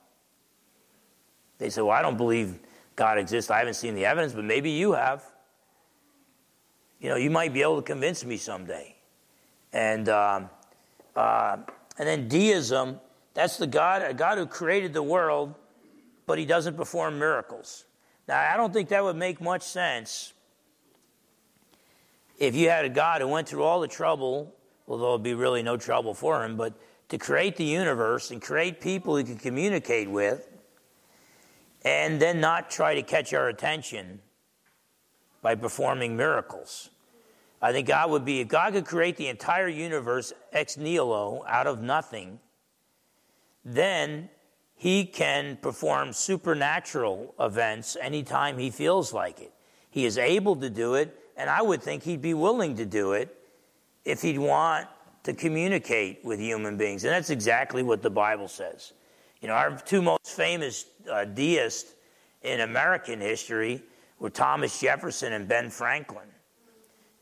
They 1.59 1.71
say, 1.71 1.83
Well, 1.83 1.91
I 1.91 2.03
don't 2.03 2.17
believe 2.17 2.61
God 2.95 3.19
exists. 3.19 3.51
I 3.51 3.59
haven't 3.59 3.75
seen 3.75 3.97
the 3.97 4.05
evidence, 4.05 4.33
but 4.33 4.45
maybe 4.45 4.71
you 4.71 4.93
have. 4.93 5.25
You 7.01 7.09
know, 7.09 7.17
you 7.17 7.31
might 7.31 7.53
be 7.53 7.63
able 7.63 7.77
to 7.77 7.83
convince 7.83 8.25
me 8.25 8.37
someday. 8.37 8.97
And, 9.73 10.09
um, 10.09 10.51
uh, 11.17 11.59
and 11.99 12.09
then 12.09 12.29
deism, 12.29 13.01
that's 13.35 13.57
the 13.57 13.67
God, 13.67 14.03
a 14.03 14.15
God 14.15 14.39
who 14.39 14.47
created 14.47 14.93
the 14.93 15.03
world, 15.03 15.55
but 16.27 16.39
he 16.39 16.45
doesn't 16.45 16.77
perform 16.77 17.19
miracles. 17.19 17.85
Now, 18.29 18.41
I 18.41 18.57
don't 18.57 18.73
think 18.73 18.89
that 18.91 19.03
would 19.03 19.17
make 19.17 19.41
much 19.41 19.63
sense 19.63 20.33
if 22.39 22.55
you 22.55 22.69
had 22.69 22.85
a 22.85 22.89
God 22.89 23.21
who 23.21 23.29
went 23.29 23.49
through 23.49 23.63
all 23.63 23.81
the 23.81 23.89
trouble, 23.89 24.55
although 24.89 25.11
it'd 25.11 25.23
be 25.23 25.35
really 25.35 25.63
no 25.63 25.77
trouble 25.77 26.15
for 26.15 26.45
him, 26.45 26.57
but 26.57 26.75
to 27.09 27.19
create 27.19 27.57
the 27.57 27.65
universe 27.65 28.31
and 28.31 28.41
create 28.41 28.81
people 28.81 29.17
he 29.17 29.25
could 29.25 29.39
communicate 29.39 30.11
with, 30.11 30.49
and 31.85 32.21
then 32.21 32.41
not 32.41 32.71
try 32.71 32.95
to 32.95 33.03
catch 33.03 33.35
our 33.35 33.49
attention 33.49 34.21
by 35.41 35.55
performing 35.55 36.17
miracles. 36.17 36.91
I 37.63 37.71
think 37.71 37.87
God 37.87 38.11
would 38.11 38.25
be, 38.25 38.41
if 38.41 38.49
God 38.49 38.73
could 38.73 38.85
create 38.85 39.17
the 39.17 39.29
entire 39.29 39.69
universe 39.69 40.33
ex 40.53 40.77
nihilo, 40.77 41.45
out 41.47 41.69
of 41.69 41.81
nothing, 41.81 42.41
then 43.65 44.29
he 44.75 45.05
can 45.05 45.57
perform 45.63 46.13
supernatural 46.13 47.35
events 47.39 47.97
anytime 48.01 48.59
he 48.59 48.69
feels 48.69 49.13
like 49.13 49.41
it. 49.41 49.53
He 49.91 50.05
is 50.07 50.19
able 50.19 50.57
to 50.57 50.69
do 50.69 50.95
it, 50.95 51.17
and 51.37 51.49
I 51.49 51.63
would 51.63 51.81
think 51.81 52.03
he'd 52.03 52.21
be 52.21 52.35
willing 52.35 52.75
to 52.77 52.85
do 52.85 53.13
it 53.13 53.33
if 54.05 54.23
he'd 54.23 54.39
want 54.39 54.89
to 55.23 55.33
communicate 55.33 56.25
with 56.25 56.41
human 56.41 56.77
beings. 56.77 57.05
And 57.05 57.13
that's 57.13 57.31
exactly 57.31 57.85
what 57.85 58.03
the 58.03 58.11
Bible 58.11 58.49
says. 58.49 58.93
You 59.41 59.47
know, 59.47 59.55
our 59.55 59.79
two 59.79 60.03
most 60.03 60.27
famous 60.27 60.87
uh, 61.09 61.27
deists 61.27 61.93
in 62.43 62.61
American 62.61 63.21
history 63.21 63.83
were 64.19 64.31
Thomas 64.31 64.81
Jefferson 64.81 65.33
and 65.33 65.47
Ben 65.47 65.71
Franklin. 65.71 66.32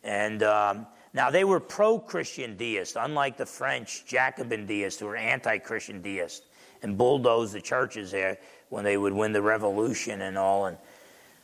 And 0.02 0.42
um, 0.42 0.86
now, 1.12 1.30
they 1.30 1.44
were 1.44 1.58
pro 1.58 1.98
Christian 1.98 2.56
deists, 2.56 2.96
unlike 2.98 3.36
the 3.36 3.46
French 3.46 4.04
Jacobin 4.06 4.66
deists 4.66 5.00
who 5.00 5.06
were 5.06 5.16
anti 5.16 5.58
Christian 5.58 6.00
deists 6.00 6.46
and 6.82 6.96
bulldozed 6.96 7.52
the 7.52 7.60
churches 7.60 8.12
there 8.12 8.38
when 8.68 8.84
they 8.84 8.96
would 8.96 9.12
win 9.12 9.32
the 9.32 9.42
revolution 9.42 10.22
and 10.22 10.38
all. 10.38 10.66
And 10.66 10.78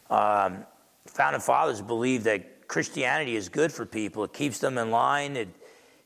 um, 0.08 0.64
founding 1.06 1.40
fathers 1.40 1.82
believed 1.82 2.24
that 2.24 2.68
Christianity 2.68 3.36
is 3.36 3.48
good 3.48 3.72
for 3.72 3.84
people. 3.84 4.22
It 4.24 4.32
keeps 4.32 4.58
them 4.58 4.78
in 4.78 4.90
line. 4.90 5.36
It 5.36 5.48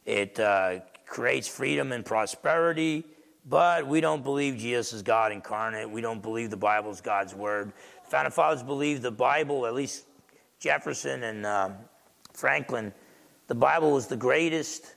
it 0.06 0.40
uh, 0.40 0.80
creates 1.06 1.46
freedom 1.46 1.92
and 1.92 2.04
prosperity. 2.04 3.04
But 3.46 3.86
we 3.86 4.00
don't 4.00 4.22
believe 4.22 4.56
Jesus 4.56 4.92
is 4.92 5.02
God 5.02 5.32
incarnate. 5.32 5.88
We 5.88 6.00
don't 6.00 6.22
believe 6.22 6.50
the 6.50 6.56
Bible 6.56 6.90
is 6.90 7.00
God's 7.00 7.34
word. 7.34 7.72
founding 8.04 8.32
fathers 8.32 8.62
believed 8.62 9.02
the 9.02 9.10
Bible, 9.10 9.66
at 9.66 9.74
least 9.74 10.06
Jefferson 10.58 11.22
and 11.22 11.46
um, 11.46 11.74
Franklin, 12.40 12.94
the 13.48 13.54
Bible 13.54 13.92
was 13.92 14.06
the 14.06 14.16
greatest 14.16 14.96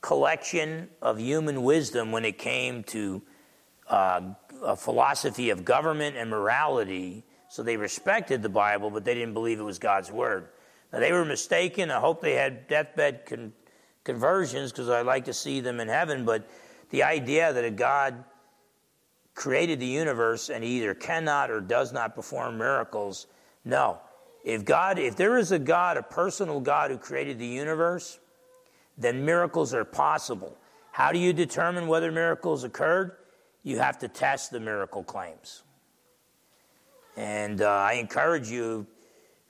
collection 0.00 0.88
of 1.00 1.18
human 1.18 1.62
wisdom 1.62 2.10
when 2.10 2.24
it 2.24 2.38
came 2.38 2.82
to 2.84 3.22
uh, 3.88 4.20
a 4.64 4.74
philosophy 4.74 5.50
of 5.50 5.64
government 5.64 6.16
and 6.16 6.28
morality. 6.28 7.24
So 7.48 7.62
they 7.62 7.76
respected 7.76 8.42
the 8.42 8.48
Bible, 8.48 8.90
but 8.90 9.04
they 9.04 9.14
didn't 9.14 9.32
believe 9.32 9.60
it 9.60 9.62
was 9.62 9.78
God's 9.78 10.10
word. 10.10 10.48
Now, 10.92 10.98
they 10.98 11.12
were 11.12 11.24
mistaken. 11.24 11.92
I 11.92 12.00
hope 12.00 12.20
they 12.20 12.34
had 12.34 12.66
deathbed 12.66 13.26
con- 13.26 13.52
conversions 14.02 14.72
because 14.72 14.88
I'd 14.88 15.06
like 15.06 15.26
to 15.26 15.32
see 15.32 15.60
them 15.60 15.78
in 15.78 15.86
heaven. 15.86 16.24
But 16.24 16.50
the 16.90 17.04
idea 17.04 17.52
that 17.52 17.64
a 17.64 17.70
God 17.70 18.24
created 19.36 19.78
the 19.78 19.86
universe 19.86 20.50
and 20.50 20.64
he 20.64 20.78
either 20.78 20.94
cannot 20.94 21.48
or 21.48 21.60
does 21.60 21.92
not 21.92 22.16
perform 22.16 22.58
miracles, 22.58 23.28
no. 23.64 24.00
If 24.46 24.64
God, 24.64 25.00
if 25.00 25.16
there 25.16 25.36
is 25.38 25.50
a 25.50 25.58
God, 25.58 25.96
a 25.96 26.04
personal 26.04 26.60
God 26.60 26.92
who 26.92 26.98
created 26.98 27.40
the 27.40 27.46
universe, 27.46 28.20
then 28.96 29.24
miracles 29.24 29.74
are 29.74 29.84
possible. 29.84 30.56
How 30.92 31.10
do 31.10 31.18
you 31.18 31.32
determine 31.32 31.88
whether 31.88 32.12
miracles 32.12 32.62
occurred? 32.62 33.16
You 33.64 33.80
have 33.80 33.98
to 33.98 34.08
test 34.08 34.52
the 34.52 34.60
miracle 34.60 35.02
claims. 35.02 35.64
And 37.16 37.60
uh, 37.60 37.68
I 37.68 37.94
encourage 37.94 38.48
you, 38.48 38.86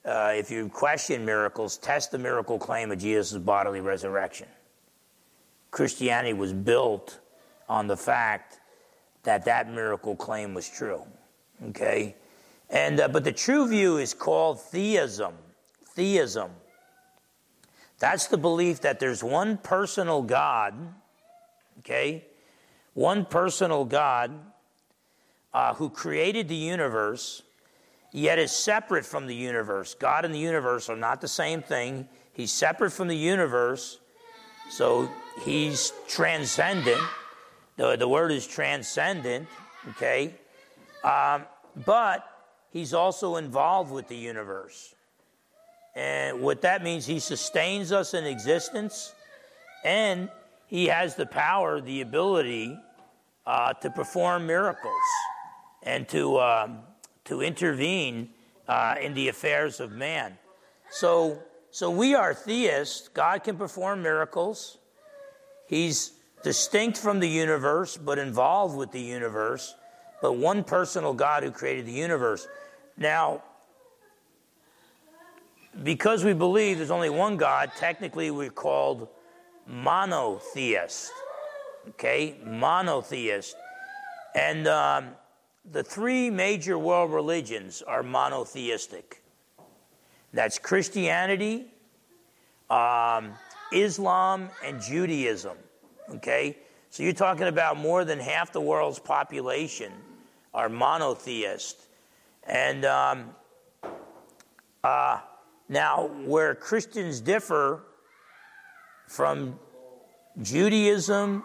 uh, 0.07 0.33
if 0.35 0.51
you 0.51 0.71
question 0.71 1.27
miracles, 1.27 1.77
test 1.77 2.11
the 2.11 2.19
miracle 2.19 2.59
claim 2.59 2.91
of 2.91 2.99
Jesus' 2.99 3.37
bodily 3.37 3.81
resurrection. 3.81 4.49
Christianity 5.73 6.33
was 6.33 6.55
built 6.55 7.21
on 7.69 7.87
the 7.87 7.99
fact 7.99 8.61
that 9.25 9.45
that 9.45 9.71
miracle 9.71 10.17
claim 10.17 10.55
was 10.55 10.67
true. 10.71 11.03
Okay? 11.69 12.15
And, 12.71 13.01
uh, 13.01 13.09
but 13.09 13.25
the 13.25 13.33
true 13.33 13.69
view 13.69 13.99
is 13.99 14.15
called 14.15 14.61
theism. 14.61 15.35
Theism. 15.95 16.51
That's 17.99 18.27
the 18.27 18.37
belief 18.37 18.83
that 18.83 19.01
there's 19.01 19.25
one 19.25 19.57
personal 19.57 20.23
God, 20.23 20.75
okay? 21.79 22.25
One 22.93 23.25
personal 23.25 23.85
God 23.85 24.33
uh, 25.55 25.75
who 25.75 25.89
created 25.89 26.49
the 26.49 26.57
universe, 26.57 27.43
yet 28.13 28.39
is 28.39 28.53
separate 28.53 29.07
from 29.07 29.27
the 29.27 29.35
universe. 29.35 29.95
God 29.95 30.27
and 30.27 30.35
the 30.35 30.39
universe 30.39 30.91
are 30.91 30.97
not 30.97 31.23
the 31.23 31.29
same 31.29 31.63
thing. 31.63 32.09
He's 32.35 32.53
separate 32.53 32.91
from 32.91 33.09
the 33.09 33.17
universe, 33.17 33.99
so 34.69 35.09
he's 35.43 35.95
transcendent. 36.07 37.01
The, 37.77 37.97
the 37.97 38.09
word 38.09 38.33
is 38.33 38.47
transcendent, 38.47 39.49
okay? 39.91 40.35
Um, 41.03 41.45
but 41.87 42.27
he's 42.77 42.93
also 42.93 43.37
involved 43.37 43.91
with 43.91 44.07
the 44.09 44.17
universe. 44.17 44.95
And 45.95 46.43
what 46.43 46.61
that 46.61 46.85
means, 46.85 47.07
he 47.07 47.21
sustains 47.21 47.91
us 47.91 48.13
in 48.13 48.27
existence, 48.27 49.15
and 49.83 50.29
he 50.67 50.87
has 50.87 51.15
the 51.15 51.25
power, 51.25 51.81
the 51.81 52.03
ability 52.03 52.79
uh, 53.47 53.73
to 53.75 53.89
perform 53.89 54.47
miracles 54.47 54.93
and 55.85 56.07
to, 56.09 56.39
um, 56.39 56.81
to 57.25 57.41
intervene 57.41 58.29
uh, 58.69 58.97
in 59.01 59.15
the 59.15 59.29
affairs 59.29 59.81
of 59.81 59.91
man. 59.93 60.37
So, 60.91 61.39
so 61.71 61.91
we 61.91 62.15
are 62.15 62.35
theists. 62.35 63.09
God 63.09 63.43
can 63.43 63.57
perform 63.57 64.03
miracles. 64.03 64.77
He's 65.67 66.13
distinct 66.43 66.99
from 66.99 67.21
the 67.21 67.29
universe, 67.29 67.97
but 67.97 68.19
involved 68.19 68.77
with 68.77 68.93
the 68.93 69.01
universe, 69.01 69.75
but 70.21 70.33
one 70.33 70.63
personal 70.63 71.15
God 71.15 71.43
who 71.43 71.51
created 71.51 71.87
the 71.87 71.93
universe. 71.93 72.47
Now, 72.97 73.43
because 75.83 76.25
we 76.25 76.33
believe 76.33 76.79
there's 76.79 76.91
only 76.91 77.11
one 77.11 77.37
God, 77.37 77.71
technically 77.77 78.31
we're 78.31 78.51
called 78.51 79.09
monotheist. 79.67 81.13
Okay? 81.91 82.37
Monotheist. 82.45 83.57
And 84.35 84.67
um, 84.67 85.09
the 85.71 85.83
three 85.83 86.31
major 86.31 86.79
world 86.79 87.13
religions 87.13 87.83
are 87.83 88.03
monotheistic 88.03 89.23
that's 90.37 90.59
Christianity, 90.59 91.67
um, 92.69 93.33
Islam, 93.73 94.51
and 94.65 94.81
Judaism. 94.81 95.57
Okay? 96.11 96.59
So 96.91 97.03
you're 97.03 97.15
talking 97.15 97.47
about 97.47 97.79
more 97.79 98.05
than 98.05 98.19
half 98.19 98.53
the 98.53 98.61
world's 98.61 98.99
population 98.99 99.93
are 100.53 100.69
monotheist. 100.69 101.86
And 102.49 102.85
um, 102.85 103.31
uh, 104.85 105.21
now, 105.69 106.11
where 106.25 106.55
Christians 106.55 107.21
differ 107.21 107.83
from 109.09 109.59
Judaism 110.41 111.45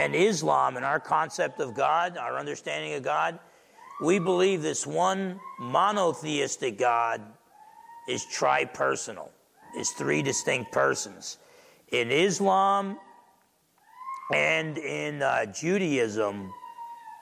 and 0.00 0.14
Islam 0.14 0.76
in 0.76 0.84
our 0.84 1.00
concept 1.00 1.60
of 1.60 1.74
God, 1.74 2.16
our 2.16 2.38
understanding 2.38 2.94
of 2.94 3.02
God, 3.02 3.38
we 4.00 4.18
believe 4.18 4.62
this 4.62 4.86
one 4.86 5.40
monotheistic 5.60 6.78
God 6.78 7.20
is 8.08 8.24
tripersonal, 8.24 9.28
is 9.76 9.90
three 9.90 10.22
distinct 10.22 10.72
persons. 10.72 11.38
In 11.92 12.10
Islam 12.10 12.98
and 14.32 14.78
in 14.78 15.22
uh, 15.22 15.46
Judaism, 15.46 16.52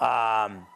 um, 0.00 0.66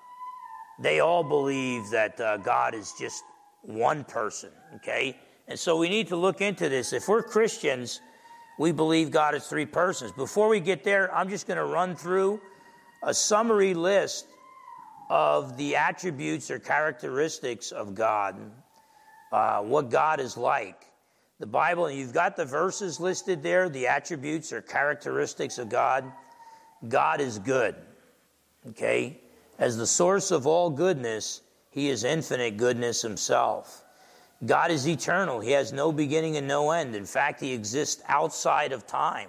they 0.79 1.01
all 1.01 1.25
believe 1.25 1.91
that 1.91 2.21
uh, 2.21 2.37
God 2.39 2.75
is 2.75 2.93
just 2.99 3.23
one 3.63 4.05
person, 4.05 4.51
okay? 4.77 5.19
And 5.49 5.59
so 5.59 5.77
we 5.77 5.89
need 5.89 6.09
to 6.09 6.17
look 6.17 6.41
into 6.41 6.69
this. 6.69 6.93
If 6.93 7.09
we're 7.09 7.23
Christians, 7.23 8.01
we 8.59 8.73
believe 8.73 9.11
God 9.11 9.35
is 9.35 9.47
three 9.47 9.67
persons. 9.67 10.13
Before 10.13 10.49
we 10.49 10.61
get 10.61 10.85
there, 10.85 11.15
I'm 11.15 11.29
just 11.29 11.47
going 11.47 11.59
to 11.59 11.65
run 11.65 11.97
through 11.97 12.41
a 13.03 13.15
summary 13.15 13.75
list 13.75 14.27
of 15.09 15.57
the 15.57 15.77
attributes 15.77 16.51
or 16.51 16.59
characteristics 16.59 17.71
of 17.71 17.95
God, 17.95 18.37
uh, 19.33 19.61
what 19.63 19.91
God 19.91 20.21
is 20.21 20.37
like. 20.37 20.85
The 21.39 21.47
Bible, 21.47 21.91
you've 21.91 22.15
got 22.15 22.37
the 22.37 22.47
verses 22.47 22.99
listed 22.99 23.43
there, 23.43 23.69
the 23.69 23.87
attributes 23.87 24.53
or 24.53 24.63
characteristics 24.63 25.59
of 25.59 25.69
God. 25.69 26.11
God 26.89 27.21
is 27.21 27.39
good, 27.39 27.77
okay? 28.69 29.21
As 29.59 29.77
the 29.77 29.87
source 29.87 30.31
of 30.31 30.47
all 30.47 30.71
goodness, 30.71 31.43
He 31.71 31.89
is 31.89 32.05
infinite 32.05 32.57
goodness 32.57 33.03
Himself. 33.03 33.85
God 34.45 34.71
is 34.71 34.87
eternal. 34.87 35.41
He 35.41 35.53
has 35.53 35.73
no 35.73 35.93
beginning 35.93 36.37
and 36.37 36.47
no 36.47 36.71
end. 36.71 36.95
In 36.95 37.07
fact, 37.07 37.41
He 37.41 37.53
exists 37.53 38.03
outside 38.07 38.73
of 38.73 38.87
time. 38.87 39.29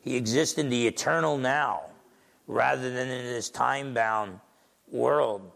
He 0.00 0.16
exists 0.16 0.58
in 0.58 0.68
the 0.68 0.86
eternal 0.86 1.38
now 1.38 1.82
rather 2.46 2.90
than 2.90 3.08
in 3.08 3.24
this 3.24 3.48
time 3.48 3.94
bound 3.94 4.38
world. 4.90 5.50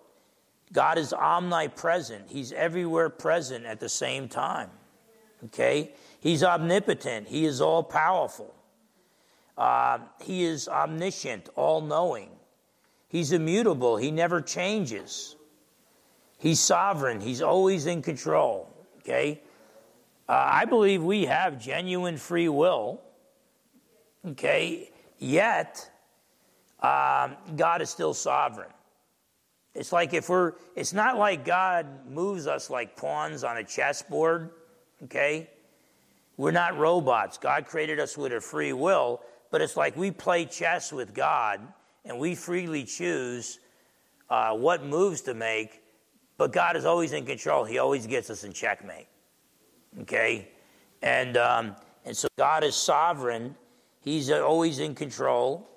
God 0.72 0.99
is 0.99 1.12
omnipresent. 1.12 2.29
He's 2.29 2.53
everywhere 2.53 3.11
present 3.11 3.64
at 3.66 3.81
the 3.81 3.89
same 3.89 4.29
time. 4.29 4.70
Okay? 5.47 5.93
He's 6.20 6.43
omnipotent. 6.43 7.29
He 7.29 7.45
is 7.45 7.61
all 7.61 7.83
powerful. 7.83 8.55
Uh, 9.57 9.99
he 10.22 10.45
is 10.45 10.68
omniscient, 10.68 11.49
all 11.57 11.81
knowing. 11.81 12.31
He's 13.09 13.32
immutable, 13.32 13.96
He 13.96 14.11
never 14.11 14.40
changes. 14.40 15.36
He's 16.38 16.61
sovereign, 16.61 17.20
He's 17.20 17.42
always 17.42 17.86
in 17.86 18.02
control. 18.02 18.68
Okay? 18.98 19.40
Uh, 20.28 20.46
I 20.50 20.64
believe 20.66 21.02
we 21.02 21.24
have 21.24 21.59
genuine 21.59 22.18
free 22.18 22.48
will. 22.48 23.00
Okay? 24.26 24.90
Yet, 25.18 25.90
um, 26.80 27.36
God 27.56 27.82
is 27.82 27.90
still 27.90 28.14
sovereign. 28.14 28.70
It's 29.74 29.92
like 29.92 30.12
if 30.12 30.28
we're, 30.28 30.54
it's 30.76 30.92
not 30.92 31.18
like 31.18 31.44
God 31.44 31.86
moves 32.11 32.46
us 32.46 32.68
like 32.68 32.96
pawns 32.96 33.44
on 33.44 33.59
a 33.59 33.64
chessboard, 33.64 34.50
okay? 35.04 35.48
We're 36.36 36.50
not 36.50 36.76
robots. 36.76 37.38
God 37.38 37.66
created 37.66 38.00
us 38.00 38.18
with 38.18 38.32
a 38.32 38.40
free 38.40 38.72
will, 38.72 39.20
but 39.50 39.61
it's 39.61 39.76
like 39.76 39.96
we 39.96 40.11
play 40.11 40.46
chess 40.46 40.92
with 40.92 41.14
God 41.14 41.61
and 42.09 42.18
we 42.18 42.34
freely 42.34 42.84
choose 42.84 43.61
uh, 44.30 44.56
what 44.56 44.82
moves 44.82 45.20
to 45.22 45.34
make, 45.34 45.82
but 46.38 46.52
God 46.52 46.74
is 46.74 46.84
always 46.84 47.12
in 47.12 47.26
control. 47.26 47.64
He 47.64 47.78
always 47.78 48.06
gets 48.06 48.30
us 48.30 48.42
in 48.42 48.52
checkmate. 48.52 49.06
Okay? 50.00 50.48
And 51.02 51.36
um, 51.36 51.76
And 52.04 52.16
so 52.16 52.28
God 52.38 52.64
is 52.64 52.74
sovereign, 52.74 53.54
He's 54.00 54.30
always 54.30 54.78
in 54.78 54.94
control. 54.94 55.68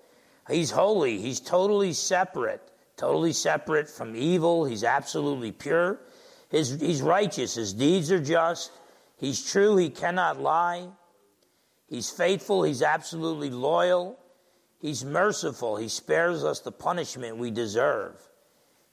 He's 0.50 0.72
holy, 0.72 1.20
He's 1.20 1.42
totally 1.42 1.92
separate, 1.92 2.62
totally 2.96 3.34
separate 3.34 3.90
from 3.90 4.16
evil. 4.16 4.64
He's 4.64 4.86
absolutely 4.86 5.52
pure. 5.52 6.00
His, 6.50 6.80
he's 6.80 7.02
righteous, 7.02 7.56
His 7.56 7.74
deeds 7.74 8.12
are 8.12 8.22
just. 8.22 8.72
He's 9.18 9.52
true, 9.52 9.76
He 9.76 9.90
cannot 9.90 10.40
lie. 10.40 10.88
He's 11.90 12.10
faithful, 12.10 12.64
He's 12.64 12.82
absolutely 12.82 13.50
loyal. 13.50 14.18
He's 14.82 15.06
merciful, 15.06 15.76
He 15.78 15.88
spares 15.88 16.44
us 16.44 16.60
the 16.60 16.72
punishment 16.72 17.38
we 17.38 17.52
deserve. 17.52 18.16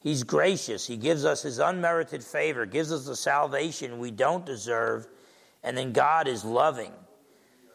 He's 0.01 0.23
gracious, 0.23 0.87
He 0.87 0.97
gives 0.97 1.25
us 1.25 1.43
His 1.43 1.59
unmerited 1.59 2.23
favor, 2.23 2.67
gives 2.67 2.93
us 2.93 3.07
the 3.07 3.17
salvation 3.17 3.99
we 3.99 4.11
don't 4.11 4.45
deserve. 4.45 5.09
And 5.63 5.77
then 5.77 5.93
God 5.93 6.29
is 6.29 6.45
loving. 6.45 6.93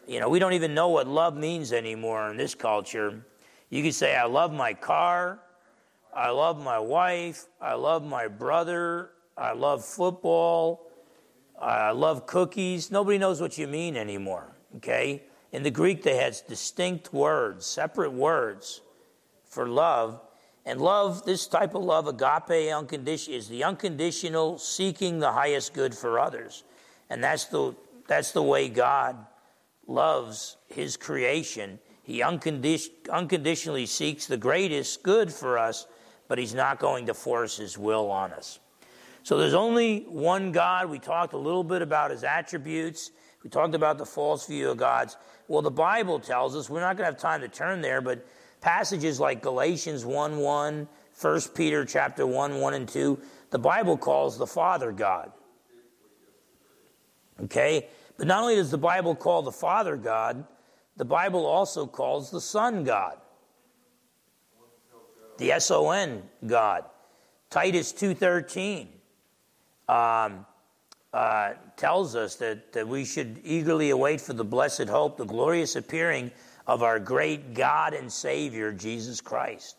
You 0.06 0.20
know, 0.20 0.28
we 0.28 0.38
don't 0.38 0.52
even 0.52 0.74
know 0.74 0.88
what 0.88 1.08
love 1.08 1.36
means 1.36 1.72
anymore 1.72 2.30
in 2.30 2.36
this 2.36 2.54
culture. 2.54 3.24
You 3.68 3.82
can 3.82 3.92
say, 3.92 4.14
I 4.14 4.26
love 4.26 4.52
my 4.52 4.74
car, 4.74 5.40
I 6.14 6.30
love 6.30 6.62
my 6.62 6.78
wife, 6.78 7.46
I 7.60 7.74
love 7.74 8.04
my 8.04 8.28
brother, 8.28 9.10
I 9.36 9.52
love 9.52 9.84
football, 9.84 10.86
I 11.60 11.90
love 11.90 12.26
cookies. 12.26 12.90
Nobody 12.90 13.18
knows 13.18 13.40
what 13.40 13.58
you 13.58 13.66
mean 13.66 13.96
anymore, 13.96 14.54
okay? 14.76 15.24
In 15.54 15.62
the 15.62 15.70
Greek, 15.70 16.02
they 16.02 16.16
had 16.16 16.36
distinct 16.48 17.12
words, 17.12 17.64
separate 17.64 18.12
words 18.12 18.80
for 19.44 19.68
love. 19.68 20.20
And 20.66 20.80
love, 20.80 21.24
this 21.24 21.46
type 21.46 21.76
of 21.76 21.84
love, 21.84 22.08
agape, 22.08 22.74
unconditional, 22.74 23.38
is 23.38 23.46
the 23.46 23.62
unconditional 23.62 24.58
seeking 24.58 25.20
the 25.20 25.30
highest 25.30 25.72
good 25.72 25.94
for 25.94 26.18
others. 26.18 26.64
And 27.08 27.22
that's 27.22 27.44
the, 27.44 27.72
that's 28.08 28.32
the 28.32 28.42
way 28.42 28.68
God 28.68 29.16
loves 29.86 30.56
his 30.66 30.96
creation. 30.96 31.78
He 32.02 32.18
uncondi- 32.18 32.90
unconditionally 33.08 33.86
seeks 33.86 34.26
the 34.26 34.36
greatest 34.36 35.04
good 35.04 35.32
for 35.32 35.56
us, 35.56 35.86
but 36.26 36.36
he's 36.36 36.54
not 36.54 36.80
going 36.80 37.06
to 37.06 37.14
force 37.14 37.58
his 37.58 37.78
will 37.78 38.10
on 38.10 38.32
us. 38.32 38.58
So 39.22 39.38
there's 39.38 39.54
only 39.54 40.00
one 40.08 40.50
God. 40.50 40.90
We 40.90 40.98
talked 40.98 41.32
a 41.32 41.38
little 41.38 41.62
bit 41.62 41.80
about 41.80 42.10
his 42.10 42.24
attributes. 42.24 43.12
We 43.44 43.50
talked 43.50 43.74
about 43.74 43.98
the 43.98 44.06
false 44.06 44.46
view 44.46 44.70
of 44.70 44.78
God's. 44.78 45.18
Well, 45.48 45.60
the 45.60 45.70
Bible 45.70 46.18
tells 46.18 46.56
us, 46.56 46.70
we're 46.70 46.80
not 46.80 46.96
going 46.96 47.06
to 47.06 47.12
have 47.12 47.20
time 47.20 47.42
to 47.42 47.48
turn 47.48 47.82
there, 47.82 48.00
but 48.00 48.26
passages 48.62 49.20
like 49.20 49.42
Galatians 49.42 50.06
1 50.06 50.38
1, 50.38 50.88
1 51.20 51.40
Peter 51.54 51.84
chapter 51.84 52.26
1, 52.26 52.58
1 52.58 52.74
and 52.74 52.88
2, 52.88 53.20
the 53.50 53.58
Bible 53.58 53.98
calls 53.98 54.38
the 54.38 54.46
Father 54.46 54.90
God. 54.90 55.30
Okay? 57.44 57.86
But 58.16 58.26
not 58.26 58.42
only 58.42 58.54
does 58.54 58.70
the 58.70 58.78
Bible 58.78 59.14
call 59.14 59.42
the 59.42 59.52
Father 59.52 59.96
God, 59.96 60.46
the 60.96 61.04
Bible 61.04 61.44
also 61.44 61.86
calls 61.86 62.30
the 62.30 62.40
Son 62.40 62.82
God. 62.82 63.18
The 65.36 65.52
S 65.52 65.70
O 65.70 65.90
N 65.90 66.22
God. 66.46 66.84
Titus 67.50 67.92
2:13 67.92 68.86
um, 69.88 70.46
uh, 71.14 71.54
tells 71.76 72.16
us 72.16 72.34
that, 72.34 72.72
that 72.72 72.86
we 72.86 73.04
should 73.04 73.40
eagerly 73.44 73.90
await 73.90 74.20
for 74.20 74.32
the 74.32 74.44
blessed 74.44 74.88
hope, 74.88 75.16
the 75.16 75.24
glorious 75.24 75.76
appearing 75.76 76.28
of 76.66 76.82
our 76.82 76.98
great 76.98 77.54
God 77.54 77.94
and 77.94 78.12
Savior, 78.12 78.72
Jesus 78.72 79.20
Christ. 79.20 79.76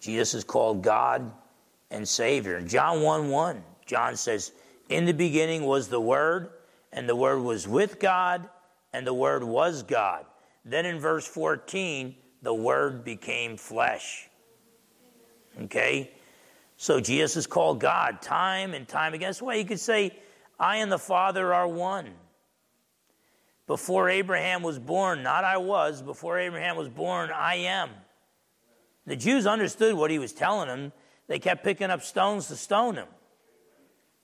Jesus 0.00 0.34
is 0.34 0.44
called 0.44 0.82
God 0.82 1.32
and 1.90 2.06
Savior. 2.06 2.60
John 2.60 3.00
1 3.00 3.30
1, 3.30 3.64
John 3.86 4.16
says, 4.16 4.52
In 4.90 5.06
the 5.06 5.14
beginning 5.14 5.64
was 5.64 5.88
the 5.88 6.00
Word, 6.00 6.50
and 6.92 7.08
the 7.08 7.16
Word 7.16 7.40
was 7.40 7.66
with 7.66 7.98
God, 7.98 8.50
and 8.92 9.06
the 9.06 9.14
Word 9.14 9.42
was 9.42 9.82
God. 9.82 10.26
Then 10.62 10.84
in 10.84 11.00
verse 11.00 11.26
14, 11.26 12.14
the 12.42 12.52
Word 12.52 13.02
became 13.02 13.56
flesh. 13.56 14.28
Okay? 15.62 16.10
So 16.80 17.00
Jesus 17.00 17.36
is 17.36 17.46
called 17.48 17.80
God 17.80 18.22
time 18.22 18.72
and 18.72 18.86
time 18.86 19.12
again. 19.12 19.28
That's 19.28 19.42
why 19.42 19.56
you 19.56 19.64
could 19.64 19.80
say, 19.80 20.16
I 20.60 20.76
and 20.76 20.90
the 20.90 20.98
Father 20.98 21.52
are 21.52 21.66
one. 21.66 22.10
Before 23.66 24.08
Abraham 24.08 24.62
was 24.62 24.78
born, 24.78 25.24
not 25.24 25.42
I 25.42 25.56
was, 25.56 26.00
before 26.00 26.38
Abraham 26.38 26.76
was 26.76 26.88
born, 26.88 27.30
I 27.34 27.56
am. 27.56 27.90
The 29.06 29.16
Jews 29.16 29.44
understood 29.44 29.96
what 29.96 30.12
he 30.12 30.20
was 30.20 30.32
telling 30.32 30.68
them. 30.68 30.92
They 31.26 31.40
kept 31.40 31.64
picking 31.64 31.90
up 31.90 32.02
stones 32.02 32.46
to 32.46 32.56
stone 32.56 32.94
him 32.94 33.08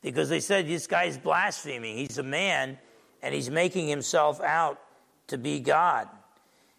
because 0.01 0.29
they 0.29 0.41
said, 0.41 0.69
This 0.69 0.87
guy's 0.87 1.19
blaspheming. 1.19 1.97
He's 1.97 2.19
a 2.19 2.23
man 2.23 2.79
and 3.21 3.35
he's 3.35 3.51
making 3.51 3.89
himself 3.89 4.41
out 4.41 4.81
to 5.27 5.39
be 5.39 5.59
God. 5.59 6.09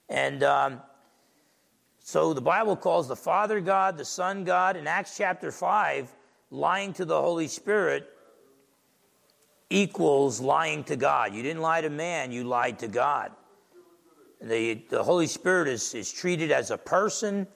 And 0.08 0.42
um, 0.42 0.82
so 2.08 2.36
the 2.36 2.42
Bible 2.42 2.76
calls 2.76 3.08
the 3.08 3.16
Father 3.16 3.60
God, 3.60 3.98
the 3.98 4.06
Son 4.06 4.44
God. 4.44 4.78
In 4.78 4.86
Acts 4.86 5.18
chapter 5.18 5.52
5, 5.52 6.16
lying 6.52 6.94
to 6.94 7.04
the 7.04 7.20
Holy 7.20 7.48
Spirit 7.48 8.08
equals 9.72 10.40
lying 10.40 10.84
to 10.84 10.96
God. 10.96 11.34
You 11.34 11.42
didn't 11.42 11.64
lie 11.64 11.82
to 11.82 11.90
man, 11.90 12.32
you 12.32 12.44
lied 12.44 12.78
to 12.78 12.88
God. 12.88 13.32
The, 14.40 14.84
the 14.88 15.02
Holy 15.02 15.26
Spirit 15.26 15.68
is, 15.68 15.96
is 15.96 16.14
treated 16.14 16.52
as 16.52 16.70
a 16.70 16.78
person 16.78 17.48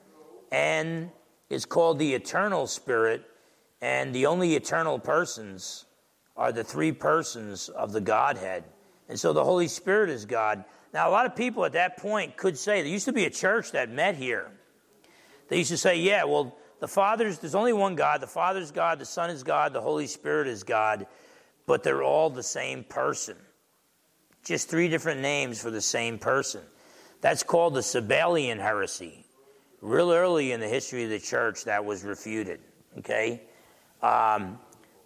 and 0.50 1.10
is 1.48 1.64
called 1.64 2.00
the 2.00 2.12
eternal 2.12 2.66
Spirit 2.66 3.24
and 3.80 4.12
the 4.12 4.26
only 4.26 4.56
eternal 4.56 4.98
persons 4.98 5.84
are 6.36 6.50
the 6.50 6.64
three 6.64 6.90
persons 6.90 7.68
of 7.68 7.92
the 7.92 8.00
Godhead. 8.00 8.64
And 9.08 9.18
so 9.18 9.32
the 9.32 9.44
Holy 9.44 9.68
Spirit 9.68 10.10
is 10.10 10.24
God. 10.24 10.64
Now, 10.92 11.08
a 11.08 11.12
lot 11.12 11.26
of 11.26 11.36
people 11.36 11.64
at 11.64 11.72
that 11.72 11.98
point 11.98 12.36
could 12.36 12.58
say, 12.58 12.82
there 12.82 12.90
used 12.90 13.04
to 13.04 13.12
be 13.12 13.24
a 13.24 13.30
church 13.30 13.72
that 13.72 13.90
met 13.90 14.16
here. 14.16 14.50
They 15.48 15.58
used 15.58 15.70
to 15.70 15.76
say, 15.76 16.00
yeah, 16.00 16.24
well, 16.24 16.56
the 16.80 16.88
Father's, 16.88 17.38
there's 17.38 17.54
only 17.54 17.72
one 17.72 17.94
God. 17.94 18.20
The 18.20 18.26
Father's 18.26 18.70
God, 18.70 18.98
the 18.98 19.04
Son 19.04 19.30
is 19.30 19.42
God, 19.42 19.72
the 19.72 19.80
Holy 19.80 20.06
Spirit 20.06 20.48
is 20.48 20.62
God, 20.62 21.06
but 21.66 21.82
they're 21.82 22.02
all 22.02 22.30
the 22.30 22.42
same 22.42 22.84
person. 22.84 23.36
Just 24.44 24.68
three 24.68 24.88
different 24.88 25.20
names 25.20 25.60
for 25.60 25.70
the 25.70 25.80
same 25.80 26.18
person. 26.18 26.62
That's 27.20 27.42
called 27.42 27.74
the 27.74 27.80
Sabellian 27.80 28.58
heresy. 28.58 29.26
Real 29.82 30.12
early 30.12 30.52
in 30.52 30.60
the 30.60 30.68
history 30.68 31.04
of 31.04 31.10
the 31.10 31.18
church, 31.18 31.64
that 31.64 31.84
was 31.84 32.02
refuted. 32.02 32.60
Okay? 32.98 33.42
Um, 34.02 34.58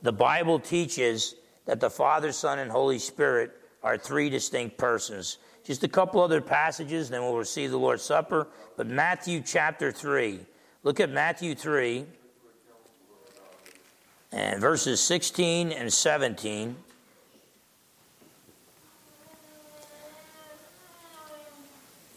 the 0.03 0.13
Bible 0.13 0.61
teaches 0.61 1.35
that 1.67 1.81
the 1.81 1.91
Father, 1.91 2.31
Son, 2.31 2.59
and 2.59 2.71
Holy 2.71 2.99
Spirit 2.99 3.53
are 3.83 3.99
three 3.99 4.31
distinct 4.31 4.79
persons. 4.79 5.39
Just 5.65 5.83
a 5.83 5.89
couple 5.89 6.21
other 6.21 6.43
passages, 6.43 7.09
then 7.09 7.23
we'll 7.23 7.37
receive 7.37 7.71
the 7.71 7.79
Lord's 7.79 8.03
Supper. 8.03 8.47
But 8.77 8.87
Matthew 8.87 9.43
chapter 9.45 9.91
3. 9.91 10.41
Look 10.83 11.01
at 11.01 11.11
Matthew 11.11 11.55
3 11.55 12.05
and 14.33 14.61
verses 14.61 15.01
16 15.01 15.73
and 15.73 15.91
17. 15.91 16.77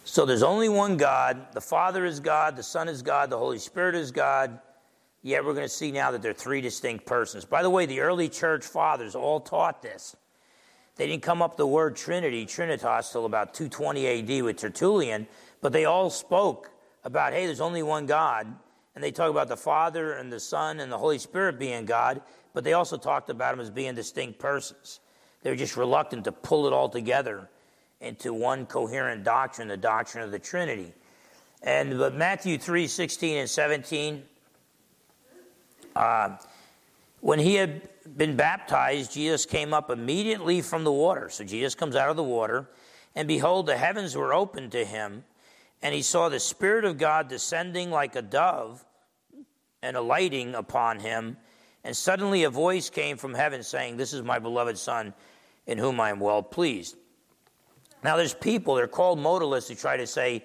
So 0.03 0.25
there's 0.25 0.43
only 0.43 0.67
one 0.67 0.97
God. 0.97 1.53
The 1.53 1.61
Father 1.61 2.03
is 2.03 2.19
God, 2.19 2.55
the 2.55 2.63
Son 2.63 2.89
is 2.89 3.01
God, 3.01 3.29
the 3.29 3.37
Holy 3.37 3.59
Spirit 3.59 3.95
is 3.95 4.11
God. 4.11 4.59
Yet 5.21 5.45
we're 5.45 5.53
going 5.53 5.65
to 5.65 5.73
see 5.73 5.91
now 5.91 6.11
that 6.11 6.21
they're 6.21 6.33
three 6.33 6.59
distinct 6.59 7.05
persons. 7.05 7.45
By 7.45 7.61
the 7.61 7.69
way, 7.69 7.85
the 7.85 7.99
early 7.99 8.27
church 8.27 8.65
fathers 8.65 9.15
all 9.15 9.39
taught 9.39 9.81
this. 9.81 10.15
They 10.97 11.07
didn't 11.07 11.23
come 11.23 11.41
up 11.41 11.57
the 11.57 11.67
word 11.67 11.95
Trinity, 11.95 12.45
Trinitas, 12.45 13.11
till 13.11 13.25
about 13.25 13.53
220 13.53 14.07
AD 14.07 14.43
with 14.43 14.57
Tertullian, 14.57 15.27
but 15.61 15.71
they 15.71 15.85
all 15.85 16.09
spoke 16.09 16.71
about, 17.03 17.33
hey, 17.33 17.45
there's 17.45 17.61
only 17.61 17.83
one 17.83 18.05
God. 18.05 18.47
And 18.95 19.03
they 19.03 19.11
talk 19.11 19.29
about 19.29 19.47
the 19.47 19.57
Father 19.57 20.13
and 20.13 20.33
the 20.33 20.39
Son 20.39 20.79
and 20.79 20.91
the 20.91 20.97
Holy 20.97 21.19
Spirit 21.19 21.59
being 21.59 21.85
God, 21.85 22.21
but 22.53 22.63
they 22.63 22.73
also 22.73 22.97
talked 22.97 23.29
about 23.29 23.51
them 23.51 23.59
as 23.59 23.69
being 23.69 23.93
distinct 23.93 24.39
persons. 24.39 24.99
They 25.43 25.51
were 25.51 25.55
just 25.55 25.77
reluctant 25.77 26.23
to 26.23 26.31
pull 26.31 26.65
it 26.65 26.73
all 26.73 26.89
together 26.89 27.47
into 28.01 28.33
one 28.33 28.65
coherent 28.65 29.23
doctrine, 29.23 29.67
the 29.67 29.77
doctrine 29.77 30.23
of 30.23 30.31
the 30.31 30.39
Trinity. 30.39 30.93
And 31.61 31.97
but 31.99 32.15
Matthew 32.15 32.57
3, 32.57 32.87
16 32.87 33.37
and 33.37 33.49
17 33.49 34.23
uh, 35.95 36.37
when 37.19 37.39
he 37.39 37.55
had 37.55 37.89
been 38.15 38.35
baptized, 38.35 39.13
Jesus 39.13 39.45
came 39.45 39.73
up 39.73 39.89
immediately 39.89 40.61
from 40.61 40.83
the 40.83 40.91
water. 40.91 41.29
So 41.29 41.43
Jesus 41.43 41.75
comes 41.75 41.95
out 41.95 42.09
of 42.09 42.15
the 42.15 42.23
water, 42.23 42.69
and 43.15 43.27
behold, 43.27 43.65
the 43.65 43.77
heavens 43.77 44.15
were 44.15 44.33
opened 44.33 44.71
to 44.73 44.85
him, 44.85 45.23
and 45.81 45.93
he 45.93 46.01
saw 46.01 46.29
the 46.29 46.39
Spirit 46.39 46.85
of 46.85 46.97
God 46.97 47.27
descending 47.27 47.91
like 47.91 48.15
a 48.15 48.21
dove 48.21 48.85
and 49.81 49.95
alighting 49.95 50.55
upon 50.55 50.99
him. 50.99 51.37
And 51.83 51.95
suddenly 51.95 52.43
a 52.43 52.49
voice 52.49 52.89
came 52.89 53.17
from 53.17 53.33
heaven 53.33 53.63
saying, 53.63 53.97
This 53.97 54.13
is 54.13 54.21
my 54.21 54.39
beloved 54.39 54.77
Son, 54.77 55.13
in 55.65 55.77
whom 55.77 55.99
I 55.99 56.09
am 56.09 56.19
well 56.19 56.43
pleased. 56.43 56.95
Now, 58.03 58.17
there's 58.17 58.33
people, 58.33 58.75
they're 58.75 58.87
called 58.87 59.19
modalists, 59.19 59.69
who 59.69 59.75
try 59.75 59.97
to 59.97 60.07
say 60.07 60.43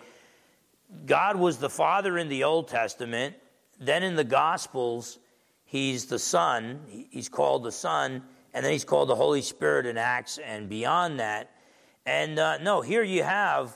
God 1.07 1.37
was 1.37 1.59
the 1.59 1.71
Father 1.71 2.19
in 2.19 2.29
the 2.29 2.45
Old 2.45 2.69
Testament, 2.69 3.35
then 3.79 4.03
in 4.03 4.15
the 4.15 4.25
Gospels, 4.25 5.19
He's 5.73 6.05
the 6.05 6.19
Son, 6.19 6.83
he's 7.09 7.31
called 7.31 7.65
the 7.65 7.73
Son, 7.73 8.23
and 8.53 8.63
then 8.63 8.73
he's 8.73 8.85
called 8.85 9.09
the 9.09 9.15
Holy 9.15 9.41
Spirit 9.41 9.87
in 9.87 9.97
Acts 9.97 10.37
and 10.37 10.69
beyond 10.69 11.19
that. 11.19 11.51
And 12.05 12.39
uh, 12.39 12.59
no, 12.59 12.83
here 12.83 13.03
you 13.03 13.23
have 13.23 13.75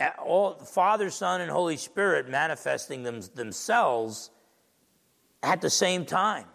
uh, 0.00 0.08
all 0.24 0.54
Father, 0.54 1.10
Son, 1.10 1.42
and 1.42 1.50
Holy 1.50 1.76
Spirit 1.76 2.30
manifesting 2.30 3.02
them, 3.02 3.20
themselves 3.34 4.30
at 5.42 5.60
the 5.60 5.68
same 5.68 6.06
time. 6.06 6.46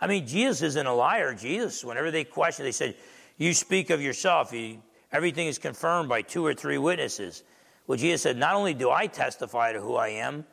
I 0.00 0.06
mean, 0.06 0.28
Jesus 0.28 0.62
isn't 0.62 0.86
a 0.86 0.94
liar. 0.94 1.34
Jesus, 1.34 1.84
whenever 1.84 2.12
they 2.12 2.22
question, 2.22 2.64
they 2.64 2.70
said, 2.70 2.94
You 3.36 3.52
speak 3.52 3.90
of 3.90 4.00
yourself. 4.00 4.52
You, 4.52 4.80
everything 5.10 5.48
is 5.48 5.58
confirmed 5.58 6.08
by 6.08 6.22
two 6.22 6.46
or 6.46 6.54
three 6.54 6.78
witnesses. 6.78 7.42
Well, 7.88 7.98
Jesus 7.98 8.22
said, 8.22 8.36
Not 8.36 8.54
only 8.54 8.74
do 8.74 8.92
I 8.92 9.08
testify 9.08 9.72
to 9.72 9.80
who 9.80 9.96
I 9.96 10.10
am, 10.10 10.44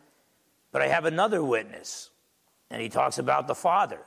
but 0.72 0.82
I 0.82 0.88
have 0.88 1.06
another 1.06 1.44
witness. 1.44 2.11
And 2.72 2.82
he 2.82 2.90
talks 2.90 3.20
about 3.20 3.48
the 3.48 3.54
Father. 3.54 4.00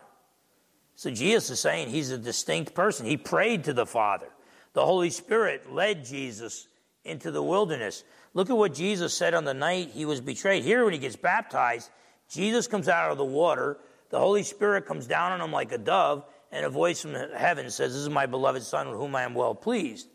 So 0.96 1.10
Jesus 1.10 1.50
is 1.50 1.60
saying 1.60 1.90
he's 1.90 2.10
a 2.10 2.18
distinct 2.18 2.74
person. 2.74 3.06
He 3.06 3.16
prayed 3.16 3.64
to 3.64 3.72
the 3.72 3.86
Father. 3.86 4.28
The 4.72 4.84
Holy 4.84 5.10
Spirit 5.10 5.72
led 5.72 6.04
Jesus 6.04 6.66
into 7.04 7.30
the 7.30 7.42
wilderness. 7.42 8.02
Look 8.32 8.50
at 8.50 8.56
what 8.56 8.74
Jesus 8.74 9.14
said 9.14 9.34
on 9.34 9.44
the 9.44 9.54
night 9.54 9.90
he 9.90 10.06
was 10.06 10.20
betrayed. 10.20 10.64
Here, 10.64 10.82
when 10.82 10.94
he 10.94 10.98
gets 10.98 11.14
baptized, 11.14 11.90
Jesus 12.28 12.66
comes 12.66 12.88
out 12.88 13.12
of 13.12 13.18
the 13.18 13.24
water, 13.24 13.78
the 14.10 14.18
Holy 14.18 14.42
Spirit 14.42 14.86
comes 14.86 15.06
down 15.06 15.32
on 15.32 15.40
him 15.40 15.52
like 15.52 15.70
a 15.72 15.78
dove, 15.78 16.24
and 16.50 16.64
a 16.64 16.70
voice 16.70 17.02
from 17.02 17.14
heaven 17.14 17.70
says, 17.70 17.92
This 17.92 18.02
is 18.02 18.08
my 18.08 18.26
beloved 18.26 18.62
Son 18.62 18.88
with 18.88 18.98
whom 18.98 19.14
I 19.14 19.24
am 19.24 19.34
well 19.34 19.54
pleased. 19.54 20.08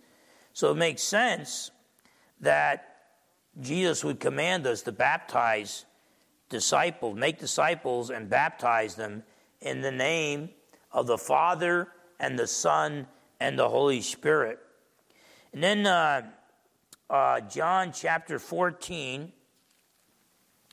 So 0.53 0.71
it 0.71 0.75
makes 0.75 1.03
sense 1.03 1.69
that 2.41 2.95
Jesus 3.61 4.03
would 4.03 4.19
command 4.19 4.65
us 4.65 4.81
to 4.83 4.91
baptize 4.91 5.85
disciples, 6.49 7.15
make 7.15 7.39
disciples, 7.39 8.09
and 8.09 8.29
baptize 8.29 8.95
them 8.95 9.23
in 9.61 9.81
the 9.81 9.91
name 9.91 10.49
of 10.91 11.07
the 11.07 11.17
Father 11.17 11.87
and 12.19 12.37
the 12.37 12.47
Son 12.47 13.07
and 13.39 13.57
the 13.57 13.69
Holy 13.69 14.01
Spirit. 14.01 14.59
And 15.53 15.63
then 15.63 15.85
uh, 15.85 16.23
uh, 17.09 17.41
John 17.41 17.91
chapter 17.93 18.39
14, 18.39 19.31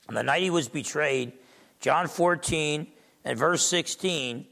on 0.08 0.14
the 0.14 0.22
night 0.22 0.42
he 0.42 0.50
was 0.50 0.68
betrayed, 0.68 1.32
John 1.80 2.08
14 2.08 2.86
and 3.24 3.38
verse 3.38 3.62
16, 3.62 4.46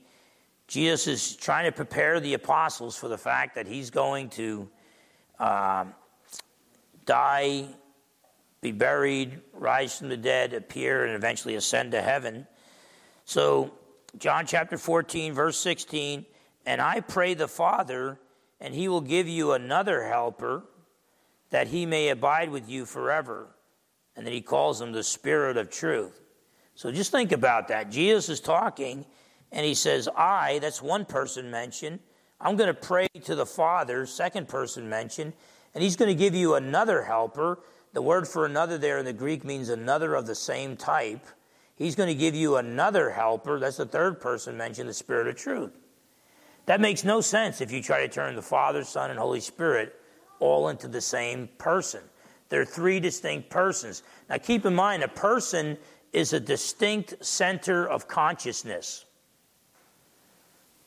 Jesus 0.66 1.07
is 1.07 1.37
trying 1.37 1.66
to 1.66 1.72
prepare 1.72 2.20
the 2.20 2.35
apostles 2.35 2.97
for 2.97 3.09
the 3.09 3.18
fact 3.18 3.55
that 3.57 3.66
he's 3.66 3.91
going 3.91 4.31
to 4.31 4.68
uh, 5.39 5.85
die, 7.05 7.66
be 8.64 8.72
buried, 8.72 9.42
rise 9.52 9.98
from 9.98 10.08
the 10.08 10.16
dead, 10.16 10.54
appear, 10.54 11.04
and 11.04 11.14
eventually 11.14 11.54
ascend 11.54 11.92
to 11.92 12.00
heaven. 12.00 12.46
So, 13.26 13.74
John 14.16 14.46
chapter 14.46 14.78
14, 14.78 15.34
verse 15.34 15.58
16, 15.58 16.24
and 16.64 16.80
I 16.80 17.00
pray 17.00 17.34
the 17.34 17.46
Father, 17.46 18.18
and 18.60 18.74
he 18.74 18.88
will 18.88 19.02
give 19.02 19.28
you 19.28 19.52
another 19.52 20.04
helper 20.04 20.64
that 21.50 21.68
he 21.68 21.84
may 21.84 22.08
abide 22.08 22.48
with 22.48 22.66
you 22.66 22.86
forever. 22.86 23.48
And 24.16 24.26
then 24.26 24.32
he 24.32 24.40
calls 24.40 24.80
him 24.80 24.92
the 24.92 25.02
Spirit 25.02 25.58
of 25.58 25.68
truth. 25.68 26.18
So 26.74 26.90
just 26.90 27.12
think 27.12 27.32
about 27.32 27.68
that. 27.68 27.90
Jesus 27.90 28.30
is 28.30 28.40
talking, 28.40 29.04
and 29.52 29.66
he 29.66 29.74
says, 29.74 30.08
I, 30.16 30.58
that's 30.60 30.80
one 30.80 31.04
person 31.04 31.50
mentioned. 31.50 31.98
I'm 32.40 32.56
going 32.56 32.68
to 32.68 32.74
pray 32.74 33.08
to 33.24 33.34
the 33.34 33.46
Father, 33.46 34.06
second 34.06 34.48
person 34.48 34.88
mentioned, 34.88 35.34
and 35.74 35.84
he's 35.84 35.96
going 35.96 36.08
to 36.08 36.18
give 36.18 36.34
you 36.34 36.54
another 36.54 37.02
helper. 37.02 37.58
The 37.95 38.03
word 38.03 38.26
for 38.28 38.45
another 38.45 38.76
there 38.76 38.99
in 38.99 39.05
the 39.05 39.12
Greek 39.12 39.45
means 39.45 39.68
another 39.68 40.14
of 40.14 40.26
the 40.26 40.34
same 40.34 40.76
type. 40.76 41.24
He's 41.76 41.95
going 41.95 42.09
to 42.09 42.14
give 42.14 42.34
you 42.34 42.57
another 42.57 43.11
helper. 43.11 43.59
That's 43.59 43.76
the 43.76 43.86
third 43.86 44.20
person 44.20 44.57
mentioned, 44.57 44.88
the 44.88 44.95
Spirit 44.95 45.28
of 45.28 45.36
truth. 45.36 45.72
That 46.66 46.80
makes 46.80 47.05
no 47.05 47.20
sense 47.20 47.61
if 47.61 47.70
you 47.70 47.80
try 47.80 48.01
to 48.01 48.09
turn 48.09 48.34
the 48.34 48.42
Father, 48.42 48.82
Son, 48.82 49.11
and 49.11 49.18
Holy 49.18 49.40
Spirit 49.40 49.95
all 50.40 50.68
into 50.68 50.88
the 50.88 51.01
same 51.01 51.49
person. 51.57 52.01
They're 52.49 52.64
three 52.64 52.99
distinct 52.99 53.49
persons. 53.49 54.03
Now, 54.28 54.38
keep 54.38 54.66
in 54.66 54.74
mind, 54.74 55.05
a 55.05 55.09
person 55.09 55.78
is 56.12 56.32
a 56.32 56.40
distinct 56.40 57.24
center 57.24 57.88
of 57.88 58.09
consciousness. 58.09 59.05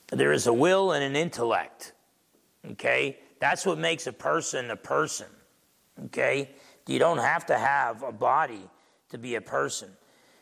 There 0.09 0.33
is 0.33 0.47
a 0.47 0.53
will 0.53 0.91
and 0.91 1.03
an 1.03 1.15
intellect. 1.15 1.93
Okay? 2.71 3.19
That's 3.39 3.65
what 3.65 3.77
makes 3.77 4.07
a 4.07 4.13
person 4.13 4.71
a 4.71 4.75
person. 4.75 5.27
Okay? 6.05 6.49
You 6.87 6.99
don't 6.99 7.17
have 7.17 7.45
to 7.47 7.57
have 7.57 8.03
a 8.03 8.11
body 8.11 8.61
to 9.09 9.17
be 9.17 9.35
a 9.35 9.41
person. 9.41 9.89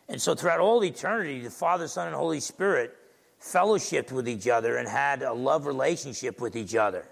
And 0.08 0.22
so, 0.22 0.36
throughout 0.36 0.60
all 0.60 0.84
eternity, 0.84 1.42
the 1.42 1.50
Father, 1.50 1.88
Son, 1.88 2.08
and 2.08 2.16
Holy 2.16 2.40
Spirit 2.40 2.96
fellowshipped 3.42 4.12
with 4.12 4.30
each 4.30 4.48
other 4.48 4.78
and 4.78 4.88
had 4.88 5.24
a 5.24 5.34
love 5.34 5.66
relationship 5.66 6.40
with 6.40 6.56
each 6.56 6.76
other. 6.76 7.08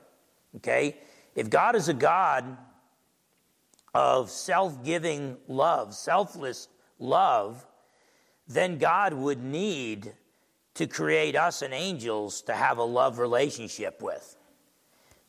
Okay? 0.57 0.97
If 1.35 1.49
God 1.49 1.75
is 1.75 1.89
a 1.89 1.93
God 1.93 2.57
of 3.93 4.29
self 4.29 4.83
giving 4.83 5.37
love, 5.47 5.95
selfless 5.95 6.67
love, 6.99 7.65
then 8.47 8.77
God 8.77 9.13
would 9.13 9.43
need 9.43 10.13
to 10.75 10.87
create 10.87 11.35
us 11.35 11.61
and 11.61 11.73
angels 11.73 12.41
to 12.43 12.53
have 12.53 12.77
a 12.77 12.83
love 12.83 13.19
relationship 13.19 14.01
with. 14.01 14.35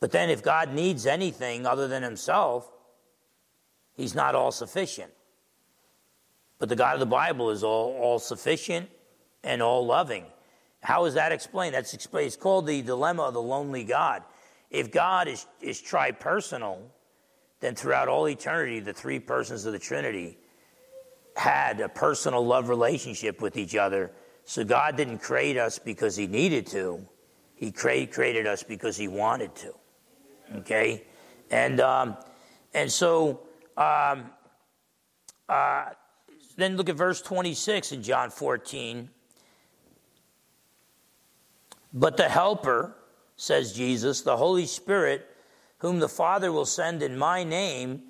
But 0.01 0.11
then, 0.13 0.29
if 0.29 0.43
God 0.43 0.75
needs 0.75 1.07
anything 1.07 1.65
other 1.65 1.89
than 1.89 2.03
Himself, 2.03 2.71
He's 3.95 4.15
not 4.15 4.35
all 4.35 4.53
sufficient. 4.53 5.13
But 6.59 6.69
the 6.69 6.77
God 6.77 6.95
of 6.95 7.01
the 7.01 7.07
Bible 7.07 7.51
is 7.51 7.63
all, 7.63 7.97
all 8.01 8.19
sufficient 8.19 8.89
and 9.43 9.63
all 9.63 9.87
loving. 9.87 10.25
How 10.83 11.05
is 11.07 11.15
that 11.15 11.33
explained? 11.33 11.75
That's 11.75 11.95
explained. 11.95 12.27
It's 12.27 12.37
called 12.37 12.67
the 12.67 12.83
dilemma 12.83 13.23
of 13.23 13.35
the 13.35 13.43
lonely 13.43 13.85
God. 13.85 14.23
If 14.71 14.91
God 14.91 15.29
is, 15.29 15.47
is 15.61 15.81
tri-personal, 15.81 16.83
then 17.61 17.75
throughout 17.75 18.09
all 18.09 18.29
eternity, 18.29 18.81
the 18.81 18.93
three 18.93 19.19
persons 19.19 19.65
of 19.65 19.73
the 19.73 19.79
Trinity 19.79 20.37
had 21.37 21.81
a 21.81 21.89
personal 21.89 22.45
love 22.45 22.69
relationship 22.69 23.41
with 23.41 23.57
each 23.57 23.75
other. 23.77 24.11
So 24.45 24.65
God 24.65 24.97
didn't 24.97 25.19
create 25.19 25.57
us 25.57 25.79
because 25.79 26.17
he 26.17 26.27
needed 26.27 26.67
to. 26.69 27.07
He 27.55 27.73
created 27.73 28.47
us 28.47 28.63
because 28.63 28.97
he 28.97 29.09
wanted 29.09 29.55
to. 29.57 29.73
Okay? 30.57 31.05
And, 31.51 31.81
um, 31.81 32.17
and 32.75 32.91
so, 32.91 33.41
um, 33.77 34.31
uh, 35.49 35.87
then 36.57 36.77
look 36.77 36.89
at 36.89 36.97
verse 36.97 37.21
26 37.21 37.93
in 37.93 38.03
John 38.03 38.31
14. 38.31 39.11
But 41.93 42.17
the 42.17 42.29
Helper, 42.29 42.97
says 43.37 43.73
Jesus, 43.73 44.23
the 44.23 44.37
Holy 44.37 44.67
Spirit, 44.67 45.27
whom 45.79 45.99
the 45.99 46.09
Father 46.09 46.53
will 46.53 46.67
send 46.67 47.03
in 47.03 47.19
my 47.19 47.45
name, 47.45 48.03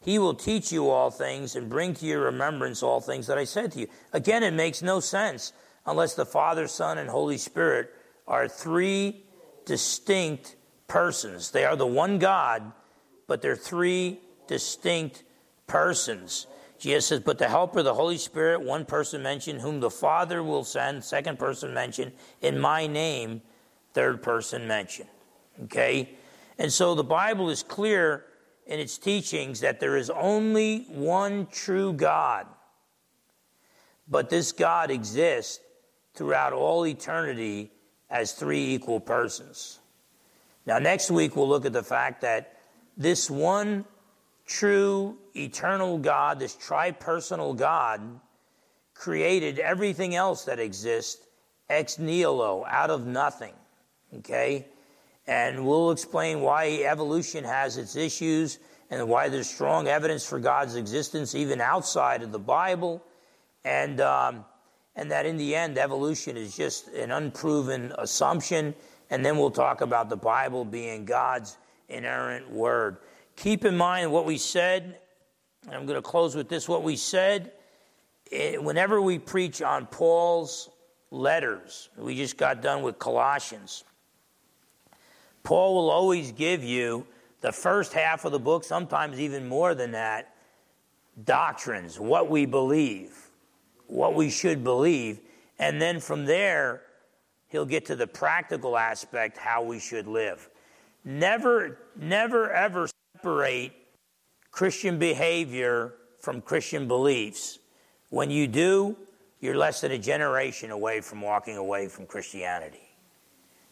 he 0.00 0.18
will 0.18 0.34
teach 0.34 0.70
you 0.70 0.88
all 0.88 1.10
things 1.10 1.56
and 1.56 1.68
bring 1.68 1.94
to 1.94 2.06
your 2.06 2.20
remembrance 2.20 2.82
all 2.82 3.00
things 3.00 3.26
that 3.26 3.38
I 3.38 3.44
said 3.44 3.72
to 3.72 3.80
you. 3.80 3.88
Again, 4.12 4.42
it 4.42 4.52
makes 4.52 4.82
no 4.82 5.00
sense 5.00 5.52
unless 5.86 6.14
the 6.14 6.26
Father, 6.26 6.68
Son, 6.68 6.98
and 6.98 7.10
Holy 7.10 7.38
Spirit 7.38 7.90
are 8.26 8.46
three 8.46 9.24
distinct 9.64 10.56
persons. 10.86 11.50
They 11.50 11.64
are 11.64 11.76
the 11.76 11.86
one 11.86 12.18
God, 12.18 12.72
but 13.26 13.42
they're 13.42 13.56
three 13.56 14.20
distinct 14.48 15.22
persons. 15.66 16.46
Jesus 16.78 17.06
says, 17.06 17.20
But 17.20 17.38
the 17.38 17.48
Helper, 17.48 17.82
the 17.82 17.94
Holy 17.94 18.18
Spirit, 18.18 18.62
one 18.62 18.84
person 18.84 19.22
mentioned, 19.22 19.60
whom 19.60 19.80
the 19.80 19.90
Father 19.90 20.42
will 20.42 20.64
send, 20.64 21.04
second 21.04 21.38
person 21.38 21.72
mentioned, 21.72 22.12
in 22.40 22.58
my 22.58 22.86
name, 22.86 23.42
third 23.94 24.22
person 24.22 24.66
mentioned. 24.66 25.08
Okay? 25.64 26.10
And 26.58 26.72
so 26.72 26.94
the 26.94 27.04
Bible 27.04 27.50
is 27.50 27.62
clear 27.62 28.24
in 28.66 28.80
its 28.80 28.98
teachings 28.98 29.60
that 29.60 29.80
there 29.80 29.96
is 29.96 30.10
only 30.10 30.84
one 30.88 31.46
true 31.46 31.92
God. 31.92 32.46
But 34.08 34.30
this 34.30 34.52
God 34.52 34.90
exists 34.90 35.60
throughout 36.14 36.52
all 36.52 36.86
eternity 36.86 37.72
as 38.10 38.32
three 38.32 38.74
equal 38.74 39.00
persons. 39.00 39.80
Now, 40.66 40.78
next 40.78 41.10
week, 41.10 41.36
we'll 41.36 41.48
look 41.48 41.64
at 41.64 41.72
the 41.72 41.82
fact 41.82 42.20
that 42.22 42.58
this 42.96 43.30
one 43.30 43.84
true 44.48 45.16
eternal 45.36 45.98
God, 45.98 46.40
this 46.40 46.56
tri-personal 46.56 47.54
God, 47.54 48.00
created 48.94 49.60
everything 49.60 50.16
else 50.16 50.44
that 50.46 50.58
exists 50.58 51.24
ex 51.70 51.98
nihilo, 51.98 52.64
out 52.66 52.90
of 52.90 53.06
nothing. 53.06 53.52
Okay? 54.18 54.66
And 55.26 55.66
we'll 55.66 55.90
explain 55.90 56.40
why 56.40 56.82
evolution 56.88 57.44
has 57.44 57.76
its 57.76 57.94
issues 57.94 58.58
and 58.90 59.06
why 59.06 59.28
there's 59.28 59.48
strong 59.48 59.86
evidence 59.86 60.26
for 60.26 60.40
God's 60.40 60.74
existence 60.74 61.34
even 61.34 61.60
outside 61.60 62.22
of 62.22 62.32
the 62.32 62.38
Bible. 62.38 63.04
And, 63.64 64.00
um, 64.00 64.46
and 64.96 65.10
that 65.10 65.26
in 65.26 65.36
the 65.36 65.54
end, 65.54 65.76
evolution 65.76 66.38
is 66.38 66.56
just 66.56 66.88
an 66.88 67.10
unproven 67.10 67.92
assumption. 67.98 68.74
And 69.10 69.24
then 69.24 69.36
we'll 69.36 69.50
talk 69.50 69.82
about 69.82 70.08
the 70.08 70.16
Bible 70.16 70.64
being 70.64 71.04
God's 71.04 71.58
inerrant 71.90 72.50
word. 72.50 72.96
Keep 73.38 73.64
in 73.64 73.76
mind 73.76 74.10
what 74.10 74.24
we 74.24 74.36
said, 74.36 74.98
I'm 75.70 75.86
going 75.86 75.94
to 75.94 76.02
close 76.02 76.34
with 76.34 76.48
this 76.48 76.68
what 76.68 76.82
we 76.82 76.96
said. 76.96 77.52
Eh, 78.32 78.56
whenever 78.56 79.00
we 79.00 79.16
preach 79.20 79.62
on 79.62 79.86
Paul's 79.86 80.70
letters, 81.12 81.88
we 81.96 82.16
just 82.16 82.36
got 82.36 82.62
done 82.62 82.82
with 82.82 82.98
Colossians. 82.98 83.84
Paul 85.44 85.76
will 85.76 85.88
always 85.88 86.32
give 86.32 86.64
you 86.64 87.06
the 87.40 87.52
first 87.52 87.92
half 87.92 88.24
of 88.24 88.32
the 88.32 88.40
book, 88.40 88.64
sometimes 88.64 89.20
even 89.20 89.46
more 89.46 89.72
than 89.72 89.92
that, 89.92 90.34
doctrines, 91.24 92.00
what 92.00 92.28
we 92.28 92.44
believe, 92.44 93.30
what 93.86 94.16
we 94.16 94.30
should 94.30 94.64
believe. 94.64 95.20
And 95.60 95.80
then 95.80 96.00
from 96.00 96.24
there, 96.24 96.82
he'll 97.46 97.64
get 97.64 97.86
to 97.86 97.94
the 97.94 98.08
practical 98.08 98.76
aspect, 98.76 99.38
how 99.38 99.62
we 99.62 99.78
should 99.78 100.08
live. 100.08 100.50
Never, 101.04 101.78
never, 101.94 102.50
ever 102.50 102.88
separate 103.18 103.72
Christian 104.52 104.98
behavior 104.98 105.94
from 106.20 106.40
Christian 106.40 106.86
beliefs. 106.86 107.58
When 108.10 108.30
you 108.30 108.46
do, 108.46 108.96
you're 109.40 109.56
less 109.56 109.80
than 109.80 109.92
a 109.92 109.98
generation 109.98 110.70
away 110.70 111.00
from 111.00 111.20
walking 111.20 111.56
away 111.56 111.88
from 111.88 112.06
Christianity. 112.06 112.88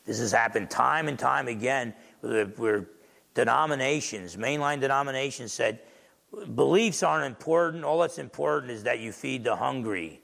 This 0.05 0.19
has 0.19 0.33
happened 0.33 0.71
time 0.71 1.09
and 1.09 1.19
time 1.19 1.49
again 1.49 1.95
where 2.21 2.87
denominations, 3.35 4.37
mainline 4.37 4.81
denominations 4.81 5.53
said, 5.53 5.81
beliefs 6.55 7.03
aren't 7.03 7.27
important. 7.27 7.85
All 7.85 8.01
that's 8.01 8.19
important 8.19 8.73
is 8.73 8.83
that 8.83 8.99
you 8.99 9.13
feed 9.13 9.45
the 9.45 9.57
hungry 9.57 10.21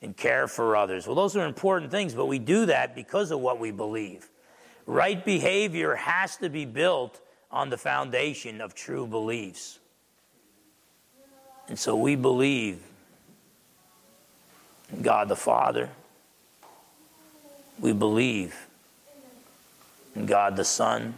and 0.00 0.16
care 0.16 0.48
for 0.48 0.76
others. 0.76 1.06
Well, 1.06 1.16
those 1.16 1.36
are 1.36 1.46
important 1.46 1.90
things, 1.90 2.14
but 2.14 2.26
we 2.26 2.38
do 2.38 2.66
that 2.66 2.94
because 2.94 3.30
of 3.30 3.40
what 3.40 3.58
we 3.58 3.70
believe. 3.70 4.30
Right 4.86 5.22
behavior 5.22 5.94
has 5.94 6.36
to 6.38 6.50
be 6.50 6.64
built 6.64 7.20
on 7.52 7.68
the 7.70 7.76
foundation 7.76 8.60
of 8.60 8.74
true 8.74 9.06
beliefs. 9.06 9.78
And 11.68 11.78
so 11.78 11.94
we 11.96 12.16
believe 12.16 12.82
in 14.92 15.02
God 15.02 15.28
the 15.28 15.36
Father. 15.36 15.90
We 17.78 17.92
believe 17.92 18.66
in 20.14 20.26
God 20.26 20.56
the 20.56 20.64
Son. 20.64 21.14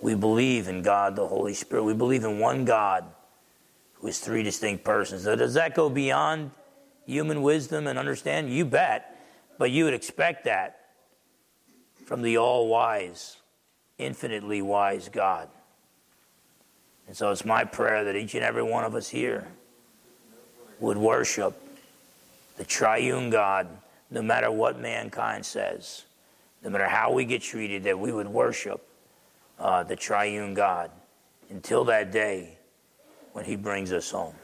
We 0.00 0.14
believe 0.14 0.68
in 0.68 0.82
God 0.82 1.16
the 1.16 1.26
Holy 1.26 1.54
Spirit. 1.54 1.84
We 1.84 1.94
believe 1.94 2.24
in 2.24 2.38
one 2.38 2.64
God 2.64 3.04
who 3.94 4.08
is 4.08 4.18
three 4.18 4.42
distinct 4.42 4.84
persons. 4.84 5.22
So 5.22 5.36
does 5.36 5.54
that 5.54 5.74
go 5.74 5.88
beyond 5.88 6.50
human 7.06 7.42
wisdom 7.42 7.86
and 7.86 7.98
understanding? 7.98 8.52
You 8.52 8.64
bet. 8.64 9.08
But 9.58 9.70
you 9.70 9.84
would 9.84 9.94
expect 9.94 10.44
that 10.44 10.80
from 12.04 12.22
the 12.22 12.38
all 12.38 12.68
wise, 12.68 13.36
infinitely 14.04 14.62
wise 14.62 15.08
God. 15.08 15.48
And 17.06 17.16
so 17.16 17.30
it's 17.30 17.44
my 17.44 17.64
prayer 17.64 18.04
that 18.04 18.16
each 18.16 18.34
and 18.34 18.44
every 18.44 18.62
one 18.62 18.84
of 18.84 18.94
us 18.94 19.08
here 19.08 19.48
would 20.80 20.96
worship 20.96 21.54
the 22.56 22.64
triune 22.64 23.30
God, 23.30 23.68
no 24.10 24.22
matter 24.22 24.50
what 24.50 24.78
mankind 24.78 25.44
says, 25.44 26.04
no 26.62 26.70
matter 26.70 26.86
how 26.86 27.12
we 27.12 27.24
get 27.24 27.42
treated, 27.42 27.84
that 27.84 27.98
we 27.98 28.12
would 28.12 28.28
worship 28.28 28.86
uh, 29.58 29.82
the 29.82 29.96
triune 29.96 30.54
God 30.54 30.90
until 31.50 31.84
that 31.84 32.12
day 32.12 32.56
when 33.32 33.44
He 33.44 33.56
brings 33.56 33.92
us 33.92 34.10
home. 34.10 34.34